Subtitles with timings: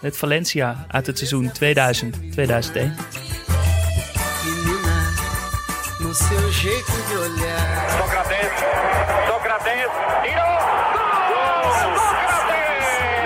[0.00, 1.52] het Valencia uit het seizoen 2000-2001.
[4.44, 4.96] Menina,
[6.00, 7.90] no seu jeito de olhar.
[7.98, 8.52] Socrates,
[9.28, 10.56] Socrates, tirou!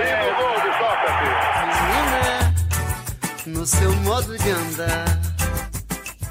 [0.03, 1.37] Lindo gol de Sócrates!
[1.71, 2.53] Menina,
[3.45, 5.21] no seu modo de andar.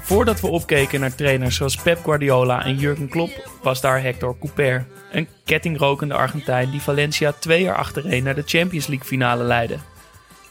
[0.02, 4.86] Voordat we opkeken naar trainers zoals Pep Guardiola en Jurgen Klopp, was daar Hector Couper.
[5.12, 9.78] Een kettingrokende Argentijn die Valencia twee jaar achtereen naar de Champions League finale leidde.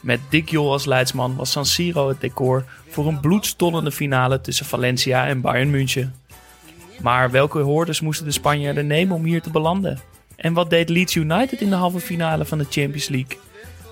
[0.02, 4.66] Met Dick Jol als leidsman was San Siro het decor voor een bloedstollende finale tussen
[4.66, 6.14] Valencia en Bayern München.
[7.00, 10.00] Maar welke hoorders moesten de Spanjaarden nemen om hier te belanden?
[10.36, 13.38] En wat deed Leeds United in de halve finale van de Champions League?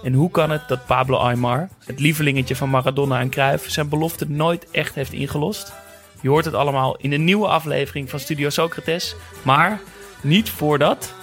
[0.05, 4.31] En hoe kan het dat Pablo Aymar, het lievelingetje van Maradona en Cruyff, zijn belofte
[4.31, 5.73] nooit echt heeft ingelost?
[6.21, 9.15] Je hoort het allemaal in de nieuwe aflevering van Studio Socrates.
[9.43, 9.81] Maar
[10.21, 11.15] niet voordat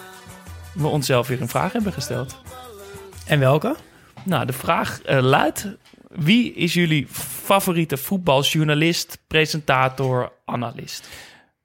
[0.74, 2.38] we onszelf weer een vraag hebben gesteld.
[3.26, 3.76] En welke?
[4.24, 5.68] Nou, de vraag eh, luidt:
[6.10, 7.08] wie is jullie
[7.44, 11.10] favoriete voetbaljournalist, presentator, analist?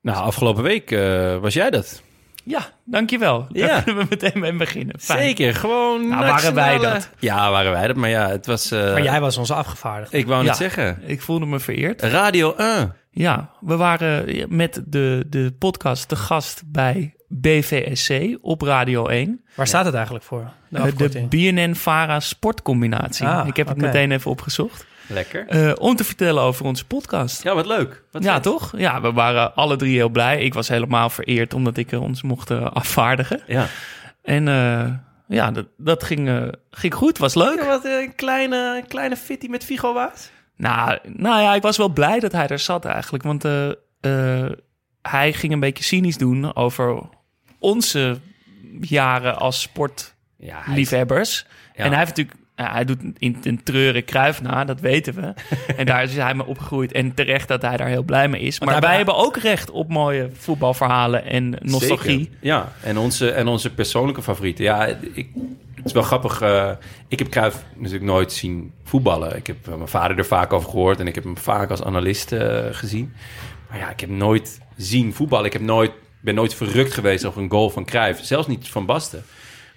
[0.01, 2.03] Nou, afgelopen week eh, was jij dat.
[2.45, 3.47] Ja, dankjewel.
[3.53, 3.67] Ja.
[3.67, 5.01] Daar kunnen we meteen mee beginnen.
[5.01, 5.19] Fijn.
[5.23, 6.09] Zeker, gewoon.
[6.09, 7.11] Nou, waren wij dat?
[7.19, 7.97] Ja, waren wij dat.
[7.97, 8.71] Maar ja, het was.
[8.71, 10.17] eh, Maar jij was onze afgevaardigde.
[10.19, 10.49] Ik wou Ja.
[10.49, 11.03] net zeggen.
[11.07, 12.03] Ik voelde me vereerd.
[12.03, 12.95] Radio 1.
[13.11, 19.45] Ja, we waren met de, de podcast te gast bij BVSC op Radio 1.
[19.55, 20.51] Waar staat het eigenlijk voor?
[20.69, 21.27] De Eh, de.
[21.29, 23.27] BNN-Vara sportcombinatie.
[23.27, 24.87] Ah, Ik heb het meteen even opgezocht.
[25.07, 25.47] Lekker.
[25.49, 27.43] Eh, om te vertellen over onze podcast.
[27.43, 28.03] Ja, wat leuk.
[28.11, 28.43] Wat ja, vet.
[28.43, 28.73] toch?
[28.77, 30.41] Ja, we waren alle drie heel blij.
[30.43, 33.43] Ik was helemaal vereerd omdat ik eh, ons mocht afvaardigen.
[33.47, 33.67] Ja.
[34.23, 34.93] En eh,
[35.29, 37.19] ja, dat, dat ging, ging goed.
[37.19, 37.59] Was leuk.
[37.59, 40.31] Ja, wat een kleine, kleine fitty met Figo was.
[40.57, 43.25] Nou, nou ja, ik was wel blij dat hij er zat eigenlijk.
[43.25, 43.69] Want eh,
[44.01, 44.51] eh,
[45.03, 47.03] hij ging een beetje cynisch doen over
[47.63, 48.19] onze
[48.81, 51.47] jaren als sportliefhebbers.
[51.75, 52.39] Ja, En hij heeft natuurlijk...
[52.57, 55.35] ja, hij doet in een treuren kruif na, dat weten we.
[55.77, 56.93] en daar is hij mee opgegroeid.
[56.93, 58.61] En terecht dat hij daar heel blij mee is.
[58.61, 62.19] Maar wij hebben ook recht op mooie voetbalverhalen en nostalgie.
[62.19, 62.37] Zeker.
[62.41, 64.65] Ja, en onze, en onze persoonlijke favorieten.
[64.65, 65.29] Ja, ik,
[65.75, 66.41] het is wel grappig.
[66.41, 66.71] eh,
[67.09, 69.37] ik heb Cruijff natuurlijk nooit zien voetballen.
[69.37, 71.83] Ik heb eh, mijn vader er vaak over gehoord en ik heb hem vaak als
[71.83, 73.13] analist eh, gezien.
[73.69, 75.47] Maar ja, ik heb nooit zien voetballen.
[75.47, 78.25] Ik heb nooit, ben nooit verrukt geweest over een goal van Cruijff.
[78.25, 79.25] Zelfs niet van Basten.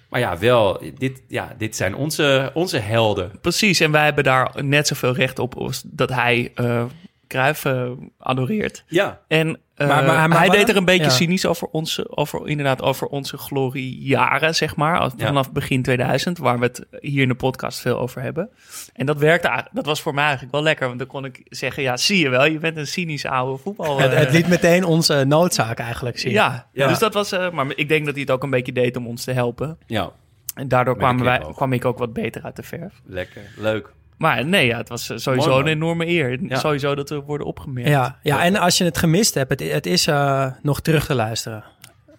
[0.08, 3.32] Maar ja, wel, dit, ja, dit zijn onze, onze helden.
[3.40, 6.84] Precies, en wij hebben daar net zoveel recht op als dat hij eh
[7.28, 8.84] Cruijff eh, adoreert.
[8.86, 11.10] Ja, En eh, Maar- maar- maar hij deed er een beetje ja.
[11.10, 15.02] cynisch over onze, over, inderdaad, over onze gloriejaren, zeg maar.
[15.16, 15.26] Ja.
[15.26, 18.50] Vanaf begin 2000, waar we het hier in de podcast veel over hebben.
[18.94, 20.86] En dat werkte dat was voor mij eigenlijk wel lekker.
[20.86, 23.98] Want dan kon ik zeggen, ja, zie je wel, je bent een cynische oude voetbal.
[24.00, 26.32] Het, eh, het liet meteen onze noodzaak eigenlijk zien.
[26.32, 26.88] ja, Ja.
[26.88, 29.06] dus dat was, eh, maar ik denk dat hij het ook een beetje deed om
[29.06, 29.78] ons te helpen.
[29.86, 30.10] ja,
[30.54, 32.92] En daardoor kwamen wij, kwam ik ook wat beter uit de verf.
[33.04, 33.92] lekker, leuk.
[34.18, 36.38] Maar nee, ja, het was eh, sowieso Mooi, een enorme eer.
[36.42, 36.58] Ja.
[36.58, 37.88] Sowieso dat we worden opgemerkt.
[37.90, 41.14] Ja, ja, en als je het gemist hebt, het, het is eh, nog terug te
[41.14, 41.64] luisteren.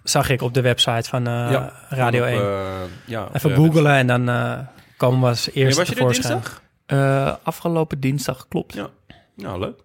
[0.03, 2.39] Zag ik op de website van eh, Ja, Radio Op, 1.
[2.41, 2.65] eh,
[3.05, 4.59] ja, Even googlen en dan eh,
[4.97, 6.33] komen we als eerste was je er tevoorschijn.
[6.33, 6.61] dinsdag?
[6.85, 8.73] Eh, afgelopen dinsdag, klopt.
[8.73, 8.87] Ja.
[9.35, 9.79] Nou, leuk.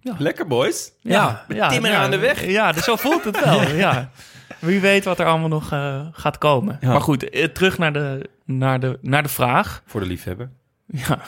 [0.00, 0.14] Ja.
[0.18, 0.92] Lekker, boys.
[1.02, 2.46] Ja, timmer aan de weg.
[2.46, 3.62] Ja, dus zo voelt het wel.
[3.86, 4.10] ja.
[4.58, 6.78] Wie weet wat er allemaal nog eh, gaat komen.
[6.80, 6.88] Ja.
[6.88, 9.82] Maar goed, terug naar de, naar, de, naar de vraag.
[9.86, 10.50] Voor de liefhebber.
[11.08, 11.20] Ja.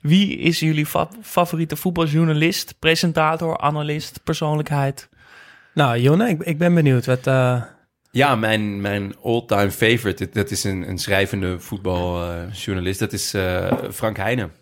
[0.00, 5.08] Wie is jullie fa- favoriete voetbaljournalist, presentator, analist, persoonlijkheid?
[5.74, 7.06] nou Jonne, ik, ik ben benieuwd.
[7.06, 7.62] Wat, eh,
[8.10, 12.98] Ja, mijn, mijn all-time favorite, dat- is een, een schrijvende voetbaljournalist.
[12.98, 14.52] dat is eh, Frank Heijnen.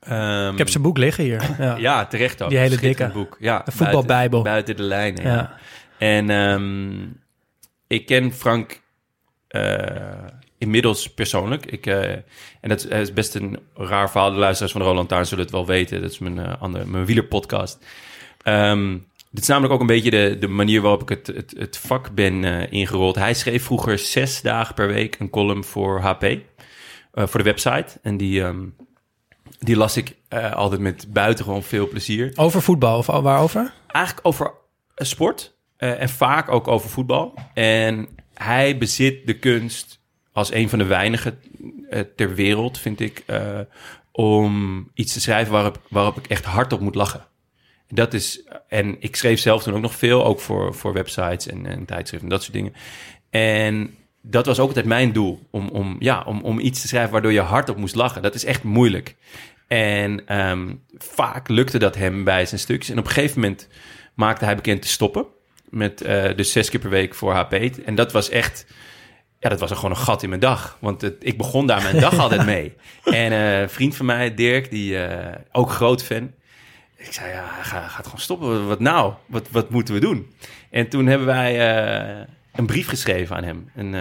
[0.00, 1.50] Ehm, ik heb zijn boek liggen hier.
[1.58, 1.76] Ja.
[1.86, 2.48] Ja, terecht ook.
[2.50, 3.10] Die hele dikke.
[3.12, 3.36] boek.
[3.40, 4.42] Ja, De voetbalbijbel.
[4.42, 5.22] Buiten, buiten de lijnen.
[5.22, 5.34] Ja.
[5.34, 5.56] Ja.
[5.98, 7.02] En ehm,
[7.86, 8.80] ik ken Frank
[9.48, 9.62] eh,
[10.62, 11.66] inmiddels persoonlijk.
[11.66, 12.10] Ik, eh,
[12.60, 14.30] en dat is, best een raar verhaal.
[14.30, 16.00] De luisteraars van de Roland Taarn zullen het wel weten.
[16.00, 17.84] Dat is mijn, eh, andere, mijn wielerpodcast.
[18.42, 18.98] Ehm,
[19.30, 22.14] dit is namelijk ook een beetje de, de manier waarop ik het, het, het vak
[22.14, 23.14] ben eh, ingerold.
[23.14, 26.36] Hij schreef vroeger zes dagen per week een column voor HP.
[27.14, 27.86] voor de website.
[28.02, 28.64] En die, ehm,
[29.58, 30.16] die las ik
[30.54, 32.32] altijd met buitengewoon veel plezier.
[32.34, 33.72] Over voetbal of waarover?
[33.86, 34.52] Eigenlijk over
[34.96, 35.54] sport.
[35.76, 37.34] en vaak ook over voetbal.
[37.54, 40.01] En hij bezit de kunst
[40.32, 41.38] als een van de weinigen
[41.90, 43.60] eh, ter wereld, vind ik, eh,
[44.12, 47.26] om iets te schrijven waarop, waarop ik echt hardop moet lachen.
[47.88, 51.66] Dat is, en ik schreef zelf toen ook nog veel, ook voor, voor websites en,
[51.66, 52.72] en tijdschriften en dat soort dingen.
[53.30, 57.12] En dat was ook altijd mijn doel, om, om, ja, om, om iets te schrijven
[57.12, 58.22] waardoor je hardop moest lachen.
[58.22, 59.16] Dat is echt moeilijk.
[59.68, 62.90] En ehm, vaak lukte dat hem bij zijn stukjes.
[62.90, 63.68] En op een gegeven moment
[64.14, 65.26] maakte hij bekend te stoppen.
[65.68, 67.52] Met eh, dus zes keer per week voor HP.
[67.84, 68.66] En dat was echt...
[69.42, 70.76] Ja, dat was gewoon een gat in mijn dag.
[70.80, 72.74] Want het, ik begon daar mijn dag altijd mee.
[73.04, 76.30] En eh, een vriend van mij, Dirk, die eh, ook groot fan.
[76.96, 78.66] Ik zei, ja, hij gaat, gewoon stoppen.
[78.66, 79.12] Wat nou?
[79.26, 80.32] Wat, wat moeten we doen?
[80.70, 83.70] En toen hebben wij eh, een brief geschreven aan hem.
[83.74, 83.92] Een,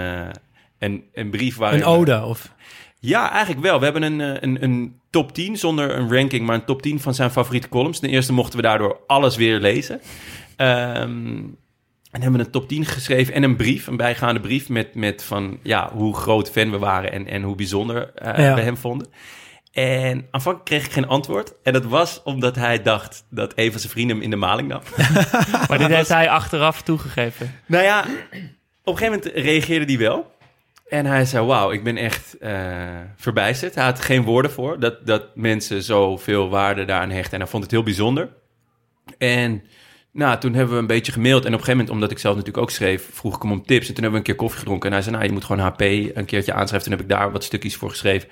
[0.79, 1.73] een, een brief waar...
[1.73, 2.53] Een ode of...
[2.99, 3.77] Ja, eigenlijk wel.
[3.77, 7.13] We hebben een, een, een top 10 zonder een ranking, maar een top 10 van
[7.13, 7.99] zijn favoriete columns.
[7.99, 10.01] Ten eerste mochten we daardoor alles weer lezen.
[10.55, 11.39] Ehm,
[12.11, 15.23] en hebben we een top 10 geschreven en een brief, een bijgaande brief met, met
[15.23, 18.55] van ja, hoe groot fan we waren en, en hoe bijzonder eh, Ja.
[18.55, 19.07] we hem vonden.
[19.71, 21.53] En aanvankelijk kreeg ik geen antwoord.
[21.63, 24.67] En dat was omdat hij dacht dat een van zijn vrienden hem in de maling
[24.67, 24.81] nam.
[25.69, 27.59] Maar dit heeft hij achteraf toegegeven.
[27.65, 27.99] Nou ja,
[28.83, 30.31] op een gegeven moment reageerde hij wel.
[30.87, 32.53] En hij zei, wauw, ik ben echt eh,
[33.15, 33.75] verbijsterd.
[33.75, 37.33] Hij had geen woorden voor dat, dat mensen zoveel waarde daaraan hechten.
[37.33, 38.29] En hij vond het heel bijzonder.
[39.17, 39.63] En
[40.13, 41.45] nou, toen hebben we een beetje gemaild.
[41.45, 43.65] En op een gegeven moment, omdat ik zelf natuurlijk ook schreef, vroeg ik hem om
[43.65, 43.87] tips.
[43.87, 44.87] En toen hebben we een keer koffie gedronken.
[44.87, 46.89] En hij zei, nou, je moet gewoon HP een keertje aanschrijven.
[46.89, 48.29] Toen heb ik daar wat stukjes voor geschreven.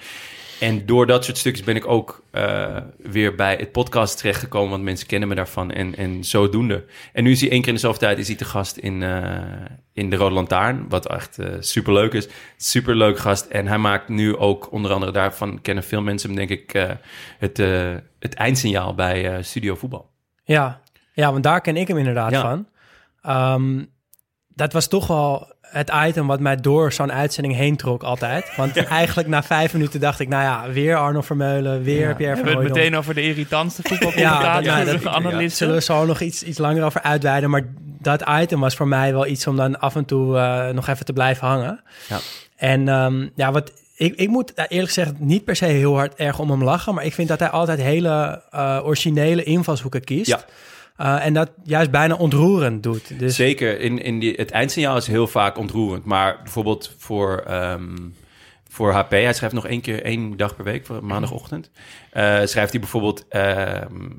[0.59, 4.69] En door dat soort stukjes ben ik ook eh, weer bij het podcast terechtgekomen.
[4.69, 6.85] Want mensen kennen me daarvan en, en zodoende.
[7.13, 9.03] En nu is hij één keer in de zoveel tijd is hij te gast in,
[9.03, 9.41] eh,
[9.93, 10.85] in de Rode Lantaarn.
[10.89, 12.27] Wat echt super superleuk is.
[12.57, 13.45] Superleuk gast.
[13.45, 16.71] En hij maakt nu ook, onder andere daarvan kennen veel mensen hem denk ik,
[17.37, 17.57] het,
[18.19, 20.09] het eindsignaal bij Studio Voetbal.
[20.43, 20.81] Ja.
[21.19, 22.41] Ja, want daar ken ik hem inderdaad Ja.
[22.41, 22.67] van.
[23.21, 23.83] Ehm,
[24.47, 28.55] dat was toch wel het item wat mij door zo'n uitzending heen trok altijd.
[28.55, 32.47] Want eigenlijk na vijf minuten dacht ik, nou ja, weer Arno Vermeulen, weer Pierre We
[32.49, 35.57] hebben het meteen over de irritantste Ja, voetbalcommentator, ja, dat- analisten.
[35.57, 37.49] Zullen we zo nog iets, iets langer over uitweiden.
[37.49, 37.63] Maar
[38.01, 41.05] dat item was voor mij wel iets om dan af en toe eh, nog even
[41.05, 41.83] te blijven hangen.
[42.09, 42.17] Ja.
[42.55, 46.39] En ehm, ja, wat ik, ik moet eerlijk gezegd niet per se heel hard erg
[46.39, 46.93] om hem lachen.
[46.93, 50.27] Maar ik vind dat hij altijd hele eh, originele invalshoeken kiest.
[50.29, 50.39] Ja.
[50.99, 53.19] Eh, en dat juist bijna ontroerend doet.
[53.19, 56.05] Dus Zeker, in, in die, het eindsignaal is heel vaak ontroerend.
[56.05, 57.95] Maar bijvoorbeeld voor, ehm,
[58.69, 61.71] voor HP, hij schrijft nog één keer één dag per week, voor maandagochtend.
[62.11, 64.09] Eh, schrijft hij bijvoorbeeld ehm,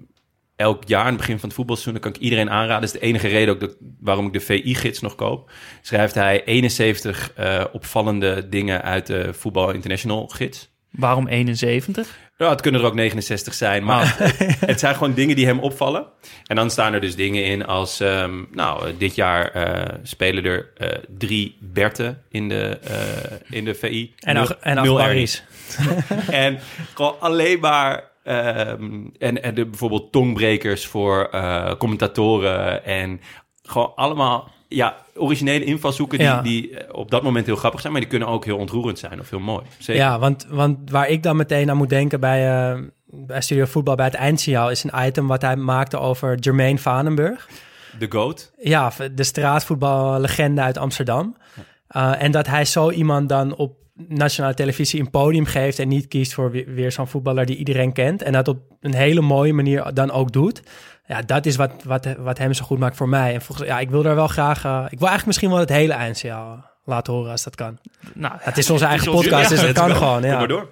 [0.56, 2.80] elk jaar aan het begin van het voetbalseizoen, kan ik iedereen aanraden.
[2.80, 5.50] Dat is de enige reden ook dat, waarom ik de VI-gids nog koop.
[5.82, 10.70] Schrijft hij 71 eh, opvallende dingen uit de Voetbal International gids.
[10.90, 12.18] Waarom 71?
[12.40, 14.36] Ja, het kunnen er ook 69 zijn, maar het,
[14.70, 16.06] het zijn gewoon dingen die hem opvallen.
[16.46, 20.70] En dan staan er dus dingen in als, ehm, nou, dit jaar eh, spelen er
[20.76, 24.14] eh, drie Berten in de, eh, in de VI.
[24.18, 25.00] en, Nul- en nul
[26.30, 26.58] en
[26.94, 28.10] gewoon alleen maar.
[28.24, 31.30] ehm, en, en de, bijvoorbeeld tongbrekers voor
[31.78, 32.84] commentatoren.
[32.84, 33.20] En
[33.62, 36.42] gewoon allemaal ja, originele invalshoeken die, Ja.
[36.42, 37.92] die eh, op dat moment heel grappig zijn.
[37.92, 39.64] Maar die kunnen ook heel ontroerend zijn of heel mooi.
[39.78, 40.02] Zeker.
[40.02, 43.94] Ja, want, want waar ik dan meteen aan moet denken bij, eh, bij Studio Voetbal,
[43.94, 47.48] bij het eindsignaal, is een item wat hij maakte over Jermaine Vanenburg.
[47.98, 48.52] De GOAT.
[48.58, 51.36] Ja, de straatvoetballegende uit Amsterdam.
[51.96, 56.08] Uh, en dat hij zo iemand dan op nationale televisie een podium geeft en niet
[56.08, 58.22] kiest voor weer, weer zo'n voetballer die iedereen kent.
[58.22, 60.62] En dat op een hele mooie manier dan ook doet.
[61.10, 63.34] Ja, dat is wat, wat, wat hem zo goed maakt voor mij.
[63.34, 64.64] En volgens, ja, ik wil daar wel graag...
[64.64, 67.78] eh, ik wil eigenlijk misschien wel het hele eindsignaal laten horen als dat kan.
[68.14, 70.20] Nou, Het is onze eigen onze- podcast, ja, dus dat kan gewoon.
[70.20, 70.38] Kom Ja.
[70.38, 70.68] maar door.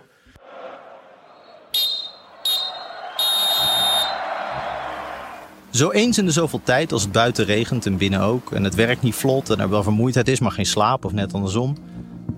[5.71, 8.75] Zo eens in de zoveel tijd, als het buiten regent en binnen ook, en het
[8.75, 11.77] werk niet vlot en er wel vermoeidheid is, maar geen slaap of net andersom,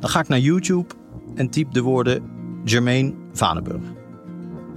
[0.01, 0.95] dan ga ik naar YouTube
[1.35, 2.23] en typ de woorden
[2.65, 3.83] Jermaine Vanenburg.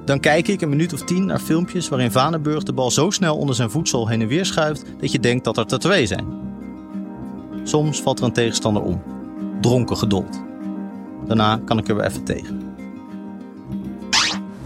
[0.05, 3.37] Dan kijk ik een minuut of tien naar filmpjes waarin Vanenburg de bal zo snel
[3.37, 6.25] onder zijn voedsel heen en weer schuift dat je denkt dat er er twee zijn.
[7.63, 9.01] Soms valt er een tegenstander om,
[9.61, 10.41] dronken geduld.
[11.25, 12.61] Daarna kan ik er weer even tegen.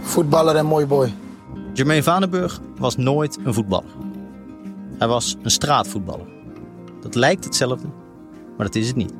[0.01, 1.13] Voetballer en mooi boy.
[1.73, 3.91] Jermaine Vanenburg was nooit een voetballer.
[4.97, 6.25] Hij was een straatvoetballer.
[7.01, 7.87] Dat lijkt hetzelfde,
[8.57, 9.13] maar dat is het niet.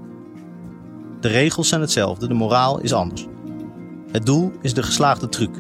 [1.20, 3.28] De regels zijn hetzelfde, de moraal is anders.
[4.12, 5.56] Het doel is de geslaagde truc.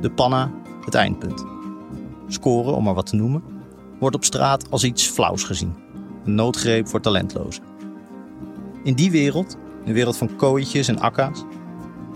[0.00, 0.52] De panna,
[0.84, 1.44] het eindpunt.
[2.28, 3.42] Scoren, om maar wat te noemen,
[3.98, 5.74] wordt op straat als iets flauws gezien.
[6.24, 7.62] Een noodgreep voor talentlozen.
[8.84, 11.44] In die wereld, een wereld van kooitjes en akka's,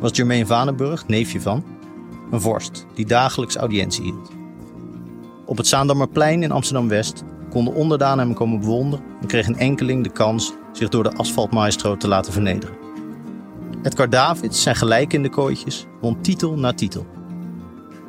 [0.01, 1.65] was Jermaine Vanenburg, neefje van,
[2.31, 4.31] een vorst die dagelijks audiëntie hield.
[5.47, 10.11] Op het Zaandammerplein in Amsterdam-West konden onderdanen hem komen bewonderen en kreeg een enkeling de
[10.11, 12.77] kans zich door de asfaltmaestro te laten vernederen.
[13.83, 17.07] Edgar Davids, zijn gelijk in de kooitjes, won titel na titel.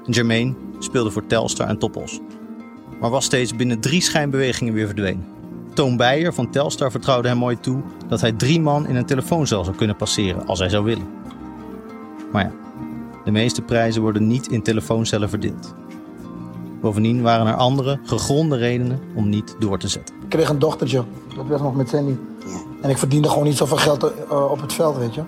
[0.05, 2.19] En Jermaine speelde voor Telstar en Toppos,
[2.99, 5.25] maar was steeds binnen drie schijnbewegingen weer verdwenen.
[5.73, 9.63] Toon Beijer van Telstar vertrouwde hem mooi toe dat hij drie man in een telefooncel
[9.63, 11.07] zou kunnen passeren als hij zou willen.
[12.31, 12.51] Maar ja,
[13.23, 15.73] de meeste prijzen worden niet in telefooncellen verdeeld.
[16.81, 20.15] Bovendien waren er andere, gegronde redenen om niet door te zetten.
[20.23, 21.03] Ik kreeg een dochtertje,
[21.35, 22.15] dat werd nog met Sandy.
[22.81, 25.21] En ik verdiende gewoon niet zoveel geld eh, op het veld, weet je.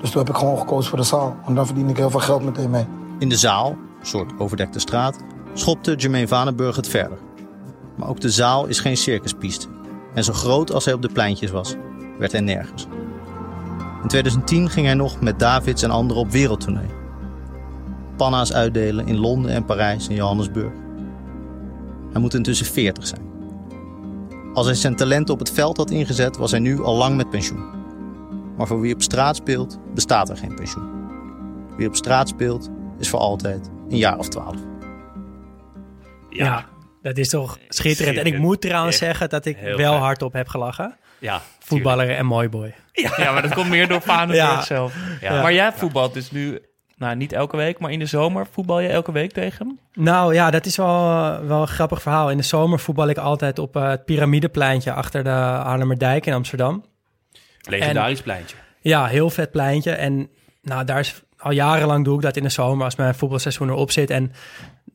[0.00, 1.36] Dus toen heb ik gewoon gekozen voor de zaal.
[1.44, 2.84] Want dan verdien ik heel veel geld meteen mee.
[3.18, 5.18] In de zaal, soort overdekte straat,
[5.54, 7.18] schopte Jermaine Vanenburg het verder.
[7.96, 9.66] Maar ook de zaal is geen circuspiste.
[10.14, 11.74] En zo groot als hij op de pleintjes was,
[12.18, 12.86] werd hij nergens.
[14.02, 16.88] In 2010 ging hij nog met Davids en anderen op wereldtournee.
[18.16, 20.72] Panna's uitdelen in Londen en Parijs en Johannesburg.
[22.12, 23.22] Hij moet intussen 40 zijn.
[24.54, 27.30] Als hij zijn talent op het veld had ingezet, was hij nu al lang met
[27.30, 27.64] pensioen.
[28.56, 30.88] Maar voor wie op straat speelt, bestaat er geen pensioen.
[31.76, 34.56] Wie op straat speelt, is voor altijd een jaar of twaalf.
[36.30, 36.64] Ja,
[37.02, 38.16] dat is toch schitterend.
[38.18, 40.02] En ik moet trouwens Echt zeggen dat ik heel wel fijn.
[40.02, 40.96] hardop heb gelachen.
[41.18, 42.74] Ja, Voetballer en mooi boy.
[43.16, 44.62] Ja, maar dat komt meer door Ja.
[44.62, 44.94] zelf.
[45.20, 45.42] Ja.
[45.42, 46.58] Maar jij voetbalt dus nu,
[46.96, 49.78] nou niet elke week, maar in de zomer voetbal je elke week tegen hem?
[50.04, 52.30] Nou ja, dat is wel, wel een grappig verhaal.
[52.30, 56.84] In de zomer voetbal ik altijd op eh, het piramidepleintje achter de Haarlemmerdijk in Amsterdam.
[57.60, 58.56] Legendarisch pleintje.
[58.80, 59.90] Ja, heel vet pleintje.
[59.92, 60.28] En
[60.62, 63.90] nou, daar is al jarenlang doe ik dat in de zomer als mijn voetbalseizoen erop
[63.90, 64.10] zit.
[64.10, 64.32] En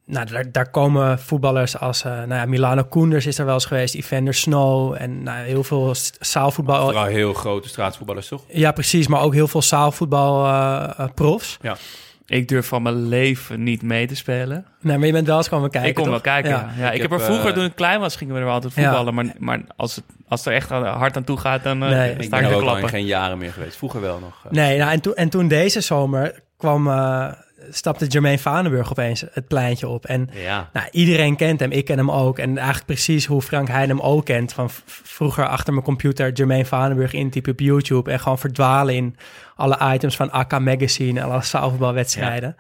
[0.06, 3.66] nou, daar, daar komen voetballers als eh, nou ja, Milano Koenders is er wel eens
[3.66, 6.84] geweest, Evander Snow en nou, heel veel zaalvoetbal.
[6.84, 8.44] Vooral heel grote straatvoetballers, toch?
[8.48, 11.58] Ja, precies, maar ook heel veel zaalvoetbal eh, eh, profs.
[11.62, 11.78] Ja.
[12.28, 14.66] Ik durf van mijn leven niet mee te spelen.
[14.82, 15.90] Nee, maar je bent wel eens komen kijken.
[15.90, 16.50] ik kon wel kijken.
[16.52, 16.70] Ja.
[16.78, 16.88] Ja.
[16.90, 18.74] ik, Ik heb er vroeger, eh, toen ik klein was, gingen we er wel altijd
[18.76, 18.82] Ja.
[18.84, 19.14] voetballen.
[19.14, 22.12] Maar, maar als, het, als er echt hard aan toe gaat, dan eh, Nee.
[22.16, 22.90] Ik sta ben ik er te ook al in klappen.
[22.90, 23.78] geen jaren meer geweest.
[23.78, 24.46] Vroeger wel nog.
[24.46, 24.52] eh.
[24.52, 27.28] Nee, nou, en, toen en toen deze zomer kwam, eh,
[27.70, 30.06] stapte Jermaine Vanenburg opeens het pleintje op.
[30.06, 30.70] En Ja.
[30.74, 32.40] nou, iedereen kent hem, ik ken hem ook.
[32.40, 34.54] En eigenlijk precies hoe Frank Heijn hem ook kent.
[34.54, 38.12] Van vroeger achter mijn computer Jermaine Vanenburg intypen op YouTube...
[38.12, 39.16] en gewoon verdwalen in
[39.56, 41.20] alle items van AK Magazine...
[41.20, 42.56] en alle zaalvoetbalwedstrijden.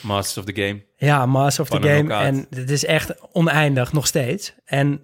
[0.00, 0.82] Masters of the Game.
[0.96, 2.14] Ja, Master of the Van Game.
[2.14, 4.54] En het is echt oneindig, nog steeds.
[4.64, 5.00] En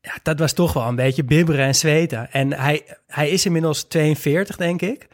[0.00, 2.32] ja, dat was toch wel een beetje bibberen en zweten.
[2.32, 5.08] En hij, hij is inmiddels 42, denk ik.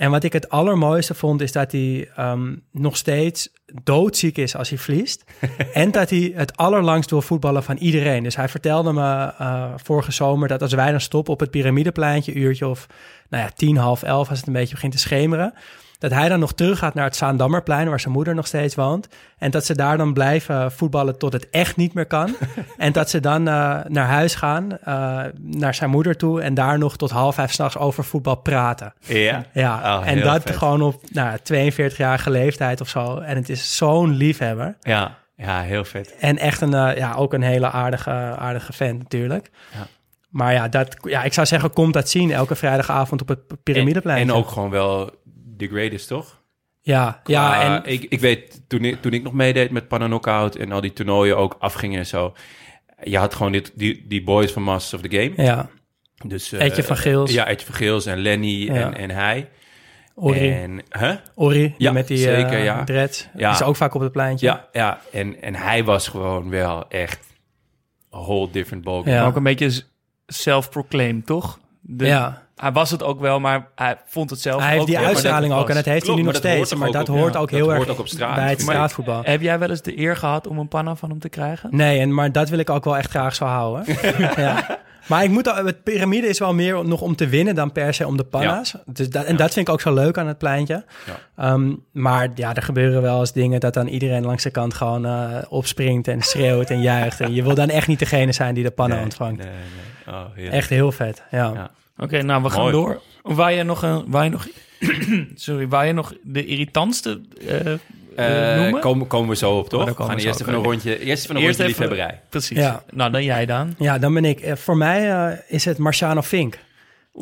[0.00, 3.48] En wat ik het allermooiste vond, is dat hij ehm, nog steeds
[3.82, 5.24] doodziek is als hij verliest.
[5.72, 8.22] en dat hij het allerlangst wil voetballen van iedereen.
[8.22, 12.32] Dus hij vertelde me eh, vorige zomer dat als wij dan stoppen op het piramidepleintje,
[12.32, 12.86] uurtje of
[13.28, 15.54] nou ja, tien, half elf, als het een beetje begint te schemeren.
[16.00, 19.08] Dat hij dan nog terug gaat naar het Zaandammerplein, waar zijn moeder nog steeds woont.
[19.38, 22.36] En dat ze daar dan blijven voetballen tot het echt niet meer kan.
[22.76, 26.42] en dat ze dan eh, naar huis gaan, eh, naar zijn moeder toe.
[26.42, 28.92] En daar nog tot half vijf s'nachts over voetbal praten.
[29.00, 29.44] Ja.
[29.52, 30.56] Ja, Oh, en dat vet.
[30.56, 33.18] gewoon op nou, 42-jarige leeftijd of zo.
[33.18, 34.76] En het is zo'n liefhebber.
[34.80, 35.18] Ja.
[35.36, 36.16] Ja, heel vet.
[36.20, 39.50] En echt een, eh, ja, ook een hele aardige, aardige fan natuurlijk.
[39.72, 39.86] Ja.
[40.28, 44.22] Maar ja, dat, ja, ik zou zeggen, komt dat zien elke vrijdagavond op het piramideplein.
[44.22, 45.10] En, en ook gewoon wel
[45.60, 46.38] the greatest, toch?
[46.80, 50.54] Ja, ja en ik, ik weet, toen ik, toen ik nog meedeed met Panna Knockout
[50.56, 52.34] en al die toernooien ook afgingen en zo.
[53.02, 55.32] Je had gewoon dit, die, die boys van Masters of the Game.
[55.46, 55.68] ja,
[56.26, 57.32] Dus, eh, Etje van Geels.
[57.32, 58.74] Ja, Etje van Geels en Lenny Ja.
[58.74, 59.48] en, en hij.
[60.14, 61.14] Ori, En, huh?
[61.34, 62.84] Ori die Ja, met die zeker, eh, ja.
[62.84, 63.28] dreads.
[63.36, 63.50] Ja.
[63.50, 64.46] Die is ook vaak op het pleintje.
[64.46, 65.00] Ja, ja.
[65.12, 67.26] En, en hij was gewoon wel echt
[68.14, 69.02] a whole different ball.
[69.04, 69.18] Ja.
[69.18, 69.82] Maar ook een beetje
[70.26, 71.58] self-proclaimed, toch?
[71.80, 72.48] De- ja.
[72.60, 75.52] Hij was het ook wel, maar hij vond het zelf Hij heeft ook die uitstraling
[75.52, 76.80] ook en dat heeft hij nu nog maar dat hoort steeds.
[76.80, 78.34] Maar ook dat hoort ook dat heel hoort erg ook op straat.
[78.34, 79.20] bij het straatvoetbal.
[79.24, 81.68] Heb jij wel eens de eer gehad om een panna van hem te krijgen?
[81.72, 83.84] Nee, en, maar dat wil ik ook wel echt graag zo houden.
[84.36, 84.78] ja.
[85.06, 87.94] Maar ik moet, al- het piramide is wel meer nog om te winnen dan per
[87.94, 88.74] se om de panna's.
[88.86, 90.84] Dus dat, en dat vind ik ook zo leuk aan het pleintje.
[91.06, 91.44] Ja.
[91.52, 95.06] Ehm, maar ja, er gebeuren wel eens dingen dat dan iedereen langs de kant gewoon
[95.06, 97.20] eh, opspringt en schreeuwt en juicht.
[97.20, 99.38] En je wil dan echt niet degene zijn die de panna Nee, ontvangt.
[99.44, 99.52] Nee,
[100.06, 100.14] nee.
[100.14, 100.52] Oh.
[100.54, 101.70] Echt heel vet, ja.
[102.02, 102.72] Oké, nou, we gaan Mooi.
[102.72, 103.00] door.
[103.22, 104.46] Waar je nog, een, waar je nog,
[105.34, 107.78] sorry, waar je nog de irritantste eh, eh,
[108.16, 108.80] Eh, noemen?
[108.80, 109.84] komen, komen we zo op, Oh, toch?
[109.96, 112.20] we gaan we eerst even een rondje, eerst even een Eerst rondje even- liefhebberij.
[112.28, 112.58] Precies.
[112.58, 112.82] Ja.
[112.90, 113.74] Nou, dan jij dan.
[113.78, 114.40] Ja, dan ben ik.
[114.40, 116.58] eh, Voor mij eh, is het Marciano Fink.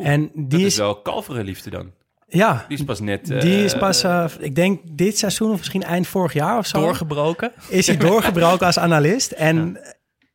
[0.03, 1.91] en die Dat is is wel kalvere liefde dan.
[2.29, 3.27] Ja, Die is pas net...
[3.27, 6.67] die is eh, pas, eh, ik denk dit seizoen of misschien eind vorig jaar of
[6.67, 6.81] zo.
[6.81, 7.53] Doorgebroken.
[7.69, 9.31] is hij doorgebroken als analist.
[9.33, 9.79] En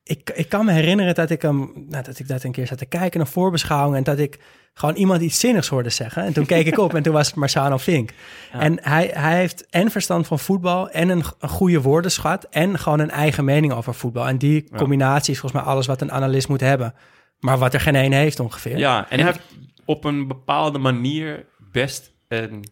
[0.04, 2.78] ik, ik kan me herinneren dat ik hem, nou, dat ik dat een keer zat
[2.78, 4.40] te kijken, een voorbeschouwing, en dat ik
[4.74, 6.24] gewoon iemand iets zinnigs hoorde zeggen.
[6.24, 8.14] En toen keek ik op en toen was het Marciano Fink.
[8.52, 13.00] En hij, hij heeft en verstand van voetbal en een, een goede woordenschat en gewoon
[13.00, 14.28] een eigen mening over voetbal.
[14.28, 16.94] En die combinatie is volgens mij alles wat een analist moet hebben.
[17.40, 18.78] Maar wat er geen één heeft ongeveer.
[18.78, 19.42] Ja, en hij heeft
[19.86, 22.64] op een bepaalde manier best een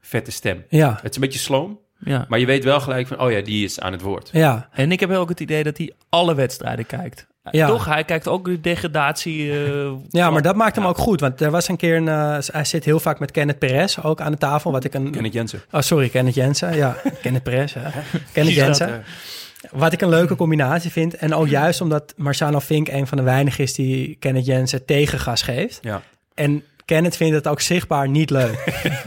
[0.00, 0.64] vette stem.
[0.68, 2.24] Ja, Het is een beetje sloom, Ja.
[2.28, 3.20] maar je weet wel gelijk van...
[3.20, 4.28] oh ja, die is aan het woord.
[4.32, 4.68] ja.
[4.72, 7.26] En ik heb ook het idee dat hij alle wedstrijden kijkt.
[7.50, 7.66] Ja.
[7.66, 7.84] Toch?
[7.84, 9.52] Hij kijkt ook de degradatie.
[9.64, 11.20] eh, Ja, maar dat maakt hem ook goed.
[11.20, 12.08] Want er was een keer een...
[12.08, 14.72] eh, hij zit heel vaak met Kenneth Perez ook aan de tafel.
[14.72, 15.10] Wat ik een...
[15.10, 15.62] Kenneth Jensen.
[15.70, 16.76] Oh, sorry, Kenneth Jensen.
[16.76, 17.74] Ja, Kenneth Perez.
[17.74, 17.80] Hè.
[18.32, 19.04] Kenneth dat, Jensen.
[19.70, 21.16] Wat ik een leuke combinatie vind.
[21.16, 25.42] En ook juist omdat Marciano Fink een van de weinigen is die Kenneth Jensen tegengas
[25.42, 25.78] geeft.
[25.82, 26.02] Ja.
[26.34, 28.56] En Kenneth vindt het ook zichtbaar niet leuk.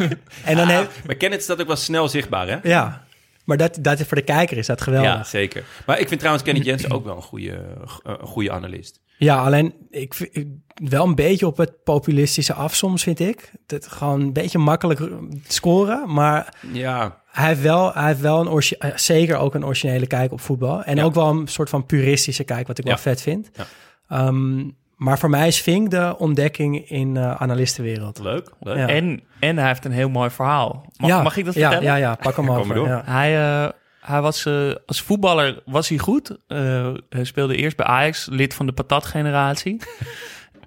[0.46, 0.90] en dan heeft...
[1.06, 2.58] Maar Kenneth dat ook wel snel zichtbaar, hè?
[2.64, 3.04] Ja,
[3.46, 5.12] maar dat, dat voor de kijker is dat geweldig.
[5.14, 5.64] Ja, zeker.
[5.86, 9.02] Maar ik vind trouwens Kenneth Jensen ook wel een goede, eh, een goede analist.
[9.18, 10.30] Ja, alleen ik,
[10.74, 13.52] wel een beetje op het populistische af soms, vind ik.
[13.66, 15.00] Dat gewoon een beetje makkelijk
[15.48, 20.08] scoren, maar Ja, hij heeft wel, hij heeft wel een eh, zeker ook een originele
[20.08, 20.84] kijk op voetbal.
[20.84, 21.04] En Ja.
[21.04, 22.90] ook wel een soort van puristische kijk, wat ik Ja.
[22.90, 23.50] wel vet vind.
[23.54, 23.66] Ja.
[24.08, 24.64] Ehm,
[24.96, 28.20] maar voor mij is Vink de ontdekking in eh analistenwereld.
[28.20, 28.50] leuk.
[28.60, 28.78] leuk.
[28.78, 28.88] Ja.
[28.88, 30.86] En, en hij heeft een heel mooi verhaal.
[30.98, 31.84] Mag, ja, mag ik dat vertellen?
[31.84, 32.68] Ja, ja, pak hem over.
[32.68, 32.88] maar door.
[32.88, 33.02] Ja.
[33.06, 36.38] Hij, eh, hij was eh, als voetballer was hij goed.
[36.48, 39.78] Eh, hij speelde eerst bij Ajax, lid van de patatgeneratie.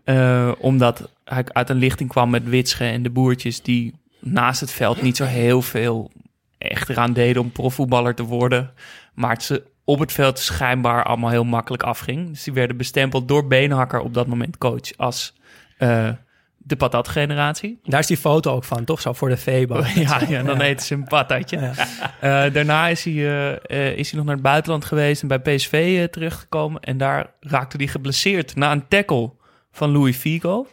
[0.04, 4.70] Eh, omdat hij uit een lichting kwam met Witsche en de boertjes die naast het
[4.70, 6.10] veld niet zo heel veel
[6.58, 8.70] echt eraan deden om profvoetballer te worden.
[9.14, 12.28] Maar het ze op het veld schijnbaar allemaal heel makkelijk afging.
[12.28, 15.34] Dus die werden bestempeld door Beenhakker op dat moment coach als
[15.78, 16.08] eh,
[16.56, 17.78] de patatgeneratie.
[17.82, 19.00] Daar is die foto ook van, toch?
[19.00, 19.82] Zo voor de Febo.
[19.94, 21.58] Ja, ja, dan eten ze een patatje.
[21.58, 21.72] Ja.
[22.20, 26.08] Eh, daarna is hij, eh, is hij nog naar het buitenland geweest en bij PSV
[26.08, 26.80] terechtgekomen.
[26.80, 29.32] En daar raakte hij geblesseerd na een tackle
[29.70, 30.66] van Louis Figo.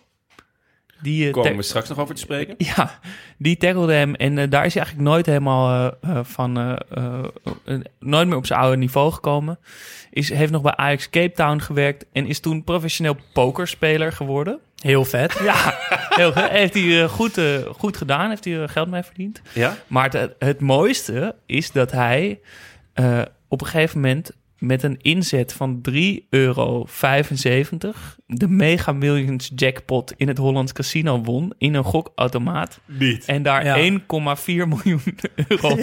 [1.02, 2.56] Die, eh, Komen we straks nog over te spreken?
[2.58, 3.00] ja,
[3.38, 7.24] die tackelde hem en eh, daar is hij eigenlijk nooit helemaal eh, van, eh, eh,
[7.66, 9.60] eh, nooit meer op zijn oude niveau gekomen.
[10.12, 14.60] Is, heeft nog bij Ajax Cape Town gewerkt en is toen professioneel pokerspeler geworden.
[14.82, 15.40] Heel vet.
[15.44, 15.78] Ja,
[16.10, 16.50] heel goed.
[16.50, 19.42] Heeft hij goed, eh, goed gedaan, heeft hij geld mee verdiend.
[19.54, 19.76] Ja?
[19.88, 22.40] Maar het, het mooiste is dat hij
[22.94, 25.96] eh, op een gegeven moment met een inzet van 3,75
[26.30, 26.86] euro
[28.26, 32.80] de Mega Millions jackpot in het Hollands Casino won in een gokautomaat.
[32.86, 33.26] Niet.
[33.26, 33.76] En daar Ja.
[33.78, 35.02] 1,4 miljoen
[35.48, 35.76] euro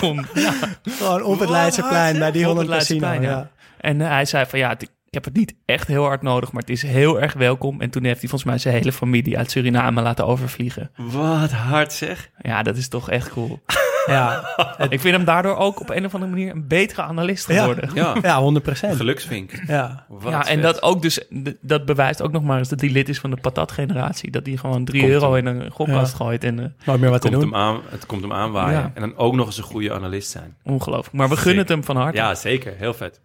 [0.00, 0.26] won.
[0.34, 3.12] Ja, Gewoon op het Leidseplein bij die Holland Casino.
[3.12, 3.50] Ja.
[3.80, 4.76] En hij zei van ja,
[5.10, 7.80] ik heb het niet echt heel hard nodig, maar het is heel erg welkom.
[7.80, 10.90] En toen heeft hij volgens mij zijn hele familie uit Suriname laten overvliegen.
[10.96, 12.30] Wat hard zeg.
[12.38, 13.58] Ja, dat is toch echt cool.
[14.06, 14.44] Ja.
[14.88, 17.58] Ik vind hem daardoor ook op een of andere manier een betere analist Ja.
[17.60, 17.90] geworden.
[17.94, 18.96] Ja, ja, 100 procent.
[18.96, 19.50] geluksvink.
[19.66, 20.04] Ja.
[20.08, 20.62] Wat ja, en vet.
[20.62, 21.20] dat ook dus,
[21.60, 24.30] dat bewijst ook nog maar eens dat hij lid is van de patatgeneratie.
[24.30, 25.46] Dat hij gewoon 3 Komt euro hem.
[25.46, 27.50] in een gokkast gooit en eh, Nooit meer wat te komt doen.
[27.52, 28.78] hem aan, het komt hem aanwaaien.
[28.80, 28.90] Ja.
[28.94, 30.56] En dan ook nog eens een goede analist zijn.
[30.64, 31.14] ongelooflijk.
[31.14, 32.16] Maar we gunnen het hem van harte.
[32.16, 32.74] Ja, zeker.
[32.76, 33.20] Heel vet.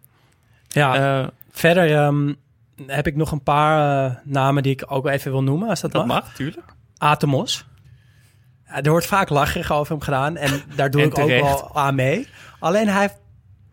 [0.76, 1.20] Ja.
[1.22, 2.32] Eh, Verder ehm,
[2.86, 5.92] heb ik nog een paar eh, namen die ik ook even wil noemen, als dat,
[5.92, 6.22] dat mag.
[6.22, 6.74] mag, tuurlijk.
[6.98, 7.66] Atemos.
[8.66, 11.76] Ja, er wordt vaak lacherig over hem gedaan en daar doe En ik ook wel
[11.76, 12.28] aan mee.
[12.58, 13.18] Alleen hij heeft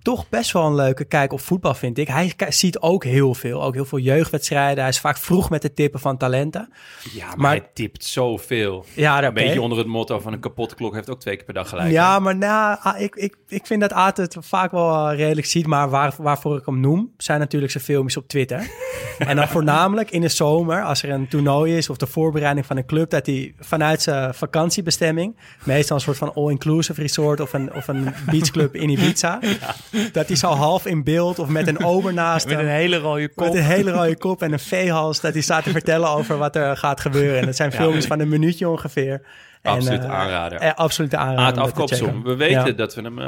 [0.04, 2.08] toch best wel een leuke kijk op voetbal, vind ik.
[2.08, 4.80] Hij ziet ook heel veel, ook heel veel jeugdwedstrijden.
[4.80, 6.74] Hij is vaak vroeg met het tippen van talenten.
[7.14, 8.86] Ja, maar, Maar- hij tipt zoveel.
[8.94, 11.54] Ja, Een beetje onder het motto van een kapotte klok heeft ook twee keer per
[11.54, 11.92] dag gelijk.
[11.92, 15.48] Ja, maar nou, ah, ik, ik, ik vind dat Aad het vaak wel eh, redelijk
[15.48, 15.68] ziet.
[15.68, 18.72] Maar waar, waarvoor ik hem noem, zijn natuurlijk zijn filmpjes op Twitter.
[19.18, 22.78] en dan voornamelijk in de zomer, als er een toernooi is of de voorbereiding van
[22.78, 27.74] een club, dat hij vanuit zijn vakantiebestemming, meestal een soort van all-inclusive resort of een,
[27.74, 29.40] of een beachclub in Ibiza,
[30.12, 32.98] dat hij zo half in beeld of met een ober naast Met hem, een hele
[32.98, 33.46] rode kop.
[33.46, 36.56] met een hele rode kop en een veehals, dat hij staat te vertellen over wat
[36.56, 37.40] er gaat gebeuren.
[37.40, 39.22] En dat zijn filmpjes van een minuutje ongeveer.
[39.62, 40.60] En, Absoluut eh, aanrader.
[40.60, 41.46] eh, absoluut aanrader.
[41.46, 42.24] Aad afkoopsom.
[42.24, 42.72] We weten Ja.
[42.72, 43.20] dat we hem...
[43.20, 43.26] eh,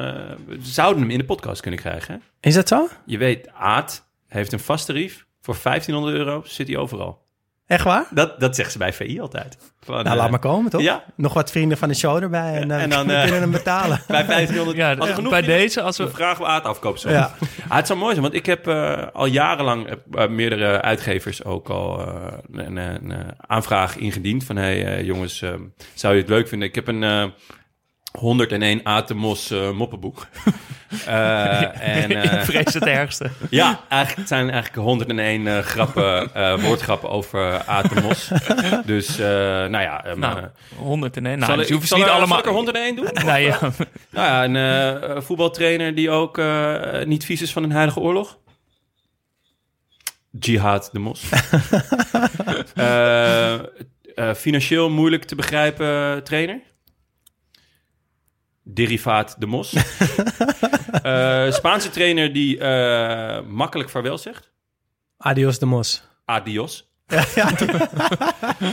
[0.47, 2.13] we zouden hem in de podcast kunnen krijgen.
[2.13, 2.47] Hè?
[2.49, 2.87] Is dat zo?
[3.05, 5.25] Je weet, Aad heeft een vast tarief.
[5.41, 7.23] Voor 1500 euro zit hij overal.
[7.67, 8.07] Echt waar?
[8.11, 9.57] Dat, dat zeggen ze bij VI altijd.
[9.81, 10.81] Van, Nou, eh, laat maar komen, toch?
[10.81, 13.41] Ja, Nog wat vrienden van de show erbij en, eh, en dan, we eh, kunnen
[13.41, 14.01] hem betalen.
[14.07, 14.77] bij 1500.
[14.77, 16.09] Ja, Als genoeg bij vrienden- deze, als we...
[16.09, 17.11] vragen we Aad afkoopsom.
[17.11, 17.31] Ja.
[17.67, 21.43] Ah, het zou mooi zijn, want ik heb eh, al jarenlang eh, eh, meerdere uitgevers
[21.43, 22.15] ook al eh,
[22.51, 24.43] een, een, een aanvraag ingediend.
[24.43, 25.53] Van, hey eh, jongens, eh,
[25.93, 26.67] zou je het leuk vinden?
[26.67, 27.25] Ik heb een, eh,
[28.15, 30.27] 101 Atemos eh, moppenboek.
[31.05, 31.61] Eh,
[32.03, 33.29] en, eh, ik vrees het ergste.
[33.49, 36.29] ja, eigenlijk, het zijn eigenlijk 101 eh, grappen,
[36.61, 38.31] woordgrappen over Atemos.
[38.85, 40.03] dus, nou ja...
[40.05, 41.39] eh, Nou, maar- 101.
[41.39, 42.27] zal Nou, ik, dus je hoeft ze zal niet allemaal...
[42.27, 43.07] zal ik er 101 doen?
[43.25, 43.59] Nou ja,
[44.09, 46.41] Nou ja, een voetbaltrainer die ook
[47.05, 48.37] niet vies is van een heilige oorlog.
[50.39, 51.23] Jihad de Mos.
[54.35, 56.59] Financieel moeilijk te begrijpen trainer.
[58.67, 59.73] Derivaat de Mos.
[61.05, 64.51] Eh, Spaanse trainer die eh, makkelijk vaarwel zegt.
[65.17, 66.03] Adios de Mos.
[66.25, 66.89] Adios.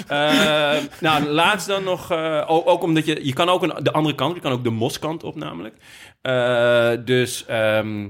[0.09, 2.13] Eh, nou, laatst dan nog...
[2.47, 3.27] ook, ook omdat je...
[3.27, 5.77] Je kan ook een, de andere kant, je kan ook de moskant op namelijk.
[7.07, 7.47] Dus...
[7.47, 8.09] ehm,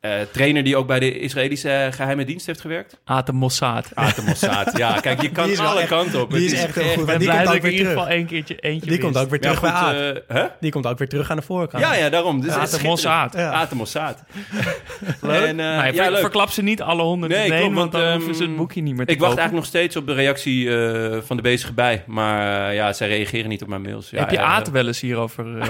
[0.00, 3.00] eh, eh, trainer die ook bij de Israëlische geheime dienst heeft gewerkt.
[3.04, 3.90] Atem Mossad.
[3.94, 4.76] Atem Mossad.
[4.76, 6.30] Ja, kijk, je kan alle echt- kanten op.
[6.30, 6.92] die Het is echt heel goed.
[6.92, 8.02] Ik Maar ben die blij komt dat ook ik weer in ieder terug.
[8.04, 10.46] geval één keertje eentje Die komt ook weer terug bij eh, hè?
[10.60, 11.82] Die komt ook weer terug aan de voorkant.
[11.84, 12.40] Ja, ja, daarom.
[12.40, 13.32] Dus Atem Mossad.
[13.32, 13.50] Ja.
[13.52, 14.22] Atem Mossad.
[15.20, 15.44] Leuk.
[15.46, 16.18] En, eh, ja, leuk.
[16.20, 18.96] verklap ze niet alle honderd Nee, want dan want, hoeven ze het ehm, boekje niet
[18.96, 19.42] meer te Ik wacht kopen.
[19.42, 22.02] eigenlijk nog steeds op de reactie eh, van de bezige bij.
[22.06, 24.10] Maar eh, ja, zij reageren niet op mijn mails.
[24.10, 25.64] Ja, Heb je Aad wel eens hierover uh,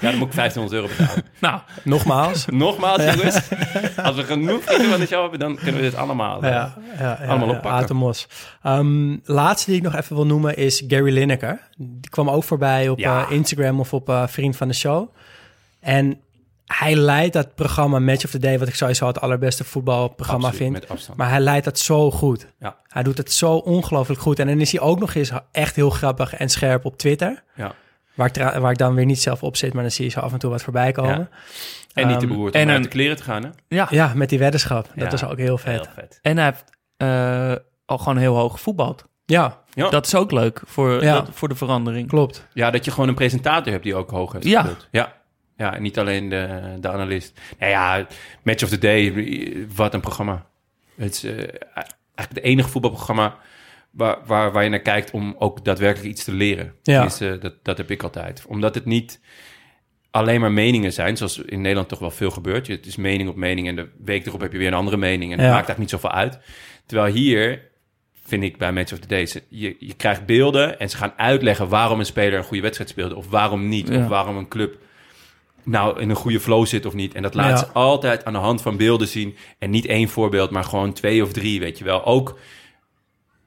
[0.00, 1.24] Ja, dan moet ik 1500 euro betalen.
[1.38, 2.46] Nou, Nogmaals.
[2.46, 3.48] Nogmaals, jongens.
[4.02, 7.18] Als we genoeg van de show hebben, dan kunnen we dit allemaal, eh, Ja, ja,
[7.20, 7.70] ja, allemaal oppakken.
[7.70, 8.28] Aad de Mos.
[8.62, 11.60] Ehm, laatste die ik nog even wil noemen is Gary Lineker.
[11.76, 15.08] Die kwam ook voorbij op eh, Instagram of op eh, Vriend van de Show.
[15.80, 16.20] En
[16.66, 20.70] hij leidt dat programma Match of the Day, wat ik sowieso het allerbeste voetbalprogramma Absoluut,
[20.72, 20.80] vind.
[20.82, 21.18] met afstand.
[21.18, 22.46] Maar hij leidt dat zo goed.
[22.58, 22.76] Ja.
[22.88, 24.38] Hij doet het zo ongelooflijk goed.
[24.38, 27.42] En dan is hij ook nog eens echt heel grappig en scherp op Twitter.
[27.54, 27.74] Ja.
[28.16, 30.10] Waar ik, tra- waar ik dan weer niet zelf op zit, maar dan zie je
[30.10, 31.28] zo af en toe wat voorbij komen.
[31.94, 33.48] En niet te Ehm, beroerd en om uit een- de kleren te gaan, hè?
[33.68, 33.86] ja.
[33.90, 34.84] Ja, met die weddenschap.
[34.94, 35.72] Dat Ja, is ook heel vet.
[35.72, 36.18] Heel vet.
[36.22, 36.64] En hij heeft
[36.96, 37.52] eh,
[37.86, 39.04] al gewoon heel hoog gevoetbald.
[39.24, 39.88] Ja, Ja.
[39.88, 41.12] Dat is ook leuk voor, Ja.
[41.12, 42.08] dat- voor de verandering.
[42.08, 42.46] klopt.
[42.52, 44.60] ja, dat je gewoon een presentator hebt die ook hoog heeft Ja.
[44.60, 44.88] gespeeld.
[44.90, 45.12] Ja.
[45.56, 47.40] Ja, en niet alleen de, de analist.
[47.58, 48.06] Nou ja,
[48.42, 49.14] Match of the Day,
[49.74, 50.44] wat een programma.
[50.96, 53.34] Het is eh, eigenlijk het enige voetbalprogramma
[53.96, 56.64] waar, waar, waar je naar kijkt om ook daadwerkelijk iets te leren.
[56.64, 56.72] Ja.
[56.82, 58.44] Tenminste, dat, dat heb ik altijd.
[58.48, 59.20] Omdat het niet
[60.10, 62.66] alleen maar meningen zijn, zoals in Nederland toch wel veel gebeurt.
[62.66, 64.96] Je- Het is mening op mening en de week erop heb je weer een andere
[64.96, 65.32] mening.
[65.32, 65.42] En Ja.
[65.44, 66.38] maakt eigenlijk niet zoveel uit.
[66.86, 67.62] Terwijl hier,
[68.24, 71.68] vind ik bij Match of the Day, je, je krijgt beelden en ze gaan uitleggen
[71.68, 73.88] waarom een speler een goede wedstrijd speelde of waarom niet.
[73.88, 74.02] Ja.
[74.02, 74.78] Of waarom een club
[75.64, 77.14] nou in een goede flow zit of niet.
[77.14, 77.56] En dat laat Ja.
[77.56, 79.36] ze altijd aan de hand van beelden zien.
[79.58, 82.04] En niet één voorbeeld, maar gewoon twee of drie, weet je wel.
[82.04, 82.38] Ook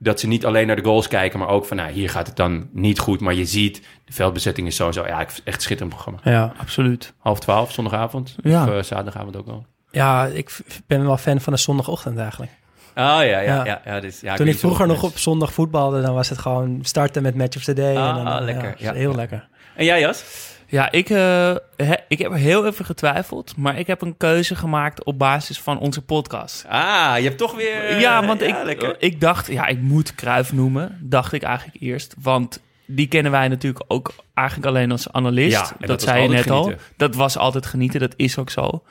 [0.01, 2.35] dat ze niet alleen naar de goals kijken, maar ook van, nou, hier gaat het
[2.35, 3.19] dan niet goed.
[3.19, 6.19] Maar je ziet, de veldbezetting is sowieso, ja, ik- echt schitterend programma.
[6.39, 7.13] Ja, Absoluut.
[7.17, 8.35] Half twaalf, zondagavond.
[8.43, 8.63] Ja.
[8.63, 9.65] Of eh, zaterdagavond ook wel.
[9.91, 10.57] ja ik
[10.87, 12.51] ben wel fan van de zondagochtend eigenlijk.
[12.95, 13.65] Oh ja, ja, Ja.
[13.65, 13.81] ja.
[13.85, 17.21] ja, dus, ja Toen ik vroeger nog op zondag voetbalde, dan was het gewoon starten
[17.23, 17.95] met Match of the Day.
[17.97, 18.75] Ah, en dan, lekker.
[18.77, 19.47] Ja, heel lekker.
[19.75, 20.23] En jij, Jas?
[20.69, 25.03] Ja, ik, eh, he- ik heb heel even getwijfeld, maar ik heb een keuze gemaakt
[25.03, 26.65] op basis van onze podcast.
[26.67, 27.83] Ah, je hebt toch weer...
[27.85, 28.55] eh, ja, want ik,
[28.99, 32.15] ik dacht, ja, ik moet Kruif noemen, dacht ik eigenlijk eerst.
[32.21, 35.51] Want die kennen wij natuurlijk ook eigenlijk alleen als analist.
[35.57, 36.63] Ja, dat, zei je net al.
[36.97, 38.83] Dat was altijd genieten, dat is ook zo.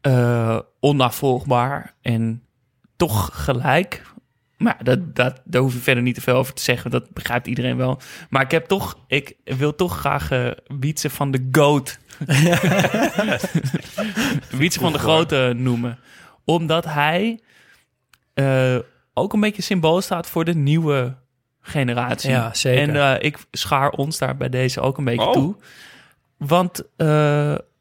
[0.00, 2.42] Eh onnavolgbaar en
[2.96, 4.02] toch gelijk.
[4.64, 6.90] Maar dat, dat, daar hoef je verder niet te veel over te zeggen.
[6.90, 8.00] Dat begrijpt iedereen wel.
[8.30, 11.98] Maar ik heb toch, ik wil toch graag eh Wietse van de GOAT.
[14.60, 15.98] Wietse van de Grote noemen.
[16.44, 17.40] Omdat hij
[18.34, 18.76] eh,
[19.14, 21.16] ook een beetje symbool staat voor de nieuwe
[21.60, 22.30] generatie.
[22.30, 22.82] Ja, zeker.
[22.88, 25.32] En eh, ik schaar ons daar bij deze ook een beetje Oh.
[25.32, 25.56] toe.
[26.36, 26.82] Want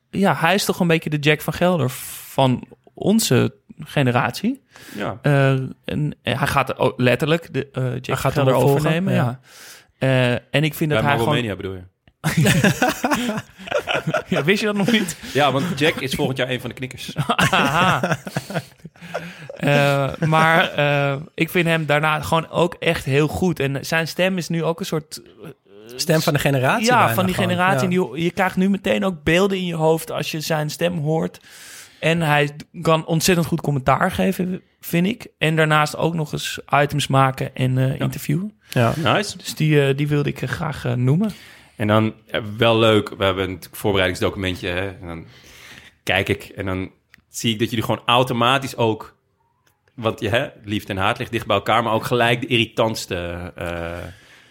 [0.10, 4.64] ja, hij is toch een beetje de Jack van Gelder van onze generatie.
[4.96, 5.18] Ja.
[5.22, 5.52] Eh,
[5.86, 9.14] en hij gaat ook letterlijk de eh Jack gaat Gelder overnemen.
[9.14, 9.24] Ja.
[9.24, 9.40] ja.
[9.98, 11.26] Eh, en ik vind dat hij gewoon...
[11.26, 11.82] Romania bedoel je?
[14.28, 15.18] Ja, wist je dat nog niet?
[15.34, 17.14] Ja, want Jack is volgend jaar een van de knikkers.
[19.54, 23.60] Eh, maar eh, ik vind hem daarna gewoon ook echt heel goed.
[23.60, 25.22] En zijn stem is nu ook een soort...
[25.96, 26.86] Stem van de generatie.
[26.86, 27.50] ja, bijna van die gewoon.
[27.50, 27.90] generatie.
[27.90, 28.06] Ja.
[28.12, 31.40] Die, je krijgt nu meteen ook beelden in je hoofd als je zijn stem hoort.
[32.04, 32.50] En hij
[32.82, 35.28] kan ontzettend goed commentaar geven, vind ik.
[35.38, 38.54] En daarnaast ook nog eens items maken en eh, interviewen.
[38.70, 38.94] Ja.
[38.98, 39.38] Nice.
[39.38, 41.32] Dus die, eh, die wilde ik eh, graag noemen.
[41.76, 42.14] En dan,
[42.58, 44.68] wel leuk, we hebben een voorbereidingsdocumentje.
[44.68, 45.26] Hè, en dan
[46.04, 46.92] kijk ik en dan
[47.30, 49.16] zie ik dat jullie gewoon automatisch ook...
[49.96, 51.84] Want je hè, liefde en haat ligt dicht bij elkaar...
[51.84, 53.52] maar ook gelijk de irritantste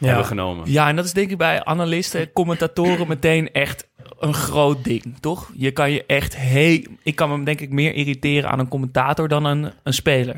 [0.02, 0.70] eh, hebben genomen.
[0.70, 3.88] Ja, en dat is denk ik bij analisten, commentatoren meteen echt
[4.22, 5.50] een groot ding, toch?
[5.56, 6.82] Je kan je echt heel...
[7.02, 10.36] Ik kan me denk ik meer irriteren aan een commentator dan een, een speler.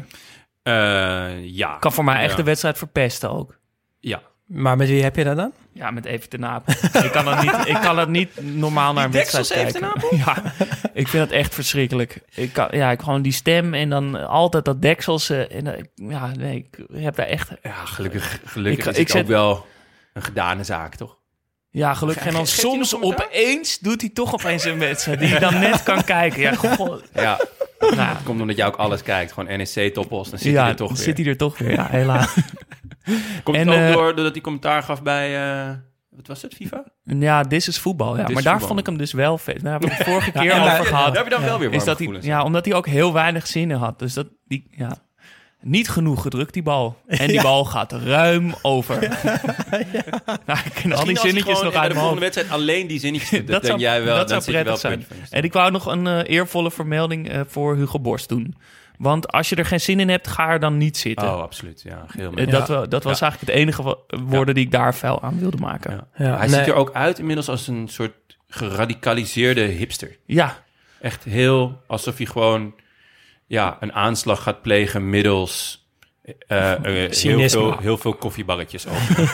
[0.63, 1.77] Eh, ja.
[1.81, 2.37] Kan voor mij echt Ja.
[2.37, 3.59] de wedstrijd verpesten ook.
[4.01, 4.23] Ja.
[4.47, 5.53] Maar met wie heb je dat dan?
[5.73, 6.69] Ja, met even naap.
[6.69, 10.03] ik, kan dat niet, ik kan dat niet normaal naar een wedstrijd deksels kijken.
[10.03, 10.43] Even Ja,
[10.93, 12.21] ik vind het echt verschrikkelijk.
[12.35, 15.31] Ik kan, ja, ik gewoon die stem en dan altijd dat deksels.
[15.31, 17.51] eh, en, eh, ja, nee, ik heb daar echt...
[17.63, 19.67] Ja, gelukkig, gelukkig Ik- is ik het zet- ook wel
[20.13, 21.17] een gedane zaak, toch?
[21.75, 22.27] Ja, gelukkig.
[22.27, 25.83] En dan Geeft soms opeens doet hij toch opeens een wedstrijd die je dan net
[25.83, 26.41] kan kijken.
[26.41, 27.03] Ja, goh.
[27.15, 27.41] Ja,
[27.81, 29.33] Nou, het komt omdat jij ook alles kijkt.
[29.33, 31.07] Gewoon NEC toppos, dan zit ja, hij er toch dan weer.
[31.07, 31.71] zit hij er toch weer.
[31.71, 32.35] Ja, helaas.
[33.45, 35.51] Komt En, het ook eh, door doordat hij commentaar gaf bij...
[35.69, 35.75] eh,
[36.11, 36.85] wat was het, FIFA?
[37.05, 38.11] Ja, dit is voetbal.
[38.17, 38.21] Ja.
[38.21, 38.69] Dit is maar daar voetbal.
[38.69, 39.63] vond ik hem dus wel vet.
[39.63, 41.07] Daar hebben we het vorige keer over daar- gehad.
[41.07, 43.47] Daar heb je dan wel weer is dat hij, ja, omdat hij ook heel weinig
[43.47, 43.99] zinnen had.
[43.99, 44.97] Dus dat die, ja,
[45.65, 46.97] niet genoeg gedrukt, die bal.
[47.07, 48.99] En die bal gaat ruim over.
[50.47, 53.31] Nou, ik ken al die zinnetjes nog uit de volgende wedstrijd alleen die zinnetjes.
[53.39, 55.27] Dat, Dat denk zou- jij wel, dat dan zou wel prettig je stoel.
[55.31, 58.55] En ik wou nog een eh, eervolle vermelding eh, voor Hugo Borst doen.
[58.99, 61.29] Want als je er geen zin in hebt, ga er dan niet zitten.
[61.35, 61.83] Oh, absoluut.
[61.83, 62.47] Ja, heel Eh, mee.
[62.47, 65.91] dat, dat was eigenlijk het enige woorden die ik daar fel aan wilde maken.
[65.93, 66.07] Ja.
[66.17, 66.57] Ja, Ja, Hij nee.
[66.59, 68.13] ziet er ook uit inmiddels als een soort
[68.49, 70.17] geradicaliseerde hipster.
[70.27, 70.63] ja,
[71.01, 72.75] Echt heel alsof hij gewoon
[73.55, 75.83] ja, een aanslag gaat plegen middels
[76.47, 79.01] eh, eh, heel, veel, heel veel koffiebarretjes open.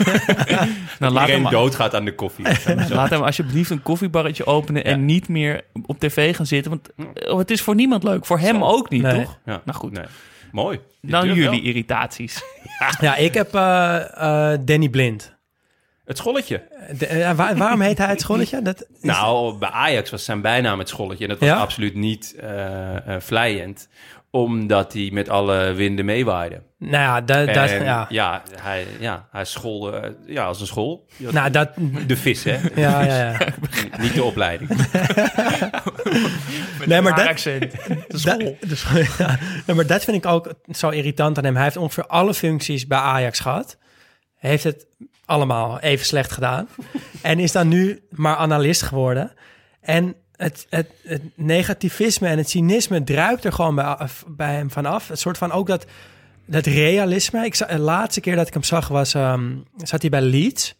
[0.98, 2.44] nou, laat, Iedereen hem, doodgaat aan de koffie.
[2.88, 6.70] laat hem alsjeblieft een koffiebarretje openen en niet meer op tv gaan zitten.
[6.70, 8.26] Want eh, het is voor niemand leuk.
[8.26, 9.24] Voor hem ook niet, Nee.
[9.24, 9.38] toch?
[9.44, 9.62] Ja.
[9.64, 10.04] Nou goed, Nee.
[10.52, 10.80] Mooi.
[11.00, 11.52] Je dan jullie wel.
[11.52, 12.42] irritaties.
[13.00, 15.38] Ja, ik heb eh, eh, Danny Blind.
[16.10, 16.62] Het scholletje.
[16.98, 18.62] De- eh, waar- waarom heet hij het scholletje?
[18.62, 21.24] Dat is- Nou, bij Ajax was zijn bijnaam het scholletje.
[21.24, 21.56] En dat was Ja?
[21.56, 23.88] absoluut niet eh eh, vlijend.
[24.30, 26.62] Omdat hij met alle winden meewaaide.
[26.78, 28.06] nou ja, dat, dat, ja.
[28.08, 31.06] ja, hij, ja, hij scholde eh, ja, als een school.
[31.16, 31.68] Nou, dat,
[32.06, 32.58] De vis, hè?
[32.74, 33.38] ja, ja, ja.
[34.02, 34.70] Niet de opleiding.
[36.86, 37.60] Nee, maar dat, accent.
[37.86, 38.56] De dat, school.
[38.66, 38.84] dus,
[39.18, 41.54] ja, Nee, maar dat vind ik ook zo irritant aan hem.
[41.54, 43.78] Hij heeft ongeveer alle functies bij Ajax gehad.
[44.36, 44.86] Heeft het
[45.30, 46.68] allemaal even slecht gedaan.
[47.22, 49.32] en is dan nu maar analist geworden.
[49.80, 55.08] En het, het, het negativisme en het cynisme druipt er gewoon bij, bij hem vanaf.
[55.08, 55.86] Het soort van ook dat,
[56.44, 57.44] dat realisme.
[57.44, 60.74] Ik, de laatste keer dat ik hem zag was, ehm, zat hij bij Leeds.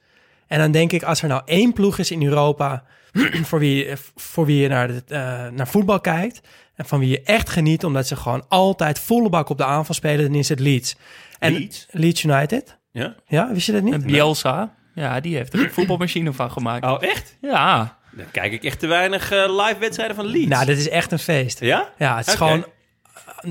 [0.47, 2.85] En dan denk ik, als er nou één ploeg is in Europa
[3.49, 6.41] voor wie, voor wie je naar, de, eh, naar voetbal kijkt
[6.75, 9.95] en van wie je echt geniet, omdat ze gewoon altijd volle bak op de aanval
[9.95, 10.97] spelen, dan is het Leeds.
[11.39, 11.87] En Leeds?
[11.91, 12.79] Leeds United.
[12.93, 13.15] Ja?
[13.27, 13.93] Ja, wist je dat niet?
[13.95, 16.85] En Bielsa, ja, die heeft er een voetbalmachine van gemaakt.
[16.85, 17.37] Oh, echt?
[17.41, 20.47] Ja, Dan kijk ik echt te weinig eh, live wedstrijden van Leeds.
[20.49, 21.61] Nou, dit is echt een feest.
[21.61, 21.89] Ja?
[21.99, 22.65] Ja, het is gewoon,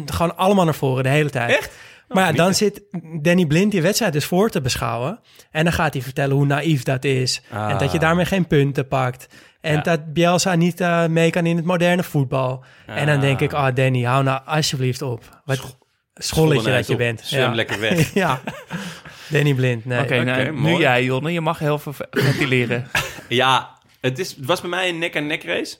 [0.05, 1.57] gewoon allemaal naar voren de hele tijd.
[1.57, 1.71] Echt?
[2.07, 2.81] Maar ja, niet, dan zit
[3.21, 5.19] Danny Blind die wedstrijd dus voor te beschouwen.
[5.51, 7.41] En dan gaat hij vertellen hoe naïef dat is.
[7.49, 8.03] En dat je Ah.
[8.03, 9.27] daarmee geen punten pakt.
[9.61, 9.81] En Ja.
[9.81, 12.63] dat Bielsa niet eh, mee kan in het moderne voetbal.
[12.85, 15.41] En dan denk ik, ah Danny, hou nou alsjeblieft op.
[15.45, 15.77] Wat
[16.13, 16.97] scholletje dat je op.
[16.99, 17.21] bent.
[17.23, 18.13] Zwem lekker weg.
[18.23, 18.39] ja.
[19.29, 20.01] Danny Blind, nee.
[20.01, 20.23] oké.
[20.23, 21.31] nou, nu jij, Jonne.
[21.31, 22.87] Je mag heel veel ventileren.
[23.29, 25.77] Ja, het, is, het was bij mij een nek-aan-nek race.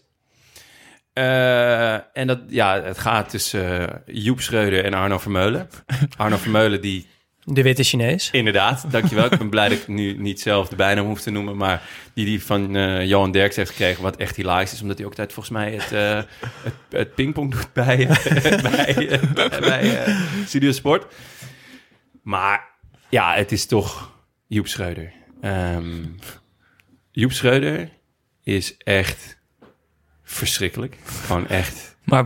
[1.13, 5.69] Eh, en dat, ja, het gaat tussen eh, Joep Schreuder en Arno Vermeulen.
[6.17, 7.07] Arno Vermeulen die
[7.43, 8.29] De witte Chinees.
[8.31, 9.25] Inderdaad, dankjewel.
[9.25, 11.81] ik ben blij dat ik nu niet zelf de bijnaam hoef te noemen, maar
[12.13, 15.11] die die van eh, Johan Derks heeft gekregen, wat echt hilarisch is, omdat hij ook
[15.11, 16.21] altijd volgens mij het, eh
[16.63, 18.07] het, het pingpong doet bij,
[18.61, 21.13] bij, bij, bij eh, Studio Sport.
[22.21, 22.67] Maar
[23.09, 24.11] ja, het is toch
[24.47, 25.13] Joep Schreuder.
[25.41, 26.05] Ehm,
[27.11, 27.89] Joep Schreuder
[28.43, 29.37] is echt
[30.23, 30.97] verschrikkelijk.
[31.03, 31.95] Gewoon echt.
[32.03, 32.25] Maar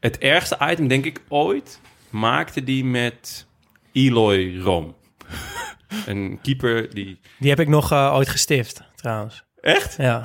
[0.00, 3.46] Het ergste item, denk ik, ooit maakte die met
[3.92, 4.96] Eloy Rom.
[6.06, 7.20] Een keeper die...
[7.38, 9.44] Die heb ik nog eh, ooit gestift, trouwens.
[9.60, 9.96] Echt?
[9.96, 10.22] Ja.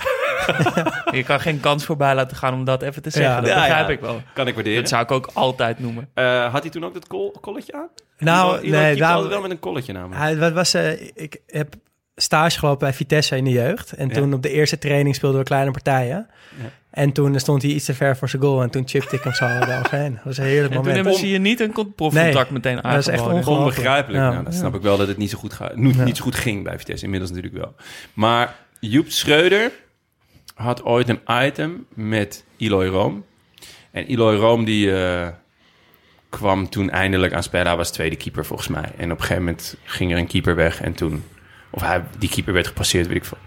[1.18, 3.34] je kan geen kans voorbij laten gaan om dat even te zeggen.
[3.34, 3.40] Ja.
[3.42, 3.94] dat Ja, begrijp ja.
[3.94, 4.22] ik wel.
[4.34, 4.80] Kan ik waarderen.
[4.80, 6.10] Dat zou ik ook altijd noemen.
[6.14, 7.88] Eh, had hij toen ook dat kol colletje aan?
[8.18, 10.22] Nou, nee, keepte nou, wel met een colletje namelijk.
[10.22, 11.74] Hij, wat was, eh, ik heb
[12.16, 13.92] stage gelopen bij Vitesse in de jeugd.
[13.92, 14.14] En Ja.
[14.14, 16.28] toen op de eerste training speelden we kleine partijen.
[16.62, 16.70] Ja.
[16.92, 18.62] En toen stond hij iets te ver voor zijn goal.
[18.62, 20.14] En toen chipte ik hem zo eroverheen.
[20.14, 20.96] Dat was een heerlijk En toen moment.
[20.96, 23.28] hebben ze je niet een con- profcontact meteen dat is echt.
[23.48, 24.24] Onbegrijpelijk.
[24.24, 24.32] Ja.
[24.32, 26.04] Nou, dan snap ik wel dat het niet zo goed, niet, Ja.
[26.04, 27.04] niet zo goed ging bij Vitesse.
[27.06, 27.76] Inmiddels natuurlijk wel.
[28.14, 29.72] Maar Joep Schreuder
[30.54, 33.26] had ooit een item met Eloy Room.
[33.92, 35.28] En Eloy Room die eh,
[36.30, 37.68] kwam toen eindelijk aan spelen.
[37.68, 38.92] Hij was tweede keeper volgens mij.
[38.98, 40.82] En op een gegeven moment ging er een keeper weg.
[40.82, 41.24] En toen...
[41.70, 43.38] Of hij, die keeper werd gepasseerd, weet ik veel.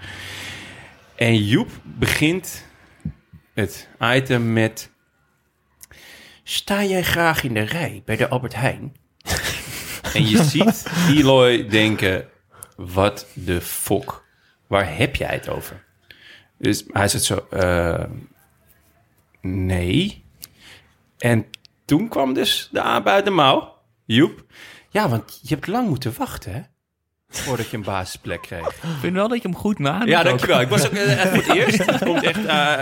[1.14, 2.66] En Joep begint
[3.55, 4.90] het item met...
[6.42, 8.97] Sta jij graag in de rij bij de Albert Heijn?
[10.14, 12.29] en je ziet Eloy denken...
[12.77, 14.27] Wat de fok?
[14.66, 15.86] Waar heb jij het over?
[16.59, 17.47] Dus hij zegt zo...
[17.51, 18.05] eh,
[19.40, 20.25] nee.
[21.19, 21.47] En
[21.85, 23.75] toen kwam dus de aap uit de mouw.
[24.05, 24.45] Joep.
[24.90, 26.61] Ja, want je hebt lang moeten wachten, hè?
[27.29, 28.66] voordat je een basisplek kreeg.
[28.69, 30.09] Ik vind wel dat je hem goed nadenkt.
[30.09, 30.25] Ja, ook.
[30.25, 30.61] dankjewel.
[30.61, 31.87] Ik was ook echt voor het eerst.
[31.87, 32.45] Het komt echt...
[32.45, 32.79] eh,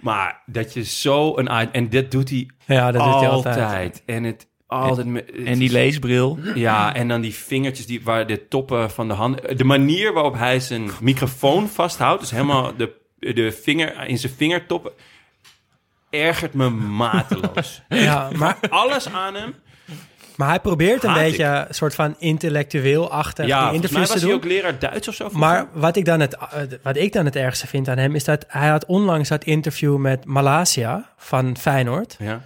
[0.00, 1.48] maar dat je zo een...
[1.48, 4.02] En dit doet hij Ja, dat doet hij altijd.
[4.06, 5.06] En het altijd...
[5.44, 6.38] En die leesbril.
[6.54, 9.58] Ja, en dan die vingertjes die, waar de toppen van de hand...
[9.58, 12.20] De manier waarop hij zijn microfoon vasthoudt...
[12.20, 14.92] dus helemaal de, de vinger in zijn vingertoppen...
[16.10, 17.82] ergert me mateloos.
[17.88, 19.54] Ja, maar, Alles aan hem.
[20.36, 24.08] maar hij probeert een Haat beetje een soort van intellectueel-achtig Ja, die volgens mij interviews
[24.08, 24.36] was te hij doen.
[24.36, 25.28] ook leraar Duits of zo.
[25.32, 28.14] Maar wat ik, dan het, eh, wat ik dan het ergste vind aan hem...
[28.14, 32.16] is dat hij had onlangs dat interview met Malasia van Feyenoord.
[32.18, 32.42] Ja.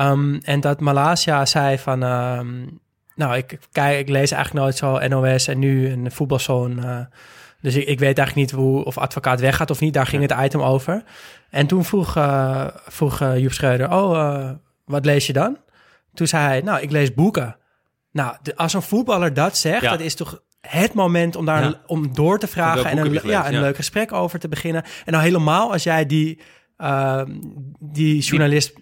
[0.00, 2.02] Um, en dat Malasia zei van...
[2.02, 2.66] ehm,
[3.14, 6.84] nou, ik, kijk, ik lees eigenlijk nooit zo NOS en nu een voetbalzoon.
[6.84, 7.00] eh,
[7.60, 9.94] dus ik, ik weet eigenlijk niet hoe, of advocaat weggaat of niet.
[9.94, 11.02] Daar ging het item over.
[11.50, 13.92] En toen vroeg, eh, vroeg eh, Joep Schreuder...
[13.92, 14.50] Oh,
[14.84, 15.56] wat lees je dan?
[16.14, 17.56] Toen zei hij, nou, ik lees boeken.
[18.12, 19.82] Nou, de- als een voetballer dat zegt...
[19.82, 19.90] Ja.
[19.90, 21.80] dat is toch het moment om, daar Ja.
[21.86, 22.84] om door te vragen...
[22.84, 24.82] en een, ja, een leuk gesprek over te beginnen.
[25.04, 26.40] En nou helemaal als jij die,
[26.76, 27.34] ehm,
[27.80, 28.72] die journalist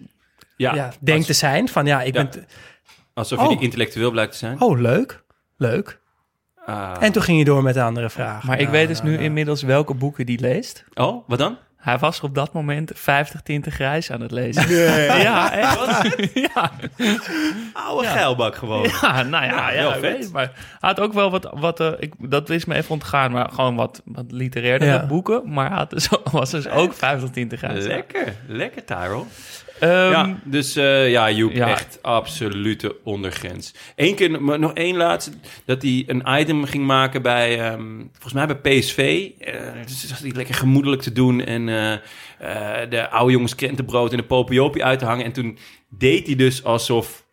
[0.57, 1.69] Ja, ja, denkt te zijn.
[1.69, 2.23] Van ja, ik Ja.
[2.27, 2.45] ben...
[3.13, 3.51] alsof je Oh.
[3.51, 4.61] die intellectueel blijkt te zijn.
[4.61, 5.23] Oh, leuk.
[5.57, 5.99] Leuk.
[6.65, 6.93] Ah.
[6.99, 8.43] En toen ging je door met de andere vraag.
[8.43, 9.25] Maar ik Ja, weet dus nou, nu nou.
[9.27, 10.83] inmiddels welke boeken die leest.
[10.93, 11.57] Oh, wat dan?
[11.77, 14.69] Hij was op dat moment 50 tinten grijs aan het lezen.
[15.21, 16.33] Ja, echt.
[16.53, 16.71] ja.
[17.73, 18.89] Oude geilbak gewoon.
[19.01, 20.17] ja, nou ja, Ja, ja, heel ik vet.
[20.17, 23.31] weet maar hij had ook wel wat, wat eh, ik, dat is me even ontgaan,
[23.31, 25.05] maar gewoon wat, wat literaire Ja.
[25.05, 25.53] boeken.
[25.53, 27.85] Maar hij had dus, was dus ook 50 tinten grijs.
[27.85, 29.23] Lekker, lekker Tyrell.
[29.79, 31.69] Ehm, ja, dus eh, ja, Joep, ja.
[31.69, 33.73] echt absolute ondergrens.
[33.95, 35.31] Eén keer, maar nog één laatste,
[35.65, 39.29] dat hij een item ging maken bij, ehm, volgens mij bij PSV.
[39.39, 39.53] Eh
[39.85, 44.23] dus zat hij lekker gemoedelijk te doen en eh, de oude jongens krentenbrood en de
[44.23, 45.25] popiopie uit te hangen.
[45.25, 45.57] En toen
[45.89, 47.23] deed hij dus alsof,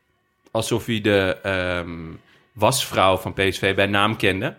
[0.50, 1.90] alsof hij de ehm,
[2.52, 4.54] wasvrouw van PSV bij naam kende.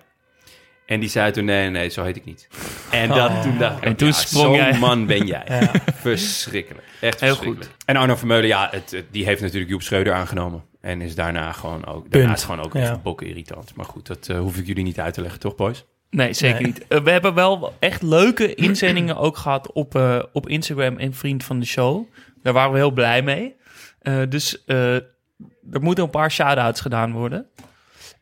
[0.86, 2.48] En die zei toen, nee, nee, zo heet ik niet.
[2.92, 4.78] En dat, toen dacht ik, En toen ja, sprong zo'n jij.
[4.80, 5.44] man ben jij.
[5.96, 6.86] Verschrikkelijk.
[7.02, 7.72] Echt Heel verschrikkelijk.
[7.86, 10.64] En Arno Vermeulen, ja, het, het- die heeft natuurlijk Joep Schreuder aangenomen.
[10.82, 12.38] En is daarna gewoon ook, daarna Punt.
[12.38, 12.80] is gewoon ook Ja.
[12.80, 13.76] echt bokken irritant.
[13.76, 15.86] Maar goed, dat eh, hoef ik jullie niet uit te leggen, toch boys?
[16.10, 16.72] Nee, zeker Nee.
[16.72, 16.88] niet.
[16.88, 21.44] Eh, we hebben wel echt leuke inzendingen ook gehad op, eh, op Instagram en Vriend
[21.44, 22.06] van de Show.
[22.44, 23.56] Daar waren we heel blij mee.
[24.02, 27.46] Eh, dus eh, er moeten een paar shout-outs gedaan worden.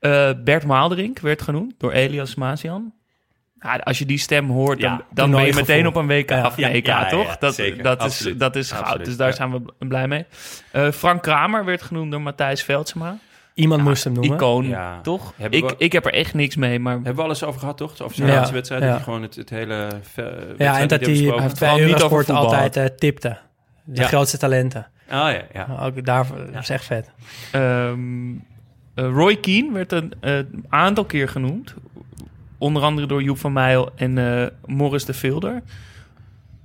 [0.04, 2.94] Eh, Bert Maalderink werd genoemd door Elias Mazian.
[3.60, 6.30] Ja, als je die stem hoort, dan, Ja, dan ben je meteen op een WK,
[6.30, 6.46] Ja.
[6.46, 7.38] of een EK, toch?
[7.38, 7.84] dat, zeker.
[7.84, 10.26] dat, is, dat is goud, Absoluut, dus daar zijn we blij mee.
[10.72, 13.18] Eh, Frank Kramer werd genoemd door Matthijs Veldsema.
[13.54, 14.34] Iemand moest hem noemen.
[14.36, 15.34] Icoon, toch?
[15.38, 17.78] Hebben Ik, we- ik heb er echt niks mee, maar Hebben we alles over gehad,
[17.78, 18.02] toch?
[18.02, 18.82] Over zijn laatste wedstrijd.
[18.82, 19.88] Dat hij gewoon het, het hele
[20.58, 23.38] Ja, en dat hij bij Eurosport altijd eh, tipte.
[23.84, 24.88] De grootste talenten.
[25.10, 25.68] Ah ja, ja.
[25.82, 27.12] Ook daarvoor, dat is echt vet.
[27.52, 28.40] Ehm, eh,
[28.96, 31.74] Roy Keane werd een eh, aantal keer genoemd.
[32.58, 35.62] Onder andere door Joep van Meijel en eh Morris de Vilder.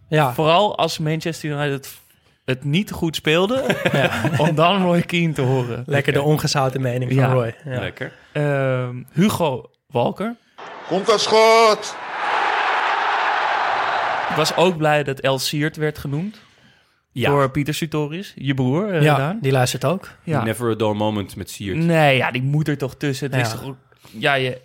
[0.09, 1.97] Ja, Vooral als Manchester United
[2.45, 3.65] het niet goed speelde,
[4.39, 5.83] om dan Roy Keane te horen.
[5.87, 7.33] lekker de ongezouten mening van Ja.
[7.33, 7.55] Roy.
[7.65, 7.79] Ja.
[7.81, 8.13] Lekker.
[8.33, 10.37] Ehm, Hugo Walker.
[10.89, 11.97] Komt dat schot?
[14.31, 16.41] Ik was ook blij dat El Siert werd genoemd.
[17.19, 17.31] Ja.
[17.31, 18.91] Door Pieter Sutoris, je broer.
[18.93, 19.39] eh, Ja, Daan.
[19.41, 20.09] die luistert ook.
[20.23, 20.43] ja.
[20.45, 21.77] Never a dull moment met Siert.
[21.77, 23.33] Nee, ja, die moet er toch tussen.
[23.33, 23.77] Het is toch ook-
[24.11, 24.61] ja, je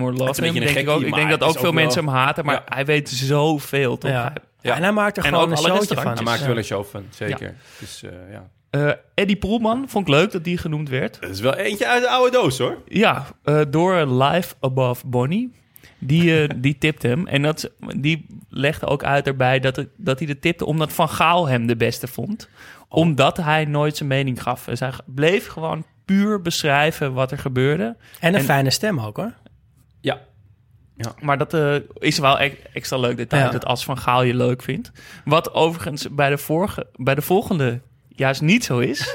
[0.00, 1.02] or Het love him, denk ik ook.
[1.02, 2.74] Ik denk dat ook veel ook wel- mensen hem haten, maar Ja.
[2.74, 4.10] hij weet zoveel, toch?
[4.10, 4.22] Ja.
[4.22, 4.76] Hij- Ja.
[4.76, 6.12] En hij maakt er En gewoon een showtje van.
[6.14, 6.48] Hij maakt er Ja.
[6.48, 7.54] wel een show van, zeker.
[7.78, 8.48] Dus eh, ja.
[8.70, 11.16] Eh, Eddie Poelman vond ik leuk dat die genoemd werd.
[11.20, 12.78] Het is wel eentje uit de oude doos, hoor.
[12.86, 15.52] Ja, eh, door Life Above Bonnie.
[15.98, 17.26] Die, eh, die tipte hem.
[17.26, 21.08] En dat, die legde ook uit erbij dat, het, dat hij de tipte omdat Van
[21.08, 22.48] Gaal hem de beste vond.
[22.88, 24.64] Omdat hij nooit zijn mening gaf.
[24.64, 27.96] Dus hij bleef gewoon puur beschrijven wat er gebeurde.
[28.20, 29.32] En een En- fijne stem ook hoor.
[30.00, 31.14] Ja.
[31.20, 33.50] Maar dat eh, is wel e- extra leuk detail, Ja.
[33.50, 34.92] dat als Van Gaal je leuk vindt.
[35.24, 39.14] Wat overigens bij de, vorige, bij de volgende juist niet zo is.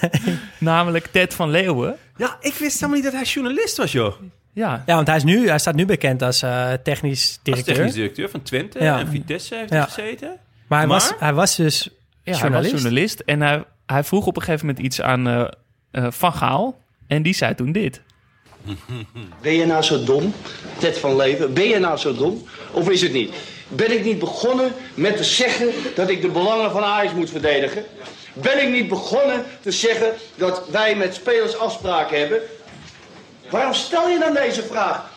[0.58, 1.96] Namelijk Ted van Leeuwen.
[2.16, 4.14] Ja, ik wist helemaal niet dat hij journalist was, joh.
[4.56, 7.74] Ja, Ja, want hij, is nu, hij staat nu bekend als eh, technisch Als directeur.
[7.74, 8.98] technisch directeur van Twente Ja.
[8.98, 9.76] en Vitesse heeft Ja.
[9.76, 10.36] hij gezeten.
[10.66, 10.98] Maar, hij, Maar?
[10.98, 11.88] Was, hij was dus ja
[12.22, 12.72] hij was journalist.
[12.72, 13.20] journalist.
[13.20, 15.44] En hij, hij vroeg op een gegeven moment iets aan eh,
[15.90, 16.78] eh, Van Gaal.
[17.06, 18.00] En die zei toen dit.
[19.42, 20.32] Ben je nou zo dom,
[20.78, 21.54] Ted van Leven?
[21.54, 22.44] Ben je nou zo dom?
[22.72, 23.34] Of is het niet?
[23.68, 27.84] Ben ik niet begonnen met te zeggen dat ik de belangen van Ajax moet verdedigen?
[28.32, 32.38] Ben ik niet begonnen te zeggen dat wij met spelers afspraken hebben?
[33.50, 35.10] Waarom stel je dan deze vraag?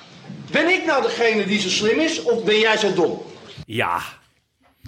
[0.51, 3.21] Ben ik nou degene die zo slim is of ben jij zo dom?
[3.65, 3.99] Ja,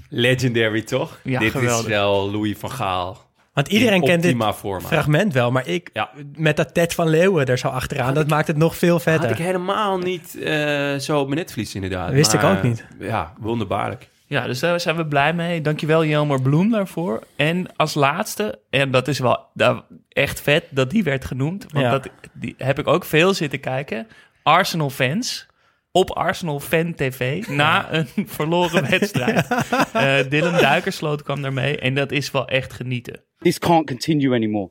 [0.10, 1.20] legendary toch?
[1.24, 1.82] Ja, Dit geweldig.
[1.86, 3.30] is wel Louis van Gaal.
[3.54, 4.88] Want iedereen kent dit forma.
[4.88, 6.10] fragment wel, maar ik Ja.
[6.36, 9.30] met dat Ted van Leeuwen er zo achteraan, dat maakt het nog veel Had vetter.
[9.30, 12.12] ik helemaal niet eh, zo op mijn netvlies inderdaad.
[12.12, 12.86] Wist ik ook niet.
[13.00, 14.08] eh, Ja, wonderbaarlijk.
[14.32, 15.62] Ja, dus daar zijn we blij mee.
[15.62, 17.24] Dankjewel Jelmer Bloem daarvoor.
[17.36, 21.66] En als laatste, en dat is wel nou, echt vet dat die werd genoemd.
[21.72, 21.92] Want Ja.
[21.92, 24.08] dat die heb ik ook veel zitten kijken.
[24.44, 25.48] Arsenal fans
[25.92, 28.08] op Arsenal Fan TV na een
[28.38, 29.48] verloren wedstrijd.
[29.94, 33.22] Eh, Dylan Duikersloot kwam daarmee en dat is wel echt genieten.
[33.40, 34.70] This can't continue anymore.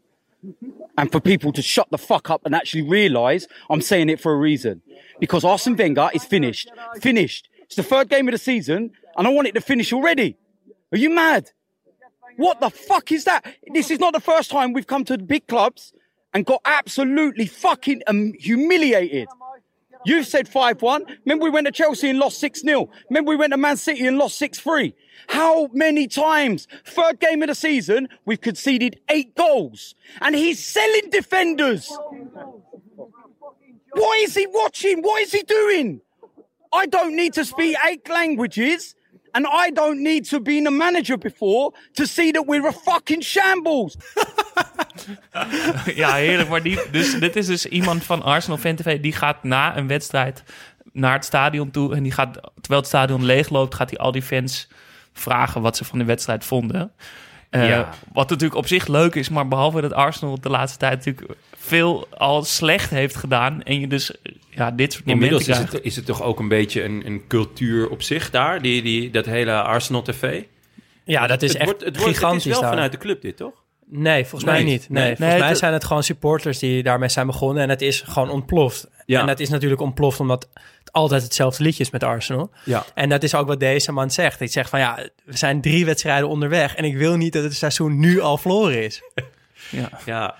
[0.94, 4.32] And for people to shut the fuck up and actually realize I'm saying it for
[4.34, 4.82] a reason.
[5.18, 6.72] Because Arsene Wenger is finished.
[6.92, 7.48] Finished.
[7.64, 10.38] It's the third game of the season and I want it to finish already.
[10.92, 11.50] Are you mad?
[12.38, 13.44] What the fuck is that?
[13.70, 15.92] This is not the first time we've come to the big clubs
[16.32, 19.28] and got absolutely fucking um, humiliated.
[20.06, 21.18] You've said 5-1.
[21.26, 22.88] Remember we went to Chelsea and lost 6-0.
[23.10, 24.94] Remember we went to Man City and lost 6-3.
[25.28, 26.66] How many times?
[26.86, 29.96] Third game of the season, we've conceded eight goals.
[30.22, 31.94] And he's selling defenders.
[33.92, 35.02] What is he watching?
[35.02, 36.00] What is he doing?
[36.72, 38.94] I don't need to speak eight languages.
[39.32, 43.22] And I don't need to be a manager before to see that we're a fucking
[43.22, 43.96] shambles.
[45.94, 46.48] ja, heerlijk.
[46.48, 49.00] Maar die, dus, dit is dus iemand van Arsenal Fan TV.
[49.00, 50.42] Die gaat na een wedstrijd
[50.92, 51.94] naar het stadion toe.
[51.94, 54.68] En die gaat, terwijl het stadion leegloopt, gaat hij al die fans
[55.12, 56.92] vragen wat ze van de wedstrijd vonden.
[57.50, 57.88] Eh, Ja.
[58.12, 62.06] Wat natuurlijk op zich leuk is, maar behalve dat Arsenal de laatste tijd natuurlijk veel
[62.10, 63.62] al slecht heeft gedaan.
[63.62, 64.14] En je dus
[64.50, 67.22] ja, dit soort momenten Inmiddels is het, is het toch ook een beetje een, een
[67.28, 70.42] cultuur op zich daar, die, die, dat hele Arsenal TV.
[71.04, 72.72] Ja, dat is het echt wordt, het wordt, gigantisch Het is wel daar.
[72.72, 73.52] vanuit de club dit, toch?
[73.92, 74.88] Nee, volgens mij niet.
[74.88, 75.16] Nee, Nee.
[75.16, 77.62] volgens Nee, mij zijn het gewoon supporters die daarmee zijn begonnen.
[77.62, 78.88] En het is gewoon ontploft.
[79.10, 79.20] Ja.
[79.20, 80.48] En dat is natuurlijk ontploft omdat
[80.78, 82.50] het altijd hetzelfde liedje is met Arsenal.
[82.64, 82.84] Ja.
[82.94, 84.38] En dat is ook wat deze man zegt.
[84.38, 86.74] Hij zegt van ja, we zijn drie wedstrijden onderweg.
[86.74, 89.02] En ik wil niet dat het seizoen nu al verloren is.
[89.70, 89.90] Ja.
[90.06, 90.34] Ja,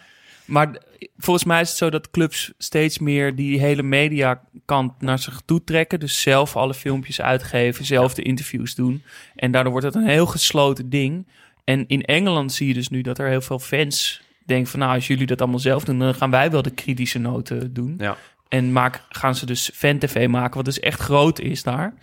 [0.44, 0.78] Maar
[1.18, 5.64] volgens mij is het zo dat clubs steeds meer die hele mediakant naar zich toe
[5.64, 6.00] trekken.
[6.00, 9.02] Dus zelf alle filmpjes uitgeven, zelf de interviews doen.
[9.36, 11.26] En daardoor wordt het een heel gesloten ding.
[11.64, 14.80] En in Engeland zie je dus nu dat er heel veel fans denken van...
[14.80, 17.94] nou, als jullie dat allemaal zelf doen, dan gaan wij wel de kritische noten doen.
[17.98, 18.16] ja.
[18.50, 21.94] En maak, gaan ze dus fan-tv maken, wat dus echt groot is daar.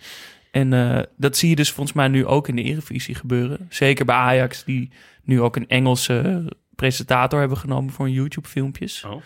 [0.50, 3.66] En eh, dat zie je dus volgens mij nu ook in de Eredivisie gebeuren.
[3.68, 4.90] Zeker bij Ajax, die
[5.22, 6.44] nu ook een Engelse
[6.74, 9.04] presentator hebben genomen voor hun YouTube-filmpjes.
[9.04, 9.22] Oh.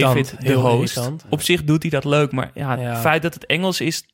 [0.00, 0.96] David, de heel host.
[0.96, 1.24] irritant.
[1.28, 2.90] Op zich doet hij dat leuk, maar ja, Ja.
[2.90, 4.06] het feit dat het Engels is,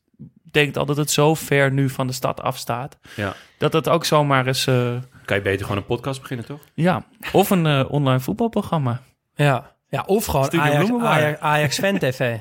[0.43, 2.99] betekent al dat het zo ver nu van de stad afstaat.
[3.17, 3.35] ja.
[3.59, 6.61] Dat het ook zomaar eens, eh, Kan je beter gewoon een podcast beginnen, toch?
[6.75, 9.03] ja, of een eh, online voetbalprogramma.
[9.35, 9.77] Ja.
[9.91, 10.91] Ja, of gewoon Ajax.
[11.01, 12.37] Ajax, Ajax Fan TV.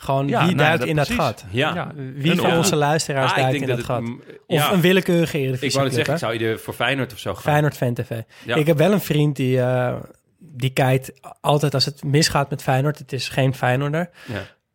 [0.00, 1.44] Gewoon Ja, wie nou duikt dat in dat gat?
[1.50, 1.74] Ja.
[1.74, 1.92] Ja.
[2.14, 4.02] Wie Een van onze luisteraars Ah, duikt in dat dat gat?
[4.02, 4.10] het-
[4.46, 4.72] Of ja.
[4.72, 7.32] een willekeurige Eredivisie Ik wou net zeggen, ik zou je er voor Feyenoord of zo
[7.34, 7.42] gaan?
[7.42, 8.10] Feyenoord Fan TV.
[8.44, 8.54] Ja.
[8.56, 9.94] Ik heb wel een vriend die, eh,
[10.38, 12.98] die kijkt altijd als het misgaat met Feyenoord.
[12.98, 14.10] Het is geen Feyenoorder.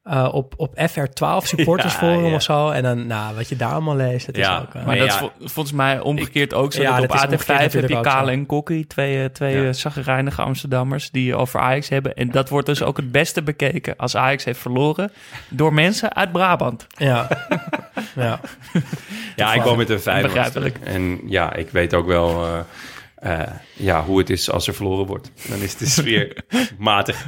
[0.03, 2.35] Eh, op, op FR12 supportersforum Ja, ja.
[2.35, 2.69] of zo.
[2.69, 4.73] En dan, nou, wat je daar allemaal leest, dat Ja, is ook...
[4.73, 5.13] eh, Maar dat ja.
[5.13, 6.81] is vol- volgens mij omgekeerd ook zo.
[6.81, 9.73] Ja, dat op omgekeerd AT5 heb je Kale en Kokkie, twee, eh, twee
[10.37, 12.13] Amsterdammers die over Ajax hebben.
[12.13, 15.11] En dat wordt dus ook het beste bekeken als Ajax heeft verloren
[15.49, 16.87] door mensen uit Brabant.
[16.97, 17.27] ja.
[18.15, 18.39] ja.
[19.35, 20.33] Ja, ik woon met een Feyenoord.
[20.33, 20.77] Begrijpelijk.
[20.83, 22.45] En ja, ik weet ook wel
[23.15, 25.31] eh, eh, ja, hoe het is als er verloren wordt.
[25.49, 26.43] Dan is de sfeer
[26.77, 27.27] matig.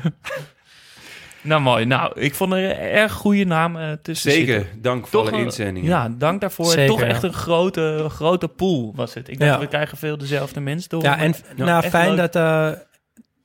[1.45, 1.85] Nou mooi.
[1.85, 4.81] Nou, ik vond er een erg goede naam eh, tussen Zeker, zitten.
[4.81, 5.89] dank voor Toch alle een- inzendingen.
[5.89, 6.65] Ja, dank daarvoor.
[6.65, 7.05] Zeker, Toch ja.
[7.05, 9.29] echt een grote, grote pool was het.
[9.29, 9.59] Ik dacht, Ja.
[9.59, 11.03] we krijgen veel dezelfde mensen door.
[11.03, 12.17] ja, en nou, echt fijn leuk.
[12.17, 12.79] dat, eh,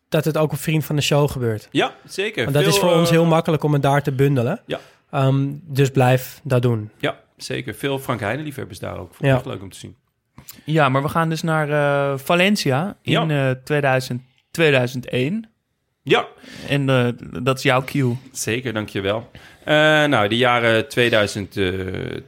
[0.08, 1.68] dat het ook op Vriend van de Show gebeurt.
[1.70, 2.42] Ja, zeker.
[2.42, 4.60] Want dat Veel, is voor ons eh, heel makkelijk om het daar te bundelen.
[4.66, 4.78] Ja.
[5.10, 6.90] Ehm, dus blijf dat doen.
[6.98, 7.74] Ja, zeker.
[7.74, 9.08] Veel Frank Heijnen liefhebbers daar ook.
[9.08, 9.34] Vond ik Ja.
[9.34, 9.96] echt leuk om te zien.
[10.64, 13.48] Ja, maar we gaan dus naar eh, Valencia in Ja.
[13.50, 15.48] eh 2000, 2001.
[16.02, 16.26] Ja,
[16.68, 17.08] En eh,
[17.42, 18.16] dat is jouw cue.
[18.32, 18.72] zeker.
[18.72, 19.30] Dankjewel.
[19.64, 19.74] Eh
[20.04, 21.68] nou, de jaren 2000, eh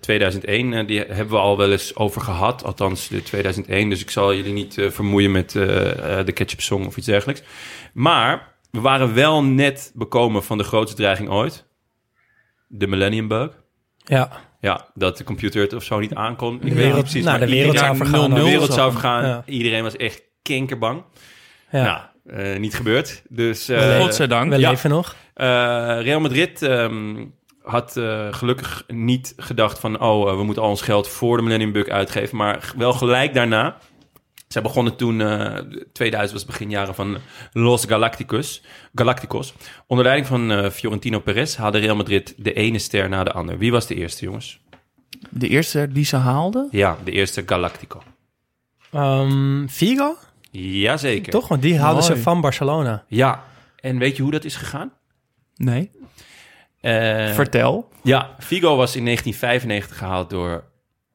[0.01, 2.65] 2001, eh, die hebben we al wel eens over gehad.
[2.65, 3.89] Althans, de 2001.
[3.89, 7.43] Dus ik zal jullie niet eh, vermoeien met de ketchup song of iets dergelijks.
[7.93, 11.67] Maar we waren wel net bekomen van de grootste dreiging ooit.
[12.69, 13.51] De Millennium Bug.
[14.05, 16.55] Ja, Ja, dat de computer het of zo niet aankon.
[16.55, 17.25] Ik De weet niet precies.
[17.25, 18.35] nou, de wereld iedereen- zou vergaan.
[18.35, 18.73] De wereld Zo.
[18.73, 19.25] zou vergaan.
[19.25, 19.43] Ja.
[19.47, 21.03] Iedereen was echt kinkerbang.
[21.71, 21.83] ja.
[21.85, 23.23] Nou, eh, niet gebeurd.
[23.29, 24.53] Dus, eh, leven- Godzijdank.
[24.53, 24.71] we ja.
[24.71, 25.15] leven nog.
[25.35, 25.47] eh,
[26.01, 27.25] Real Madrid ehm,
[27.63, 27.93] had
[28.31, 30.01] gelukkig niet gedacht van...
[30.01, 32.37] oh, we moeten al ons geld voor de Millennium Bug uitgeven.
[32.37, 33.77] Maar wel gelijk daarna.
[34.49, 35.59] Zij begonnen toen, eh
[35.93, 37.19] 2000 was het beginjaren van
[37.53, 38.63] Los Galacticos.
[38.95, 39.55] Galacticos.
[39.87, 43.59] Onder leiding van Fiorentino Perez haalde Real Madrid de ene ster na de ander.
[43.59, 44.61] Wie was de eerste, jongens?
[45.31, 46.69] De eerste die ze haalden?
[46.71, 48.03] Ja, de eerste Galactico.
[48.93, 50.17] Ehm, Figo?
[50.61, 51.33] Jazeker.
[51.33, 51.49] Toch?
[51.49, 53.05] Want die hadden ze van Barcelona.
[53.09, 53.45] Ja.
[53.77, 54.93] En weet je hoe dat is gegaan?
[55.57, 55.91] Nee.
[56.81, 57.89] Eh, Vertel.
[58.03, 60.65] Ja, Figo was in 1995 gehaald door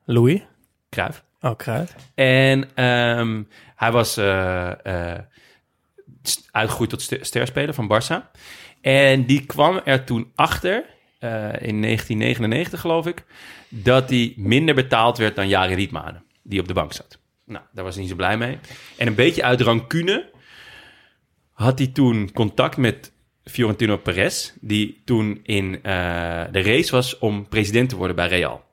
[0.06, 0.42] Louis.
[0.90, 1.24] Cruijff.
[1.42, 1.96] Oh, kruid.
[2.16, 3.44] En ehm,
[3.76, 5.20] hij was eh, eh,
[6.24, 8.32] st- uitgegroeid tot ster- sterspeler van Barça.
[8.82, 10.86] En die kwam er toen achter,
[11.20, 11.30] eh,
[11.62, 13.24] in 1999 geloof ik,
[13.70, 17.20] dat hij minder betaald werd dan Jari Rietmanen, die op de bank zat.
[17.48, 18.60] Nou, daar was hij niet zo blij mee.
[18.98, 20.32] En een beetje uit rancune
[21.52, 23.12] had hij toen contact met
[23.44, 28.66] Fiorentino Perez, die toen in eh, de race was om president te worden bij Real.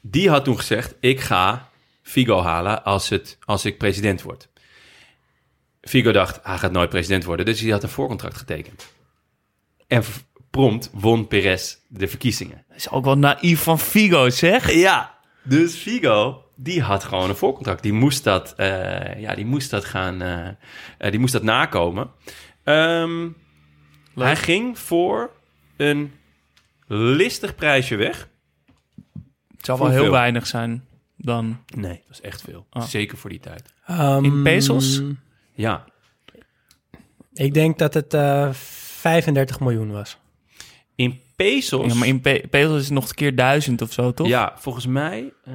[0.00, 1.68] Die had toen gezegd, ik ga
[2.02, 4.48] Figo halen als, het, als ik president word.
[5.80, 8.86] Figo dacht, hij gaat nooit president worden, dus hij had een voorcontract getekend.
[9.86, 10.02] En
[10.50, 12.64] prompt won Perez de verkiezingen.
[12.68, 14.72] Dat is ook wel naïef van Figo, zeg.
[14.72, 17.82] Ja, dus Figo, die had gewoon een voorcontract.
[17.82, 20.48] Die moest dat, eh, ja, die moest dat gaan, eh,
[20.98, 22.10] eh, die moest dat nakomen.
[22.64, 23.28] Ehm,
[24.14, 25.30] hij ging voor
[25.76, 26.12] een
[26.86, 28.28] listig prijsje weg.
[29.56, 30.84] Het zal wel heel weinig zijn
[31.16, 31.58] dan...
[31.74, 32.66] Nee, dat is echt veel.
[32.70, 32.82] Ah.
[32.82, 33.74] Zeker voor die tijd.
[33.86, 35.02] Ehm, In pesos?
[35.54, 35.84] Ja,
[37.32, 40.18] Ik denk dat het eh 35 miljoen was.
[40.94, 41.86] in pesos.
[41.92, 44.26] Ja, maar in pe- pesos is het nog een keer duizend of zo, toch?
[44.26, 45.32] Ja, volgens mij.
[45.44, 45.54] eh,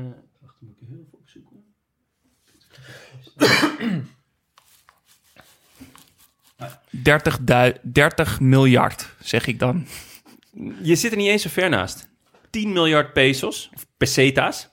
[0.62, 1.64] wacht, moet ik heel even opzoeken.
[6.90, 9.86] 30, dui- 30 miljard, zeg ik dan.
[10.82, 12.10] Je zit er niet eens zo ver naast.
[12.50, 14.70] 10 miljard pesos, of peseta's.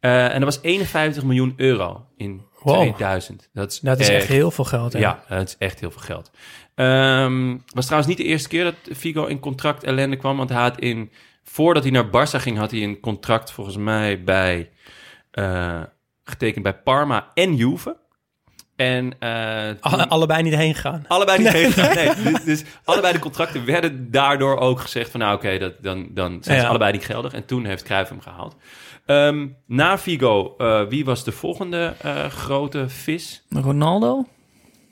[0.00, 2.80] Eh, en dat was 51 miljoen euro in Wow.
[2.80, 3.48] 2000.
[3.52, 4.92] Dat is, Dat is echt heel veel geld.
[4.92, 4.98] hè?
[4.98, 6.30] Ja, dat is echt heel veel geld.
[6.74, 10.36] Ehm was trouwens niet de eerste keer dat Figo in contract ellende kwam.
[10.36, 11.10] Want hij had in,
[11.42, 14.70] voordat hij naar Barça ging, had hij een contract volgens mij bij,
[15.34, 15.82] eh,
[16.24, 17.96] getekend bij Parma en Juve.
[18.76, 21.04] En eh, toen- Alle- allebei niet heen gegaan.
[21.08, 22.14] Allebei niet heen gegaan, nee.
[22.32, 25.20] Dus, dus allebei de contracten werden daardoor ook gezegd van...
[25.20, 26.68] nou oké, dat dan, dan zijn ze Ja.
[26.68, 27.32] allebei niet geldig.
[27.32, 28.56] En toen heeft Cruijff hem gehaald.
[29.06, 33.44] Ehm, na Figo, eh, wie was de volgende eh, grote vis?
[33.48, 34.24] Ronaldo?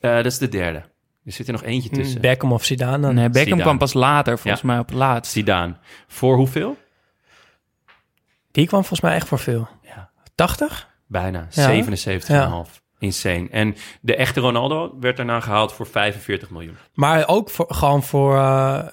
[0.00, 0.82] Eh, dat is de derde.
[1.24, 2.20] Er zit er nog eentje tussen.
[2.20, 2.98] Beckham of Zidane.
[3.00, 3.14] dan.
[3.14, 3.62] Nee, Beckham Zidane.
[3.62, 4.68] kwam pas later, volgens Ja.
[4.68, 5.32] mij op het laatst.
[5.32, 5.74] Zidane.
[6.08, 6.76] Voor hoeveel?
[8.50, 9.68] Die kwam volgens mij echt voor veel.
[10.42, 10.46] Ja.
[10.46, 10.88] 80?
[11.06, 11.46] Bijna.
[11.50, 12.64] Ja.
[12.66, 12.80] 77,5.
[12.98, 13.48] Insane.
[13.50, 16.76] En de echte Ronaldo werd daarna gehaald voor 45 miljoen.
[16.94, 18.88] Maar ook voor, gewoon voor, eh,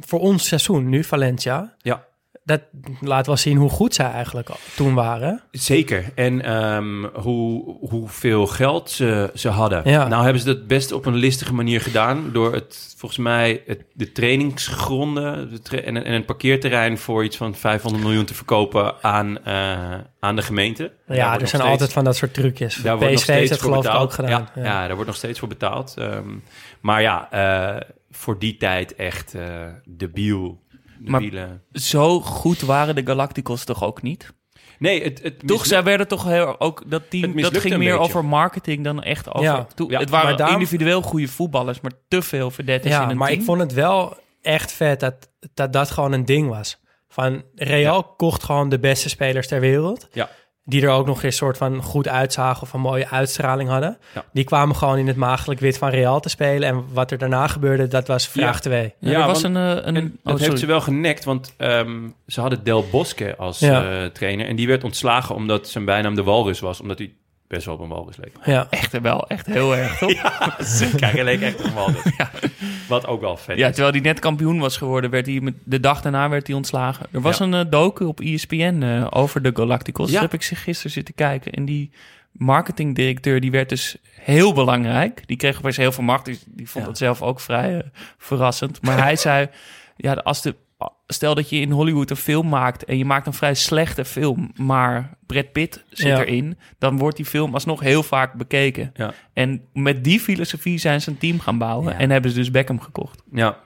[0.00, 1.74] voor ons seizoen nu, Valencia.
[1.78, 2.04] Ja.
[2.44, 2.60] Dat
[3.00, 5.42] laat wel zien hoe goed zij eigenlijk toen waren.
[5.50, 6.12] Zeker.
[6.14, 9.82] En ehm, hoe, hoeveel geld ze, ze hadden.
[9.84, 10.08] Ja.
[10.08, 12.30] Nou hebben ze dat best op een listige manier gedaan.
[12.32, 17.36] Door het, volgens mij, het, de trainingsgronden de tra- en, en een parkeerterrein voor iets
[17.36, 20.92] van 500 miljoen te verkopen aan, eh, aan de gemeente.
[21.06, 22.74] Ja, er zijn altijd van dat soort trucjes.
[22.74, 24.08] Daar wordt nog PSV heeft steeds voor geloof ik betaald.
[24.08, 24.48] ook gedaan.
[24.54, 24.86] Ja, ja.
[24.86, 25.94] daar wordt nog steeds voor betaald.
[25.96, 26.28] Ehm,
[26.80, 27.80] maar ja, eh,
[28.10, 30.61] voor die tijd echt eh debiel.
[31.10, 31.60] Maar-.
[31.72, 34.32] Zo goed waren de Galacticos toch ook niet?
[34.78, 37.98] Nee, het, het Toch, zij werden toch heel, ook dat team, dat ging meer beetje.
[37.98, 39.42] over marketing dan echt over.
[39.42, 39.66] Ja.
[39.74, 43.10] Toe- Ja, het waren maar daarom- individueel goede voetballers, maar te veel verdettes in Ja,
[43.10, 43.40] een maar team.
[43.40, 46.80] ik vond het wel echt vet dat dat, dat gewoon een ding was.
[47.08, 50.08] Van Real kocht gewoon de beste spelers ter wereld.
[50.12, 50.30] Ja.
[50.64, 53.98] Die er ook nog eens soort van goed uitzagen of een mooie uitstraling hadden.
[54.14, 54.24] Ja.
[54.32, 56.68] Die kwamen gewoon in het maagdelijk wit van Real te spelen.
[56.68, 58.60] En wat er daarna gebeurde, dat was vraag Ja.
[58.60, 58.94] 2.
[58.98, 59.62] Ja, Ja, er was want- een...
[59.78, 63.36] eh, een En oh, dat heeft ze wel genekt, want ehm, ze hadden Del Bosque
[63.36, 63.90] als Ja.
[64.02, 64.46] eh, trainer.
[64.46, 66.80] En die werd ontslagen omdat zijn bijnaam de Walrus was.
[66.80, 67.12] Omdat hij
[67.48, 68.32] best wel op een walrus leek.
[68.44, 68.66] Ja.
[68.70, 70.12] Echt wel, echt heel erg, toch?
[70.22, 71.12] Ja, zeker.
[71.12, 72.02] Hij leek echt op een walrus.
[72.92, 75.80] Wat ook wel vet Ja, terwijl hij net kampioen was geworden, werd hij met, de
[75.80, 77.06] dag daarna werd hij ontslagen.
[77.10, 77.44] Er was Ja.
[77.44, 80.10] een eh, docu op ESPN eh, over de Galacticos.
[80.10, 80.20] Ja.
[80.20, 81.52] Heb ik zich gisteren zitten kijken.
[81.52, 81.90] En die
[82.32, 85.22] marketingdirecteur, die werd dus heel belangrijk.
[85.26, 86.24] Die kreeg opeens heel veel macht.
[86.24, 86.90] Die, die vond Ja.
[86.90, 87.82] het zelf ook vrij eh,
[88.18, 88.82] verrassend.
[88.82, 89.48] Maar hij zei,
[89.96, 90.54] ja, als de,
[91.06, 92.84] stel dat je in Hollywood een film maakt...
[92.84, 96.18] en je maakt een vrij slechte film, maar Brad Pitt zit Ja.
[96.24, 96.58] erin...
[96.78, 98.90] dan wordt die film alsnog heel vaak bekeken.
[98.94, 99.12] Ja.
[99.32, 101.92] En met die filosofie zijn ze een team gaan bouwen...
[101.92, 101.98] Ja.
[101.98, 103.22] en hebben ze dus Beckham gekocht.
[103.32, 103.58] Ja.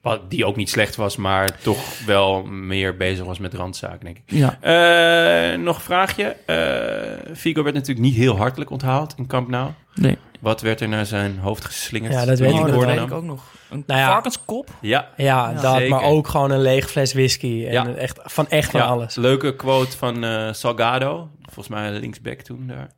[0.00, 4.16] Wat, die ook niet slecht was, maar toch wel meer bezig was met randzaken, denk
[4.16, 4.22] ik.
[4.26, 4.58] Ja.
[4.60, 6.24] Eh, nog een vraagje.
[6.46, 9.70] Eh Figo werd natuurlijk niet heel hartelijk onthaald in Camp Nou.
[9.94, 10.18] Nee.
[10.40, 12.12] Wat werd er naar zijn hoofd geslingerd?
[12.12, 13.44] Ja, dat weet ik corner weet ik ook nog.
[13.70, 14.06] Een Nou ja.
[14.08, 14.68] varkenskop?
[14.80, 15.88] Ja, Ja, dat, zeker.
[15.90, 17.64] maar ook gewoon een lege fles whisky.
[17.66, 17.86] En Ja.
[17.94, 19.14] echt, van echt van Ja, alles.
[19.14, 22.88] Leuke quote van eh, Salgado, volgens mij linksback toen daar.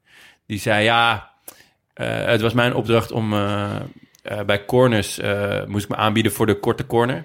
[0.47, 1.31] Die zei, ja,
[1.95, 3.65] eh, het was mijn opdracht om eh,
[4.23, 7.25] eh, bij corners, eh, moest ik me aanbieden voor de korte corner.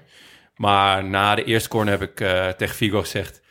[0.56, 3.42] Maar na de eerste corner heb ik eh, tegen Figo gezegd,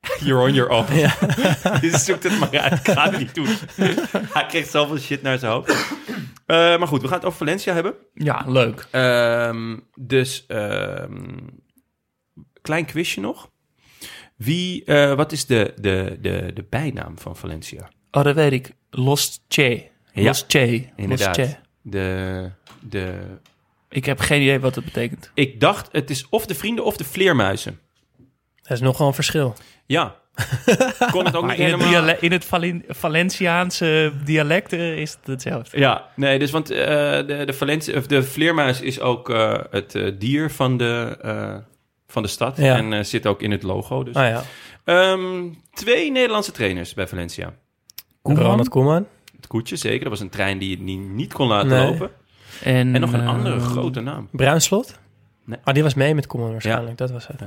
[0.00, 0.92] You're on your own.
[1.86, 2.72] Je zoekt het maar uit.
[2.72, 3.48] Ik ga het niet doen.
[4.34, 5.70] Hij kreeg zoveel shit naar zijn hoofd.
[6.46, 7.94] Eh, maar goed, we gaan het over Valencia hebben.
[8.14, 8.86] Ja, leuk.
[8.90, 11.36] Ehm, dus, ehm,
[12.62, 13.50] klein quizje nog.
[14.36, 17.90] Wie, eh, wat is de, de, de, de bijnaam van Valencia?
[18.10, 18.72] Oh, dat weet ik.
[18.90, 19.90] Los Che.
[20.12, 20.92] Los Che.
[20.96, 21.36] Inderdaad.
[21.36, 21.56] Los Che.
[21.82, 23.20] De, de...
[23.88, 25.30] Ik heb geen idee wat het betekent.
[25.34, 27.80] Ik dacht, het is of de vrienden of de vleermuizen.
[28.62, 29.54] Dat is nogal een verschil.
[29.88, 30.14] Ja.
[31.10, 31.88] Kon het ook Maar niet in, het helemaal...
[31.88, 35.78] diale- in het Valen- Valenciaanse dialect eh, is het hetzelfde.
[35.78, 39.94] Ja, nee, dus want eh, de, de, Valencia, of de vleermuis is ook eh, het
[39.94, 41.54] eh, dier van de, eh,
[42.06, 42.56] van de stad.
[42.56, 42.76] Ja.
[42.76, 44.02] En zit ook in het logo.
[44.02, 44.14] Dus.
[44.14, 44.42] Ah ja.
[44.84, 47.52] Ehm, twee Nederlandse trainers bij Valencia.
[48.22, 49.06] Ronald Koeman.
[49.36, 50.00] Het koetje, zeker.
[50.00, 50.80] Dat was een trein die het
[51.14, 51.84] niet, kon laten Nee.
[51.90, 52.10] lopen.
[52.62, 54.28] En, En nog een andere grote naam.
[54.32, 54.98] Bruinslot?
[55.44, 55.58] Nee.
[55.64, 56.96] Ah, die was mee met Koeman waarschijnlijk.
[56.98, 57.40] Dat was het.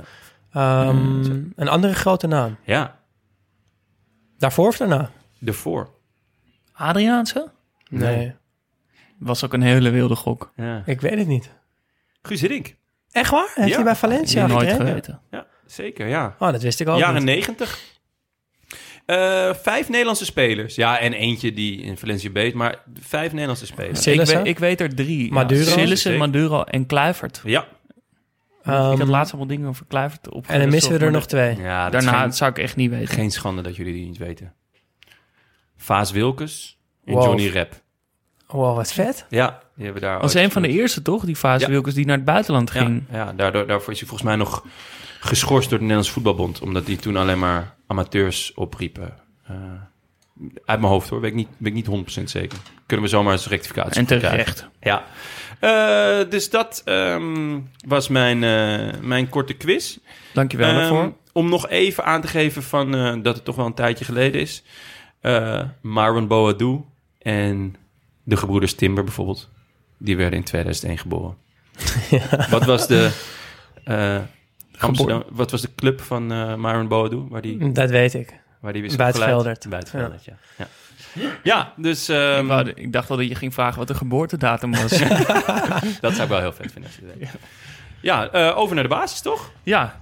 [0.53, 2.57] Ehm, Mm, een andere grote naam.
[2.65, 2.99] Ja,
[4.37, 5.11] Daarvoor of daarna?
[5.45, 5.89] ervoor.
[6.73, 7.51] Adriaanse?
[7.89, 8.33] Nee.
[9.17, 10.51] Was ook een hele wilde gok.
[10.55, 10.83] Ja.
[10.85, 11.49] Ik weet het niet.
[12.21, 12.75] Guus Hiddink.
[13.11, 13.51] Echt waar?
[13.55, 13.75] Heeft Ja.
[13.75, 14.87] hij bij Valencia nooit getraind?
[14.87, 15.21] geweten.
[15.31, 16.35] Ja, zeker, ja.
[16.39, 17.79] Oh, dat wist ik ook Jaren negentig.
[19.05, 20.75] Eh, vijf Nederlandse spelers.
[20.75, 24.07] Ja, en eentje die in Valencia beet, maar vijf Nederlandse spelers.
[24.07, 25.31] Ik weet, ik weet er drie.
[25.31, 25.59] Maduro?
[25.61, 26.17] Ja, Sillissen, Zeker.
[26.17, 27.41] Maduro en Kluivert.
[27.43, 27.67] Ja,
[28.63, 30.47] Ehm, ik had laatst allemaal dingen over Kluivert op.
[30.47, 31.55] en dan missen we er nog twee.
[31.57, 33.07] ja Daarna geen- zou ik echt niet weten.
[33.07, 34.53] Geen schande dat jullie die niet weten.
[35.77, 37.23] Vaas Wilkes en Wow.
[37.23, 37.81] Johnny Rep.
[38.47, 39.25] Wow, wat vet.
[39.29, 40.13] Ja, die hebben daar.
[40.13, 41.25] Dat was een van de eerste, toch?
[41.25, 41.67] Die Ja.
[41.67, 43.03] Wilkes die naar het buitenland ging.
[43.11, 44.65] Ja, ja daardoor, daarvoor is hij volgens mij nog
[45.19, 46.61] geschorst door de Nederlandse voetbalbond.
[46.61, 49.13] Omdat hij toen alleen maar amateurs opriepen.
[49.47, 49.55] Eh,
[50.65, 52.57] uit mijn hoofd hoor, weet ik niet, weet ik niet 100% zeker.
[52.85, 54.29] Kunnen we zomaar eens rectificatie En krijgen.
[54.29, 54.67] terecht.
[54.79, 55.03] Ja.
[55.61, 59.97] Eh, dus dat ehm, was mijn, eh, mijn korte quiz.
[60.33, 61.13] Dankjewel Ehm, daarvoor.
[61.33, 64.41] Om nog even aan te geven van, eh, dat het toch wel een tijdje geleden
[64.41, 64.63] is.
[65.81, 66.81] Marwan Boadu
[67.19, 67.75] en
[68.23, 69.49] de gebroeders Timber bijvoorbeeld.
[69.97, 71.35] Die werden in 2001 geboren.
[72.49, 73.11] Wat was de...
[74.77, 76.25] Amsterdam, wat was de club van
[76.59, 77.25] Marwan Boadu?
[77.29, 78.39] Waar die, Dat weet ik.
[78.59, 79.65] waar die is Buitenveldert.
[79.65, 79.69] opgeleid?
[79.91, 80.37] Buitenveldert, ja.
[80.57, 80.67] Ja,
[81.43, 84.71] ja dus ehm, ik, wou- ik dacht al dat je ging vragen wat de geboortedatum
[84.71, 84.89] was.
[86.01, 86.83] dat zou ik wel heel vet vinden.
[86.83, 87.29] als je dat weet.
[88.01, 89.51] Ja, eh, over naar de basis, toch?
[89.63, 90.01] ja,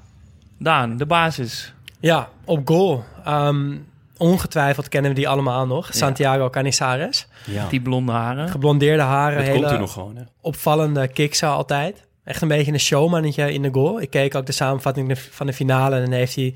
[0.58, 1.74] Daan, de basis.
[2.00, 3.04] Ja, op goal.
[3.26, 3.76] Ehm,
[4.18, 5.88] ongetwijfeld kennen we die allemaal nog.
[5.92, 7.28] Santiago Canizares.
[7.46, 7.68] Ja.
[7.70, 8.50] Die blonde haren.
[8.50, 9.38] Geblondeerde haren.
[9.38, 10.24] Dat hele komt u nog gewoon, hè?
[10.42, 12.08] opvallende kicks altijd.
[12.24, 14.02] Echt een beetje een showmannetje in de goal.
[14.02, 16.56] Ik keek ook de samenvatting van de finale en dan heeft hij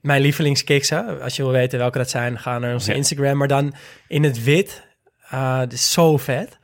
[0.00, 0.92] mijn lievelingskicks.
[1.22, 2.96] Als je wil weten welke dat zijn, ga naar onze Ja.
[2.96, 3.36] Instagram.
[3.36, 3.74] Maar dan
[4.08, 4.86] in het wit.
[5.34, 6.58] Uh, dat is zo vet.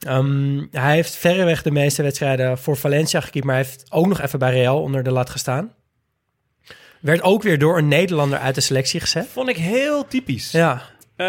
[0.00, 4.20] Ehm, hij heeft verreweg de meeste wedstrijden voor Valencia gekiept, maar hij heeft ook nog
[4.20, 5.72] even bij Real onder de lat gestaan.
[7.00, 9.26] Werd ook weer door een Nederlander uit de selectie gezet.
[9.32, 10.50] Vond ik heel typisch.
[10.50, 10.82] Ja,
[11.16, 11.26] Eh,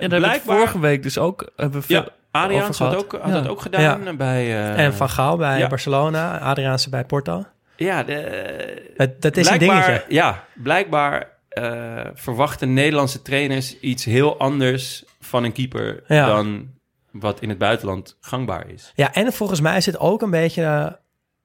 [0.00, 0.40] Ja, blijkbaar...
[0.56, 3.30] vorige week dus ook hebben we Ja, Adriaans had, ook, had Ja.
[3.32, 4.44] dat ook gedaan bij...
[4.46, 5.66] eh, en Van Gaal bij ja.
[5.68, 7.44] Barcelona, Adriaanse bij Porto.
[7.76, 10.04] Ja, de, Dat, dat is een dingetje.
[10.08, 16.26] Ja, blijkbaar eh, verwachten Nederlandse trainers iets heel anders van een keeper Ja.
[16.26, 16.68] dan
[17.10, 18.92] wat in het buitenland gangbaar is.
[18.94, 20.86] Ja, en volgens mij is het ook een beetje eh,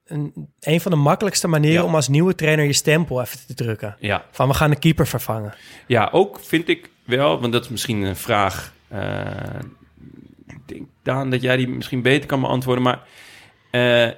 [0.06, 1.88] een, een van de makkelijkste manieren Ja.
[1.88, 3.96] om als nieuwe trainer je stempel even te drukken.
[4.00, 5.54] Ja, Van we gaan de keeper vervangen.
[5.88, 8.74] ja ook vind ik wel, want dat is misschien een vraag.
[8.88, 9.26] eh,
[10.48, 13.00] ik denk, Daan, dat jij die misschien beter kan beantwoorden, maar
[13.72, 14.10] eh,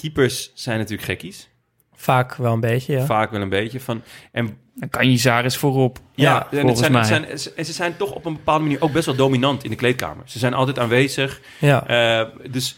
[0.00, 1.48] keepers zijn natuurlijk gekkies.
[1.94, 3.04] Vaak wel een beetje, ja.
[3.04, 4.02] Vaak wel een beetje van.
[4.32, 5.98] En Dan kan je Zaris voorop.
[6.14, 8.62] Ja, Ja, en het zijn, het zijn, ze- en ze zijn toch op een bepaalde
[8.64, 10.22] manier ook best wel dominant in de kleedkamer.
[10.28, 11.40] Ze zijn altijd aanwezig.
[11.60, 11.86] ja.
[11.86, 12.76] Eh, dus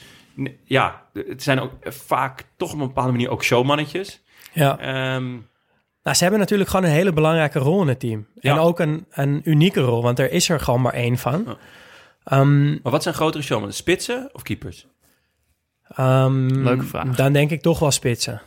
[0.64, 4.21] ja, het zijn ook vaak toch op een bepaalde manier ook showmannetjes.
[4.53, 4.79] ja.
[4.79, 5.37] Ehm,
[6.03, 8.27] Nou, ze hebben natuurlijk gewoon een hele belangrijke rol in het team.
[8.41, 8.53] Ja.
[8.53, 11.59] En ook een, een unieke rol, want er is er gewoon maar één van.
[12.25, 13.75] Ehm, maar wat zijn grotere showmannen?
[13.77, 14.87] Spitsen of keepers?
[15.97, 17.16] Ehm, Leuke vraag.
[17.16, 18.41] Dan denk ik toch wel spitsen.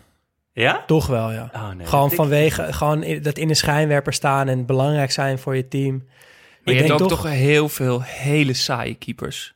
[0.54, 0.84] Ja?
[0.88, 1.50] Toch wel, ja.
[1.54, 5.56] Oh, nee, gewoon ik- vanwege gewoon dat in de schijnwerper staan en belangrijk zijn voor
[5.56, 5.96] je team.
[5.96, 9.54] Maar ik je hebt denk ook toch- toch heel veel hele saaie keepers.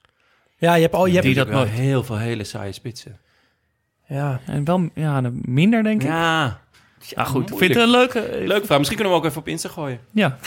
[0.57, 3.19] Ja, je hebt, oh, je hebt, Die dat wel heel veel hele saaie spitsen.
[4.07, 4.39] ja.
[4.45, 6.07] En wel ja, minder, denk ik.
[6.07, 6.59] Ja,
[7.15, 7.33] Ah, goed.
[7.33, 7.57] moeilijk.
[7.57, 8.47] Vind je het een leuke...
[8.47, 8.77] leuke vraag.
[8.77, 9.99] Misschien kunnen we hem ook even op Insta gooien.
[10.11, 10.37] Ja.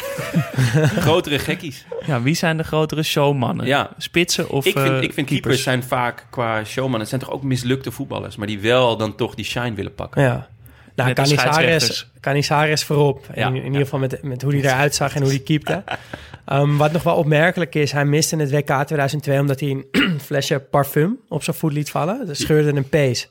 [1.07, 1.87] Grotere gekkies.
[2.07, 3.67] ja, wie zijn de grotere showmannen?
[3.67, 3.91] Ja.
[3.99, 5.63] Spitsen of ik vind, eh, ik vind keepers.
[5.63, 7.01] zijn vaak qua showman.
[7.01, 10.23] Het zijn toch ook mislukte voetballers, maar die wel dan toch die shine willen pakken.
[10.23, 10.49] Ja.
[10.95, 12.11] Nou, Canizares.
[12.21, 13.27] Canizares voorop.
[13.35, 13.85] Ja, in, in ieder ja.
[13.85, 15.83] geval met, met hoe hij eruit zag en hoe hij keepte.
[16.45, 20.21] Ehm, wat nog wel opmerkelijk is, hij miste in het WK 2002 omdat hij een
[20.27, 22.27] flesje parfum op zijn voet liet vallen.
[22.27, 23.29] Dat scheurde een pees.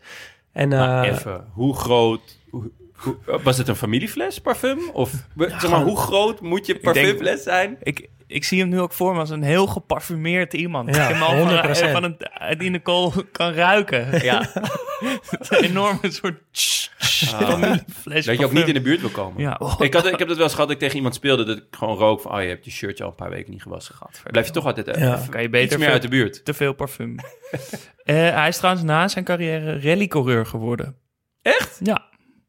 [0.52, 2.72] En Maar eh, even, hoe groot Hoe-
[3.44, 4.90] Was het een familiefles parfum?
[4.94, 7.78] Of zeg maar, hoe groot moet je Ik denk- parfumfles zijn?
[7.84, 10.96] Ik, ik zie hem nu ook voor me als een heel geparfumeerd iemand.
[10.96, 11.92] Ja, die hem al van, 100%.
[11.92, 12.18] van een,
[12.58, 14.24] die Nicole kan ruiken.
[14.24, 14.50] Ja.
[15.50, 16.42] een enorme soort
[17.00, 19.42] familiefles Dat je ook niet in de buurt wil komen.
[19.42, 19.60] Ja.
[19.80, 21.44] Ik, had, ik heb dat wel eens gehad dat ik tegen iemand speelde...
[21.44, 22.32] dat ik gewoon rook van...
[22.36, 23.96] oh, je hebt je shirtje al een paar weken niet gewassen.
[24.32, 25.16] Blijf je toch altijd eh, Ja.
[25.18, 26.46] even Kan je iets beter meer veel- uit de buurt.
[26.46, 27.16] te veel parfum.
[28.04, 30.96] Eh, hij is trouwens na zijn carrière rallycoureur geworden.
[31.42, 31.80] Echt?
[31.84, 32.06] Ja.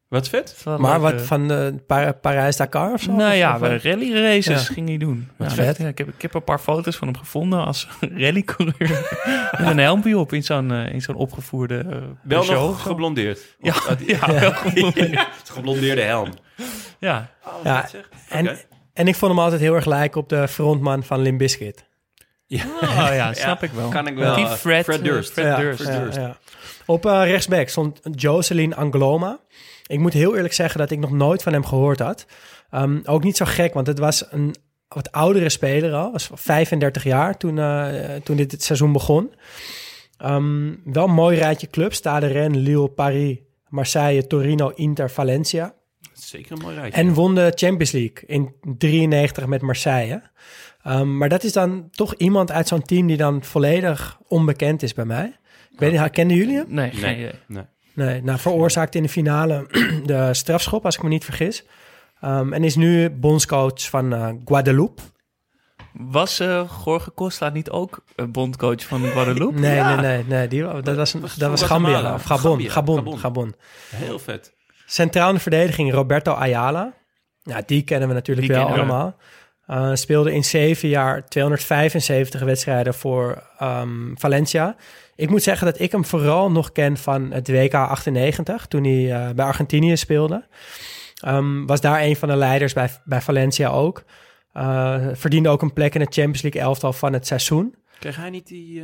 [0.09, 0.53] Wat vet.
[0.57, 1.27] Is wel Maar leuk, wat eh.
[1.27, 1.81] van
[2.21, 3.11] Parijs-Dakar of zo?
[3.11, 4.73] Nou Of- ja, of, we eh, rally races Ja.
[4.73, 5.29] ging hij doen.
[5.37, 5.77] Wat Ja, vet.
[5.77, 9.17] ja, ik, heb, ik heb een paar foto's van hem gevonden als rallycoureur.
[9.51, 13.39] Met een helmpje op in zo'n eh, in zo'n opgevoerde eh, Wel nog geblondeerd.
[13.61, 15.11] Ja, Of ja, wel geblondeerd.
[15.11, 16.29] Ja, het geblondeerde helm.
[16.99, 17.29] Ja.
[17.45, 18.09] Oh, Ja, vet zeg.
[18.29, 18.57] en,
[18.93, 21.85] en ik vond hem altijd heel erg lijken op de frontman van Limp Bizkit.
[22.45, 22.63] Ja.
[22.81, 23.89] Oh ja, snap ik wel.
[23.89, 24.35] Kan ik wel.
[24.35, 25.31] Die eh, Fred, Fred eh, Durst.
[25.31, 25.85] Fred ja, Durst.
[25.87, 26.37] ja, ja.
[26.85, 29.39] Op eh, rechtsback stond Jocelyn Angloma.
[29.89, 32.25] Ik moet heel eerlijk zeggen dat ik nog nooit van hem gehoord had.
[32.69, 34.55] Ehm, ook niet zo gek, want het was een
[34.87, 36.11] wat oudere speler al.
[36.11, 39.33] Was 35 jaar toen, eh, toen dit het seizoen begon.
[40.17, 41.97] Ehm, wel een mooi rijtje clubs.
[41.97, 43.37] Stade Rennes, Lille, Paris,
[43.69, 45.73] Marseille, Torino, Inter, Valencia.
[46.13, 47.01] Zeker een mooi rijtje.
[47.01, 50.21] En won de Champions League in 93 met Marseille.
[50.83, 54.93] Ehm, maar dat is dan toch iemand uit zo'n team die dan volledig onbekend is
[54.93, 55.37] bij mij.
[55.71, 56.65] Ik weet niet, kenden jullie hem?
[56.67, 57.33] Nee, geen idee.
[57.47, 57.63] nee.
[58.05, 59.67] Nee, nou veroorzaakte in de finale
[60.05, 61.63] de strafschop, als ik me niet vergis.
[62.21, 65.01] Ehm, en is nu bondscoach van eh, Guadeloupe.
[65.93, 69.59] Was eh Jorge Costa niet ook eh, bondcoach van Guadeloupe?
[69.59, 69.95] Nee, Ja.
[69.95, 70.47] nee, nee, nee.
[70.47, 72.13] Die, dat was, een, Was dat was Gambia.
[72.13, 73.17] Of Gabon, Gambia, Gabon, Gabon.
[73.19, 73.55] Gabon.
[73.95, 74.53] Heel vet.
[74.85, 76.93] Centraal in de verdediging Roberto Ayala.
[77.43, 79.15] Ja, die kennen we natuurlijk Die wel we.
[79.69, 84.75] Eh, speelde in zeven jaar 275 wedstrijden voor ehm, Valencia.
[85.15, 89.13] Ik moet zeggen dat ik hem vooral nog ken van het WK 98, toen hij
[89.13, 90.47] eh, bij Argentinië speelde.
[91.23, 94.03] Ehm, was daar een van de leiders bij, bij Valencia ook.
[94.53, 97.75] Eh, verdiende ook een plek in het Champions League elftal van het seizoen.
[97.99, 98.83] Kreeg hij niet die,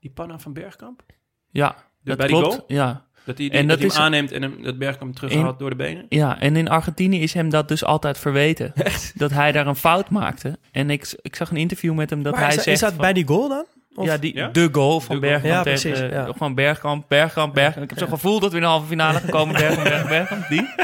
[0.00, 1.02] die panna van Bergkamp?
[1.50, 2.64] Ja, dat bij die klopt.
[2.66, 3.06] Ja.
[3.24, 5.58] Dat hij, die, En dat dat hij hem is- aanneemt en hem, dat Bergkamp terughaalt
[5.58, 6.06] door de benen?
[6.08, 8.72] Ja, en in Argentinië is hem dat dus altijd verweten.
[9.14, 10.58] Dat hij daar een fout maakte.
[10.72, 12.76] En ik, ik zag een interview met hem dat maar hij is, dat- zegt...
[12.76, 13.64] is dat van- bij die goal dan?
[13.94, 14.48] Of- ja, die, Ja?
[14.48, 15.40] de goal van De goal.
[15.40, 15.90] Bergkamp Ja, tegen...
[15.90, 16.32] precies, eh, ja.
[16.32, 17.84] Gewoon Bergkamp, Bergkamp, Bergkamp.
[17.90, 19.54] Ik heb zo gevoeld dat we in de halve finale gaan komen.
[19.54, 20.48] Bergkamp, Bergkamp, Bergkamp.
[20.48, 20.66] Die.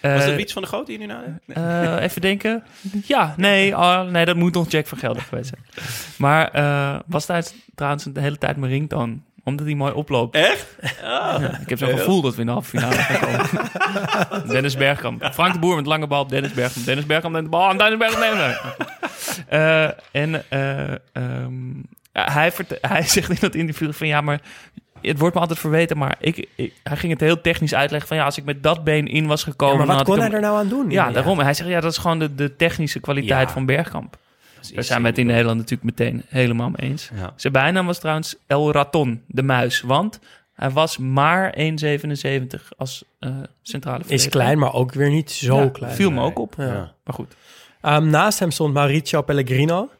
[0.00, 1.40] Was Eh, dat iets van de Groot die je nu nadenkt?
[1.46, 2.62] eh, even denken.
[3.06, 5.86] Ja, nee, oh, nee, dat moet nog Jack van Gelder geweest zijn.
[6.18, 9.22] Maar eh, was tijdens, trouwens de hele tijd mijn ringtoon.
[9.44, 10.34] Omdat hij mooi oploopt.
[10.34, 10.66] Echt?
[11.04, 11.42] Ah.
[11.60, 14.48] Ik heb zo'n gevoel dat we in de halve finale gaan komen.
[14.52, 15.24] Dennis Bergkamp.
[15.32, 16.86] Frank de Boer met lange bal op Dennis Bergkamp.
[16.86, 18.34] Dennis Bergkamp met de bal aan Dennis Bergkamp.
[18.36, 18.56] Nee, nee.
[19.48, 21.52] Eh, en eh, ehm,
[22.12, 24.40] hij, vert- hij zegt in dat interview van ja, maar
[25.02, 28.16] het wordt me altijd verweten, maar ik, ik- hij ging het heel technisch uitleggen van
[28.16, 29.72] ja, als ik met dat been in was gekomen...
[29.78, 30.90] Ja, maar dan wat had kon ik hij er nou aan doen?
[30.90, 31.38] Ja, daarom.
[31.38, 33.52] Hij zegt ja, dat is gewoon de, de technische kwaliteit Ja.
[33.54, 34.16] van Bergkamp.
[34.74, 37.10] Daar zijn we het in Nederland natuurlijk meteen helemaal mee eens.
[37.14, 37.32] Ja.
[37.36, 39.80] Zijn bijnaam was trouwens El Raton, de muis.
[39.80, 40.20] Want
[40.54, 41.64] hij was maar 1,77
[42.76, 43.30] als eh,
[43.62, 45.94] centrale Is klein, maar ook weer niet zo Ja, klein.
[45.94, 46.54] Viel me ook op.
[46.56, 46.64] Ja.
[46.64, 46.94] Ja.
[47.04, 47.34] Maar goed.
[47.80, 49.90] Ehm, naast hem stond Mauricio Pellegrino.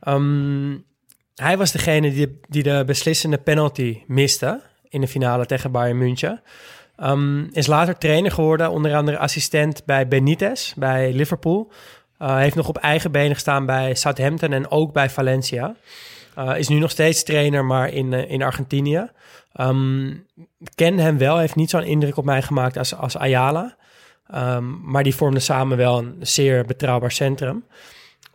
[0.00, 0.76] Ehm,
[1.34, 6.42] hij was degene die, die de beslissende penalty miste in de finale tegen Bayern München.
[6.96, 11.72] Ehm, is later trainer geworden, onder andere assistent bij Benitez, bij Liverpool.
[12.24, 15.74] Uh, heeft nog op eigen benen gestaan bij Southampton en ook bij Valencia.
[16.38, 19.10] Uh, is nu nog steeds trainer, maar in, uh, in Argentinië.
[19.60, 20.26] Um,
[20.74, 23.76] ken hem wel, heeft niet zo'n indruk op mij gemaakt als, als Ayala.
[24.34, 27.64] Um, maar die vormden samen wel een zeer betrouwbaar centrum.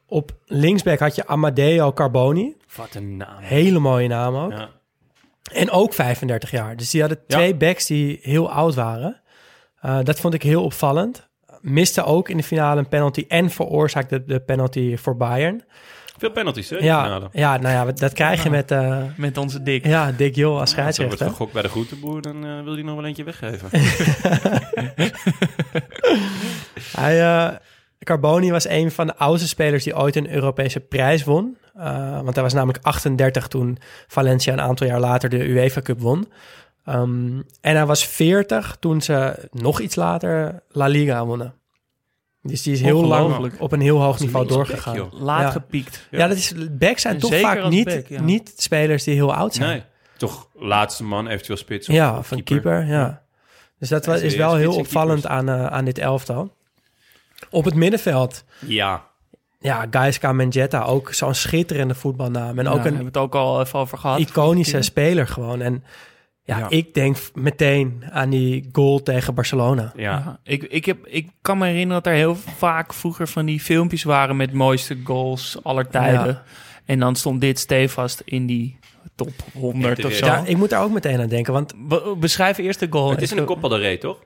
[0.05, 2.55] Op linksback had je Amadeo Carboni.
[2.75, 3.39] Wat een naam.
[3.39, 4.51] Hele mooie naam ook.
[4.51, 4.69] Ja.
[5.51, 6.75] En ook 35 jaar.
[6.75, 7.55] Dus die hadden twee Ja.
[7.57, 9.21] backs die heel oud waren.
[9.85, 11.28] Uh, dat vond ik heel opvallend.
[11.61, 15.63] Miste ook in de finale een penalty en veroorzaakte de penalty voor Bayern.
[16.17, 16.75] Veel penalties, hè?
[16.75, 17.29] in de Ja, finale.
[17.31, 19.85] ja, nou ja, dat krijg je met, uh, Met onze dik.
[19.85, 21.27] ja, Dick Jol als Als er wordt scheidsrechter.
[21.29, 23.69] gegokt bij de groenteboer, dan eh, wil hij nog wel eentje weggeven.
[26.95, 27.55] Hij, eh,
[28.03, 31.57] Carboni was een van de oudste spelers die ooit een Europese prijs won.
[31.77, 35.99] Uh, want hij was namelijk 38 toen Valencia een aantal jaar later de UEFA Cup
[36.01, 36.27] won.
[36.85, 41.53] Um, en hij was 40 toen ze nog iets later La Liga wonnen.
[42.41, 45.09] Dus die is heel lang op een heel hoog niveau doorgegaan.
[45.13, 45.49] Laat Ja.
[45.51, 46.07] gepiekt.
[46.11, 46.27] Ja.
[46.27, 48.21] dat is, backs zijn En toch vaak niet, back, ja.
[48.21, 49.69] niet spelers die heel oud zijn.
[49.69, 49.83] nee.
[50.17, 51.89] Toch laatste man, eventueel spits.
[51.89, 52.85] Of, ja, of van keeper.
[52.85, 53.21] ja.
[53.79, 56.53] Dus dat is wel heel opvallend aan, uh, aan dit elftal.
[57.49, 59.07] Op het middenveld Ja.
[59.59, 62.59] Ja, Gaisca Menjetta, ook zo'n schitterende voetbalnaam.
[62.59, 64.19] En ook een hebben we het ook al even over gehad.
[64.19, 65.61] iconische speler gewoon.
[65.61, 65.83] En
[66.43, 66.69] Ja, Ja.
[66.69, 69.93] ik denk meteen aan die goal tegen Barcelona.
[69.95, 73.59] Ja, ik, ik, heb, ik kan me herinneren dat er heel vaak vroeger van die
[73.59, 76.27] filmpjes waren met mooiste goals aller tijden.
[76.27, 76.43] Ja.
[76.85, 78.79] En dan stond dit stevast in die
[79.15, 80.25] top 100 of zo.
[80.25, 83.09] Ja, ik moet daar ook meteen aan denken, want Be- beschrijf eerst de goal.
[83.09, 84.19] Het is een Copa del Rey, toch?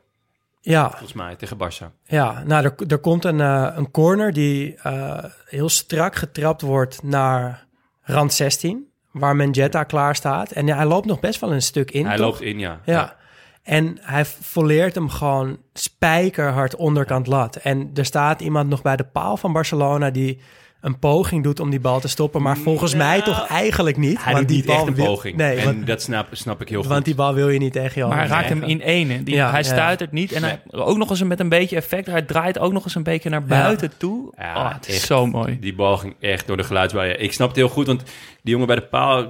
[0.62, 2.02] ja, Volgens mij, tegen Barça.
[2.06, 7.04] Ja, nou, er, er komt een, eh, een corner die eh, heel strak getrapt wordt
[7.04, 7.66] naar
[8.02, 10.52] rand 16, waar Menjetta klaar staat.
[10.52, 12.06] En ja, hij loopt nog best wel een stuk in.
[12.06, 12.26] Hij toch?
[12.26, 12.80] loopt in, ja.
[12.86, 13.16] Ja.
[13.64, 17.56] En hij volleert hem gewoon spijkerhard onderkant lat.
[17.56, 20.40] En er staat iemand nog bij de paal van Barcelona die
[20.84, 22.42] een poging doet om die bal te stoppen.
[22.42, 24.24] Maar volgens mij toch eigenlijk niet.
[24.24, 25.36] Hij want doet die niet bal echt een wil- poging.
[25.38, 26.90] Nee, en want, dat snap, snap ik heel goed.
[26.90, 29.24] want die bal wil je niet tegen je Maar hij raakt hem in één.
[29.24, 29.66] Die, Ja, hij ja.
[29.66, 30.32] stuitert niet.
[30.32, 32.08] En hij, ook nog eens met een beetje effect.
[32.08, 34.34] Hij draait ook nog eens een beetje naar buiten toe.
[34.38, 35.06] Ja, oh, het is echt.
[35.06, 35.58] zo mooi.
[35.60, 37.22] Die bal ging echt door de geluidsbuien.
[37.22, 38.04] Ik snap het heel goed, want
[38.42, 39.22] die jongen bij de paal...
[39.24, 39.30] Ik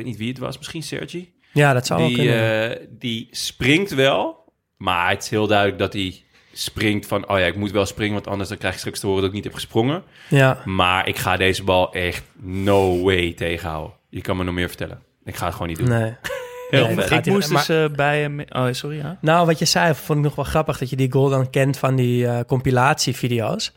[0.00, 1.32] weet niet wie het was, misschien Sergi.
[1.52, 2.70] Ja, dat zou wel Die, kunnen.
[2.70, 6.22] eh, die springt wel, maar het is heel duidelijk dat hij
[6.54, 7.28] springt van...
[7.28, 9.30] Oh ja, ik moet wel springen, want anders dan krijg ik straks te horen dat
[9.30, 10.02] ik niet heb gesprongen.
[10.28, 10.62] ja.
[10.64, 13.92] Maar ik ga deze bal echt no way tegenhouden.
[14.08, 15.00] Je kan me nog meer vertellen.
[15.24, 15.88] Ik ga het gewoon niet doen.
[15.88, 16.14] Nee.
[16.70, 18.40] Heel Nee, Ik moest maar- dus eh, bij hem...
[18.48, 19.18] Oh, sorry, ja.
[19.20, 21.78] Nou, wat je zei, vond ik nog wel grappig dat je die goal dan kent
[21.78, 23.72] van die eh, compilatievideo's.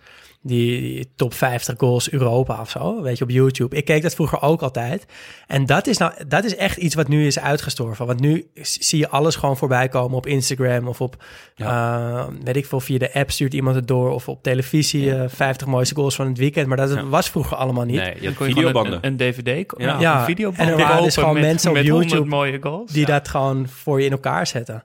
[0.48, 3.76] Die, die top 50 goals Europa of zo, weet je, op YouTube.
[3.76, 5.06] Ik keek dat vroeger ook altijd.
[5.48, 8.06] En dat is, nou, dat is echt iets wat nu is uitgestorven.
[8.06, 11.24] Want nu zie je alles gewoon voorbij komen op Instagram of op,
[11.56, 14.10] eh, weet ik veel, via de app stuurt iemand het door.
[14.12, 16.68] Of op televisie, eh 50 mooiste goals van het weekend.
[16.68, 17.04] Maar dat Ja.
[17.06, 17.96] was vroeger allemaal niet.
[17.96, 18.94] Nee, je kon videobanden.
[18.94, 19.74] Een, een DVD...
[19.78, 19.86] Ja.
[19.86, 22.30] nou, Ja, een videoband en er waren dus gewoon met, mensen op met 100 YouTube
[22.30, 22.92] mooie goals.
[22.92, 23.14] Die Ja.
[23.14, 24.84] dat gewoon voor je in elkaar zetten.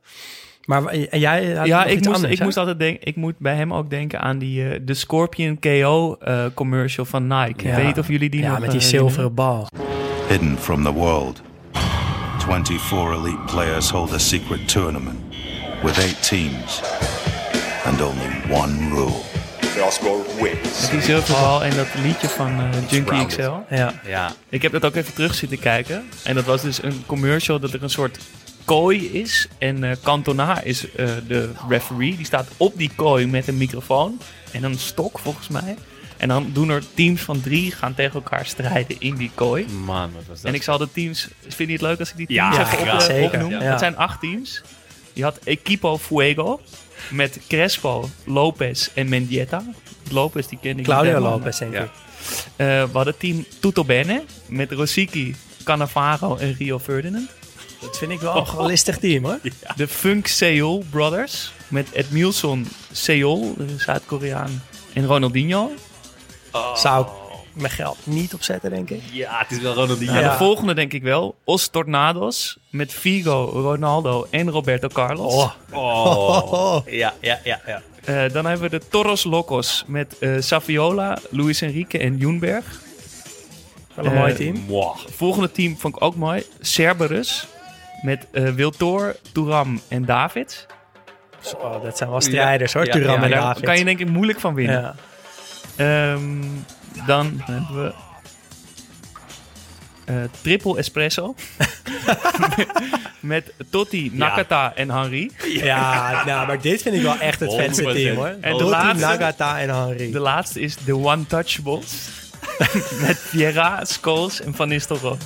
[0.65, 3.39] Maar en jij had Ja, ik iets moest, anders, ik moest altijd denken, ik moet
[3.39, 7.69] bij hem ook denken aan die eh, de Scorpion KO eh, commercial van Nike.
[7.69, 9.67] Ik weet niet of jullie die ja, nog met die eh, zilveren bal.
[10.29, 11.43] Hidden from the world,
[12.39, 15.19] 24 elite players hold a secret tournament
[15.83, 16.83] with eight teams
[17.85, 19.21] and only one rule.
[20.41, 23.41] Met die zilveren bal en dat liedje van eh, Junkie XL.
[23.71, 23.93] Ja.
[24.07, 26.05] Ja, Ik heb dat ook even terug zitten kijken.
[26.25, 28.19] En dat was dus een commercial dat er een soort
[28.65, 29.49] kooi is.
[29.59, 32.17] En eh Cantona is eh, de referee.
[32.17, 35.77] Die staat op die kooi met een microfoon en een stok volgens mij.
[36.17, 39.67] En dan doen er teams van drie gaan tegen elkaar strijden in die kooi.
[39.85, 40.45] man, wat was dat?
[40.51, 41.29] En ik zal de teams...
[41.49, 43.51] Vind je het leuk als ik die Ja, teams even op, eh, Zeker, opnoem?
[43.61, 43.71] ja.
[43.71, 44.63] Het zijn acht teams.
[45.13, 46.61] Je had Equipo Fuego
[47.11, 49.63] met Crespo, Lopez en Mendieta.
[50.11, 51.19] Lopez, die ken ik Claudio.
[51.19, 51.83] Lopez, denk Ja.
[51.83, 51.91] ik.
[52.57, 55.35] Eh, we hadden team Tutto Bene met Rosicky,
[55.65, 57.31] Cannavaro en Rio Ferdinand.
[57.83, 59.39] Dat vind ik wel een wel listig team, hoor.
[59.77, 64.63] De Funk Seoul Brothers met Edmilson Seoul, de Zuid-Koreaan,
[64.93, 65.71] en Ronaldinho.
[66.75, 67.11] Zou ik
[67.53, 69.03] mijn geld niet opzetten, denk ik.
[69.13, 70.15] Ja, het is wel Ronaldinho.
[70.21, 70.31] Ja.
[70.31, 71.35] De volgende denk ik wel.
[71.45, 75.33] Os Tornados met Figo, Ronaldo en Roberto Carlos.
[75.35, 75.51] Oh.
[75.73, 76.87] Oh.
[76.91, 77.83] Ja, ja, ja, ja.
[78.05, 82.81] Eh, dan hebben we de Toros Locos met eh, Saviola, Luis Enrique en Junberg.
[83.95, 84.65] Wel een Eh, mooi team.
[84.67, 84.97] Mwah.
[85.17, 86.45] Volgende team vond ik ook mooi.
[86.61, 87.47] Cerberus
[88.03, 90.67] met eh Wiltor, Touram en David.
[91.41, 92.87] Zo, dat zijn wel strijders, hoor.
[92.87, 93.65] Ja, Turam ja, en daar David.
[93.65, 94.95] kan je denk ik moeilijk van winnen.
[95.77, 96.43] Ehm,
[97.07, 97.93] dan hebben we
[100.05, 101.35] eh, triple espresso
[103.21, 105.31] met Totti, Nakata en Henry.
[105.49, 107.87] ja, nou, maar dit vind ik wel echt het vetste 100%.
[107.95, 108.35] team, hoor.
[108.41, 110.11] En laatste- Nagata en Henry.
[110.13, 112.09] De laatste is de One Touchables
[113.07, 115.17] met Vieira, Scholes en Van Nistelrooy.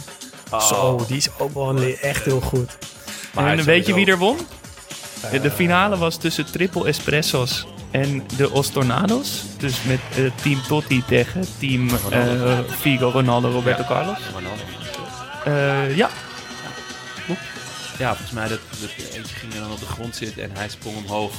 [0.60, 2.78] Zo, die is ook wel echt heel goed.
[3.34, 4.38] Maar en weet je wie er won?
[5.30, 9.42] De, de finale was tussen triple espressos en de Ostornados.
[9.58, 13.88] Dus met eh, team Totti tegen team eh, Figo, Ronaldo, Roberto Ja.
[13.88, 14.18] Carlos.
[14.34, 14.62] Ronaldo.
[15.44, 16.08] Eh, ja,
[17.98, 20.68] Ja, volgens mij dat, dat eentje ging er dan op de grond zitten en hij
[20.68, 21.32] sprong omhoog.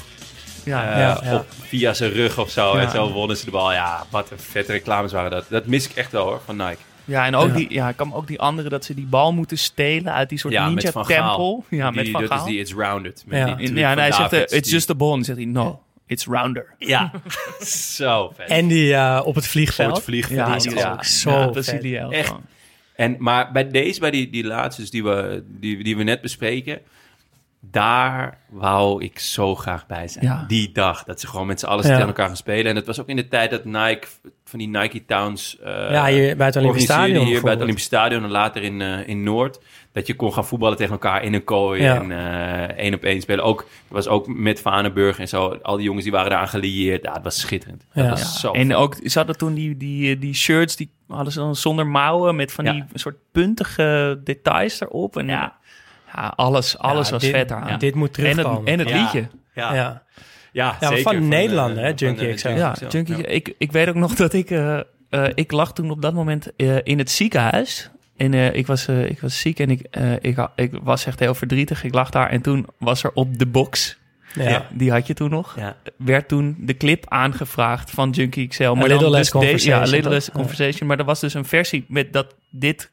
[0.64, 1.36] ja, ja, ja.
[1.36, 2.76] Op, via zijn rug of zo.
[2.76, 2.82] Ja.
[2.84, 3.74] En zo wonnen ze de bal.
[3.74, 5.45] Ja, wat een vette reclames waren dat.
[5.49, 6.78] Dat mis ik echt wel hoor, van Nike.
[7.08, 7.53] Ja, en ook Ja.
[7.53, 10.53] die, ja, kan ook die andere dat ze die bal moeten stelen uit die soort
[10.53, 11.26] Ja, met ninja Van tempel.
[11.28, 11.66] Gaal.
[11.70, 12.45] Ja, die, met Van dat Gaal.
[12.45, 13.24] is die It's Rounded.
[13.28, 13.55] Met Ja.
[13.55, 15.10] die ja, en hij zegt, Davids, it's just a ball.
[15.10, 16.74] En dan zegt hij, no, it's rounder.
[16.78, 17.12] Ja,
[17.97, 18.49] zo vet.
[18.49, 19.95] En die eh, op het Op vliegveld.
[19.95, 20.47] het vliegveld.
[20.47, 20.91] Ja, die is ja.
[20.93, 21.51] ook zo ja, vet.
[21.51, 21.95] Brazilië.
[22.10, 22.34] Echt.
[22.95, 26.22] En, maar bij deze, bij die, die laatste dus die we, die, die we net
[26.22, 26.80] bespreken,
[27.62, 30.26] daar wou ik zo graag bij zijn.
[30.26, 30.45] Ja.
[30.47, 31.91] Die dag, dat ze gewoon met z'n allen Ja.
[31.91, 32.66] tegen elkaar gaan spelen.
[32.66, 34.08] En het was ook in de tijd dat Nike,
[34.45, 35.60] van die Nike Towns...
[35.60, 37.62] eh, Ja, hier bij het Olympisch Stadion Hier bij het.
[37.62, 39.60] Olympisch Stadion en later in, eh, in Noord.
[39.91, 41.95] Dat je kon gaan voetballen tegen elkaar in een kooi Ja.
[42.01, 43.43] en eh, één op één spelen.
[43.43, 45.47] Ook, dat was ook met Vanenburg en zo.
[45.62, 47.03] Al die jongens die waren eraan gelieerd.
[47.03, 47.86] Ja, het was schitterend.
[47.93, 48.10] Dat Ja.
[48.10, 51.55] was zo En ook, ze hadden toen die, die, die shirts, die hadden ze dan
[51.55, 52.72] zonder mouwen met van Ja.
[52.72, 55.18] die soort puntige details erop.
[55.18, 55.58] En ja,
[56.18, 57.80] Ja, alles, alles Ja, was dit- vet aan.
[57.80, 58.72] dit moet En het, terugkomen.
[58.74, 59.28] en het liedje.
[59.53, 59.74] Ja.
[59.74, 60.03] Ja.
[60.51, 61.03] Ja, Ja, zeker.
[61.03, 62.47] van de- Nederlander, hè, van Junkie XL.
[62.49, 62.76] Ja.
[62.89, 63.26] Junkie, Ja.
[63.26, 64.49] Ik, ik weet ook nog dat ik...
[64.51, 67.89] eh, eh, ik lag toen op dat moment eh, in het ziekenhuis.
[68.18, 71.20] En eh, ik, was, eh, ik was ziek en ik, eh, ik, ik was echt
[71.20, 71.84] heel verdrietig.
[71.84, 73.97] Ik lag daar en toen was er op de box...
[74.34, 74.68] Ja.
[74.72, 75.55] Die had je toen nog.
[75.57, 75.76] Ja.
[75.97, 78.63] Werd toen de clip aangevraagd van Junkie XL.
[78.72, 80.09] Maar A Little dus de- Ja, A Little?
[80.09, 80.32] Less.
[80.32, 80.88] Conversation.
[80.88, 82.91] Maar er was dus een versie met dat dit,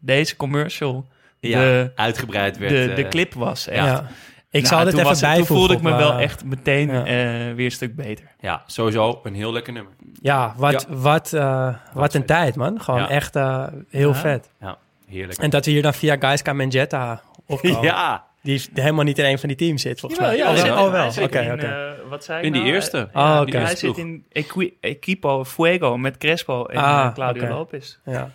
[0.00, 1.06] deze commercial
[1.40, 2.72] Ja, de, uitgebreid werd.
[2.72, 3.64] de, eh, de clip was.
[3.64, 3.74] Ja.
[3.92, 4.02] echt.
[4.50, 5.36] Ik Nou, zal dit even bijvoegen.
[5.36, 7.04] Toen voelde ik me wel eh, echt meteen ja.
[7.04, 8.24] eh, weer een stuk beter.
[8.40, 9.92] Ja, sowieso een heel lekker nummer.
[10.22, 10.94] Ja, wat, Ja.
[10.96, 12.26] wat, eh, wat een vet.
[12.26, 12.80] tijd, man.
[12.80, 13.08] Gewoon Ja.
[13.08, 14.14] echt eh, heel Ja.
[14.14, 14.50] vet.
[14.60, 14.78] Ja,
[15.08, 15.38] heerlijk.
[15.38, 17.82] En dat we hier dan via Gaiska Menjetta opkomen.
[17.92, 20.36] ja, Die helemaal niet in een van die teams zit, volgens Ja, mij.
[20.36, 20.84] ja, oh, hij wel?
[20.84, 21.12] oh, wel.
[21.14, 22.74] hij Oké, eh, wat zei ik In die nou?
[22.74, 22.98] eerste.
[22.98, 23.50] Eh, Oh, ja, oké.
[23.50, 27.48] Hij Eerste zit in Equi- Equipo Fuego met Crespo en Ah, eh, Claudio.
[27.48, 27.96] Lopez.
[28.04, 28.30] Ja.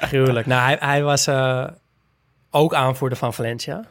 [0.00, 0.46] Gruwelijk.
[0.46, 1.66] Nou, hij, hij was eh,
[2.50, 3.84] ook aanvoerder van Valencia.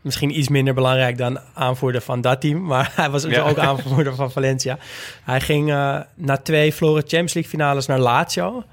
[0.00, 2.62] Misschien iets minder belangrijk dan aanvoerder van dat team.
[2.64, 3.42] Maar hij was Ja.
[3.42, 4.78] ook aanvoerder van Valencia.
[5.24, 8.64] Hij ging eh, na twee verloren Champions League finales naar Lazio.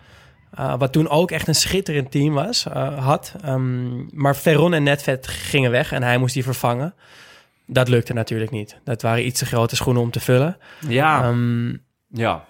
[0.53, 2.63] Eh, wat toen ook echt een schitterend team was,
[2.99, 3.35] had.
[3.43, 6.93] Ehm, maar Veron en Netvet gingen weg en hij moest die vervangen.
[7.67, 8.77] Dat lukte natuurlijk niet.
[8.83, 10.57] Dat waren iets te grote schoenen om te vullen.
[10.87, 11.69] ja, Ehm,
[12.09, 12.45] ja.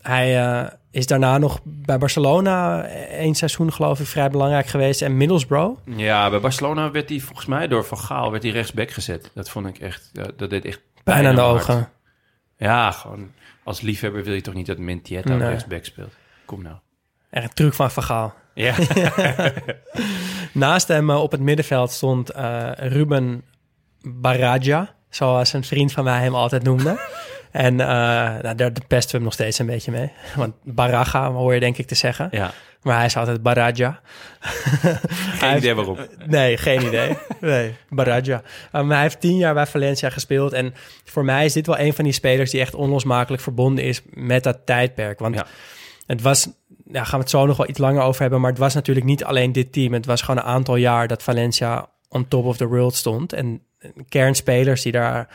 [0.00, 5.02] hij is daarna nog bij Barcelona één seizoen, geloof ik, vrij belangrijk geweest.
[5.02, 5.80] En Middlesbrough.
[5.84, 9.30] Ja, bij Barcelona werd hij volgens mij door Van Gaal werd hij rechtsback gezet.
[9.34, 11.88] Dat vond ik echt, dat deed echt Pijn aan de ogen.
[12.56, 13.30] Ja, gewoon
[13.64, 15.48] als liefhebber wil je toch niet dat Mentietta Nee.
[15.48, 16.12] rechtsback speelt.
[16.44, 16.76] Kom nou.
[17.30, 18.34] Echt een truc van Van Gaal.
[18.54, 18.74] Ja,
[20.52, 23.44] Naast hem eh, op het middenveld stond eh, Ruben
[24.02, 27.00] Baraja, zoals een vriend van mij hem altijd noemde.
[27.52, 27.86] En eh,
[28.42, 30.12] nou, daar pesten we hem nog steeds een beetje mee.
[30.36, 32.28] Want Baraga hoor je denk ik te zeggen.
[32.30, 32.50] ja.
[32.82, 34.00] Maar hij is altijd Baraja.
[35.38, 35.96] geen idee waarom.
[36.26, 37.16] Nee, geen idee.
[37.40, 38.42] Nee, Baraja.
[38.72, 40.52] Uh, maar hij heeft tien jaar bij Valencia gespeeld.
[40.52, 40.74] En
[41.04, 44.42] voor mij is dit wel een van die spelers die echt onlosmakelijk verbonden is met
[44.42, 45.18] dat tijdperk.
[45.18, 45.46] Want Ja.
[46.06, 46.48] het was,
[46.92, 48.40] ja, gaan we het zo nog wel iets langer over hebben.
[48.40, 49.92] Maar het was natuurlijk niet alleen dit team.
[49.92, 53.32] Het was gewoon een aantal jaar dat Valencia on top of the world stond.
[53.32, 53.62] En
[54.08, 55.28] kernspelers die daar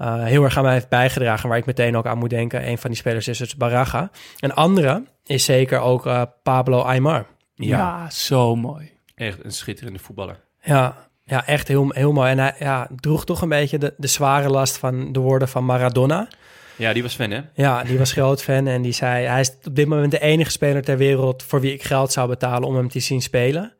[0.00, 1.48] uh, heel erg aan mij heeft bijgedragen.
[1.48, 2.68] Waar ik meteen ook aan moet denken.
[2.68, 4.10] Een van die spelers is dus Baraga.
[4.38, 7.26] Een andere is zeker ook uh, Pablo Aymar.
[7.54, 7.78] Ja.
[7.78, 8.90] Ja, zo mooi.
[9.14, 10.40] Echt een schitterende voetballer.
[10.62, 12.30] Ja, ja echt heel, heel mooi.
[12.30, 15.64] En hij ja, droeg toch een beetje de, de zware last van de woorden van
[15.64, 16.28] Maradona.
[16.76, 17.40] Ja, die was fan, hè?
[17.54, 19.26] Ja, die was groot fan en die zei...
[19.26, 21.42] hij is op dit moment de enige speler ter wereld...
[21.42, 23.72] voor wie ik geld zou betalen om hem te zien spelen.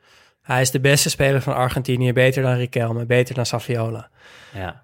[0.43, 2.13] Hij is de beste speler van Argentinië.
[2.13, 4.09] Beter dan Riquelme, beter dan Saviola.
[4.55, 4.83] Ja.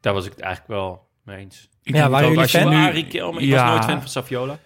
[0.00, 1.68] Daar was ik het eigenlijk wel mee eens.
[1.82, 2.70] Ik Ja, waren jullie als je fan?
[2.70, 3.62] nu- Riquelme, ik Ja.
[3.62, 4.58] was nooit fan van Saviola.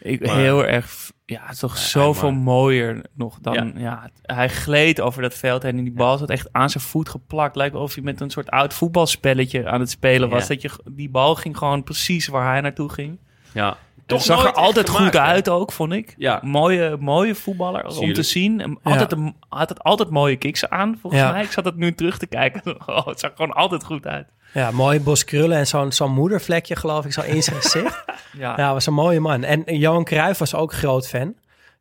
[0.00, 1.12] Ik, Maar- heel erg.
[1.26, 3.54] Ja, het is toch zoveel mooier nog dan.
[3.54, 3.80] Ja.
[3.80, 4.10] Ja.
[4.22, 7.56] hij gleed over dat veld en die bal zat echt aan zijn voet geplakt.
[7.56, 10.42] Lijkt of hij met een soort oud voetbalspelletje aan het spelen was.
[10.42, 10.48] Ja.
[10.48, 13.18] Dat je die bal ging gewoon precies waar hij naartoe ging.
[13.52, 13.76] Ja.
[14.06, 16.14] Het zag er altijd gemaakt, goed uit ook, vond ik.
[16.16, 16.40] Ja.
[16.42, 18.60] Mooie, mooie voetballer om te zien.
[18.60, 21.30] En Altijd, een, had het altijd mooie kicks aan, volgens Ja.
[21.32, 21.42] mij.
[21.42, 22.62] Ik zat het nu terug te kijken.
[22.86, 24.26] Oh, het zag gewoon altijd goed uit.
[24.52, 28.04] Ja, mooi bos krullen en zo'n zo'n moedervlekje geloof ik zo in zijn gezicht.
[28.38, 28.52] Ja.
[28.56, 29.42] Ja, was een mooie man.
[29.44, 31.34] En Johan Cruijff was ook groot fan.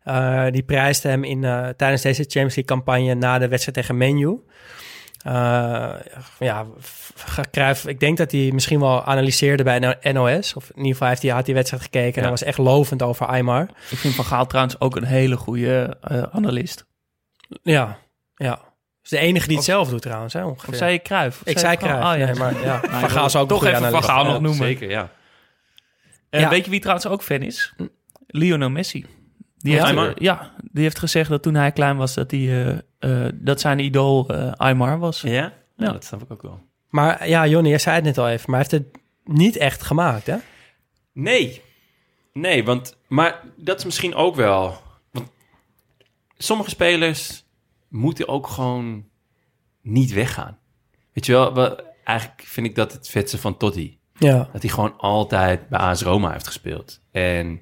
[0.05, 3.97] Uh, die prijsde hem in, uh, tijdens deze Champions League campagne na de wedstrijd tegen
[3.97, 4.39] Menu.
[5.27, 5.93] Uh,
[6.39, 6.65] ja,
[7.51, 10.53] Cruijff, ik denk dat hij misschien wel analyseerde bij NOS.
[10.53, 12.15] Of in ieder geval heeft hij, had die wedstrijd gekeken ja.
[12.15, 13.69] en hij was echt lovend over Aymar.
[13.89, 16.85] Ik vind Van Gaal trouwens ook een hele goede uh, analist.
[17.63, 17.99] Ja,
[18.35, 18.59] ja.
[19.03, 20.69] is de enige die het zelf doet trouwens, hè, ongeveer.
[20.69, 21.41] Of zei je Cruijff?
[21.43, 22.25] Ik zei Cruijff, oh, ja.
[22.25, 24.65] Nee, maar ja, Van Gaal is ook toch even Van Gaal nog noemen.
[24.65, 25.09] Zeker, ja.
[26.29, 26.49] Uh, ja.
[26.49, 27.73] Weet je wie trouwens ook fan is?
[28.27, 29.05] Lionel Messi.
[29.57, 33.27] Die heeft, ja, die heeft gezegd dat toen hij klein was dat, hij, uh, uh,
[33.33, 35.21] dat zijn idool uh, Aymar was.
[35.21, 35.31] Ja?
[35.31, 35.53] ja?
[35.77, 36.61] Ja, dat snap ik ook wel.
[36.89, 39.83] Maar ja, Jonny, jij zei het net al even, maar hij heeft het niet echt
[39.83, 40.37] gemaakt, hè?
[41.13, 41.61] Nee.
[42.33, 42.97] Nee, want...
[43.07, 44.77] Maar dat is misschien ook wel...
[45.11, 45.31] Want
[46.37, 47.45] sommige spelers
[47.89, 49.05] moeten ook gewoon
[49.81, 50.57] niet weggaan.
[51.13, 53.99] Weet je wel, wel eigenlijk vind ik dat het vetste van Totti.
[54.17, 54.49] Ja.
[54.51, 57.01] Dat hij gewoon altijd bij AS Roma heeft gespeeld.
[57.11, 57.61] En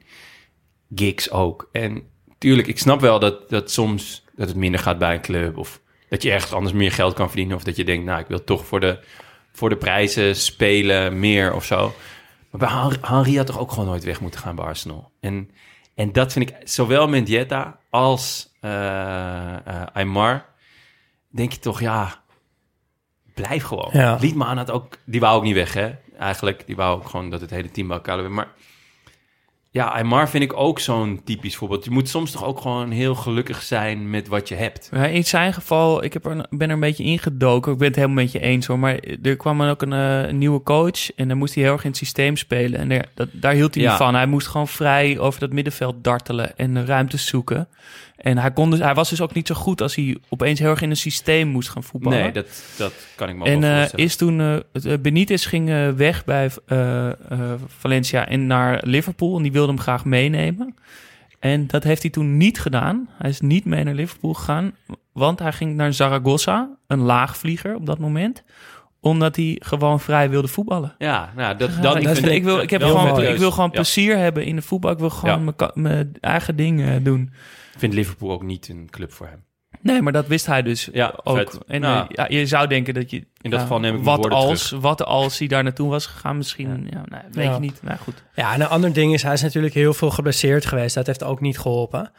[0.95, 1.69] gigs ook.
[1.71, 2.10] En
[2.41, 5.57] tuurlijk, ik snap wel dat, dat soms dat het minder gaat bij een club.
[5.57, 7.55] Of dat je ergens anders meer geld kan verdienen.
[7.55, 8.99] Of dat je denkt, nou, ik wil toch voor de,
[9.51, 11.93] voor de prijzen spelen meer of zo.
[12.49, 15.11] Maar bij Henry had toch ook gewoon nooit weg moeten gaan bij Arsenal.
[15.19, 15.51] En,
[15.95, 20.45] en dat vind ik, zowel Mendieta als uh, uh, Aymar,
[21.29, 22.23] denk je toch, ja,
[23.33, 23.89] blijf gewoon.
[23.93, 24.17] Ja.
[24.21, 25.91] Liedman had ook, die wou ook niet weg, hè?
[26.17, 28.29] Eigenlijk, die wou ook gewoon dat het hele team bij elkaar werd.
[28.29, 28.47] Maar
[29.73, 31.83] Ja, Aymar vind ik ook zo'n typisch voorbeeld.
[31.85, 34.89] Je moet soms toch ook gewoon heel gelukkig zijn met wat je hebt.
[34.93, 37.71] Ja, in zijn geval, ik heb er, ben er een beetje ingedoken.
[37.71, 38.79] Ik ben het helemaal met je eens hoor.
[38.79, 41.11] Maar er kwam dan ook een, eh, nieuwe coach.
[41.15, 42.79] En dan moest hij heel erg in het systeem spelen.
[42.79, 43.89] En daar, dat, daar hield hij Ja.
[43.89, 44.15] niet van.
[44.15, 47.67] Hij moest gewoon vrij over dat middenveld dartelen en ruimtes zoeken.
[48.21, 50.69] En hij, kon dus, hij was dus ook niet zo goed als hij opeens heel
[50.69, 52.19] erg in een systeem moest gaan voetballen.
[52.19, 54.05] Nee, dat, dat kan ik me En voorstellen.
[54.05, 56.49] is toen eh, Benitez ging weg bij
[57.67, 59.37] Valencia en naar Liverpool.
[59.37, 60.75] En die wilde hem graag meenemen.
[61.39, 63.09] En dat heeft hij toen niet gedaan.
[63.17, 64.71] Hij is niet mee naar Liverpool gegaan.
[65.13, 68.43] Want hij ging naar Zaragoza, een laagvlieger op dat moment.
[68.99, 70.95] Omdat hij gewoon vrij wilde voetballen.
[70.97, 73.69] Ja, nou, dat, dat, ik, vind vind- ik wil, ik, heb gewoon, ik wil gewoon
[73.69, 73.75] Ja.
[73.75, 74.91] plezier hebben in de voetbal.
[74.91, 75.71] Ik wil gewoon Ja.
[75.73, 77.31] mijn eigen ding eh, doen.
[77.81, 79.43] Ik vind Liverpool ook niet een club voor hem.
[79.81, 81.37] Nee, maar dat wist hij dus Ja, ook.
[81.37, 81.57] vet.
[81.67, 83.25] En Nou, eh, ja, je zou denken dat je...
[83.41, 84.81] in dat geval neem ik wat als, terug.
[84.81, 86.87] Wat als hij daar naartoe was gegaan misschien...
[86.91, 87.53] Ja, nee, weet Ja.
[87.53, 87.79] je niet.
[87.83, 88.23] Maar goed.
[88.35, 90.95] Ja, en een ander ding is, hij is natuurlijk heel veel geblesseerd geweest.
[90.95, 92.11] Dat heeft ook niet geholpen.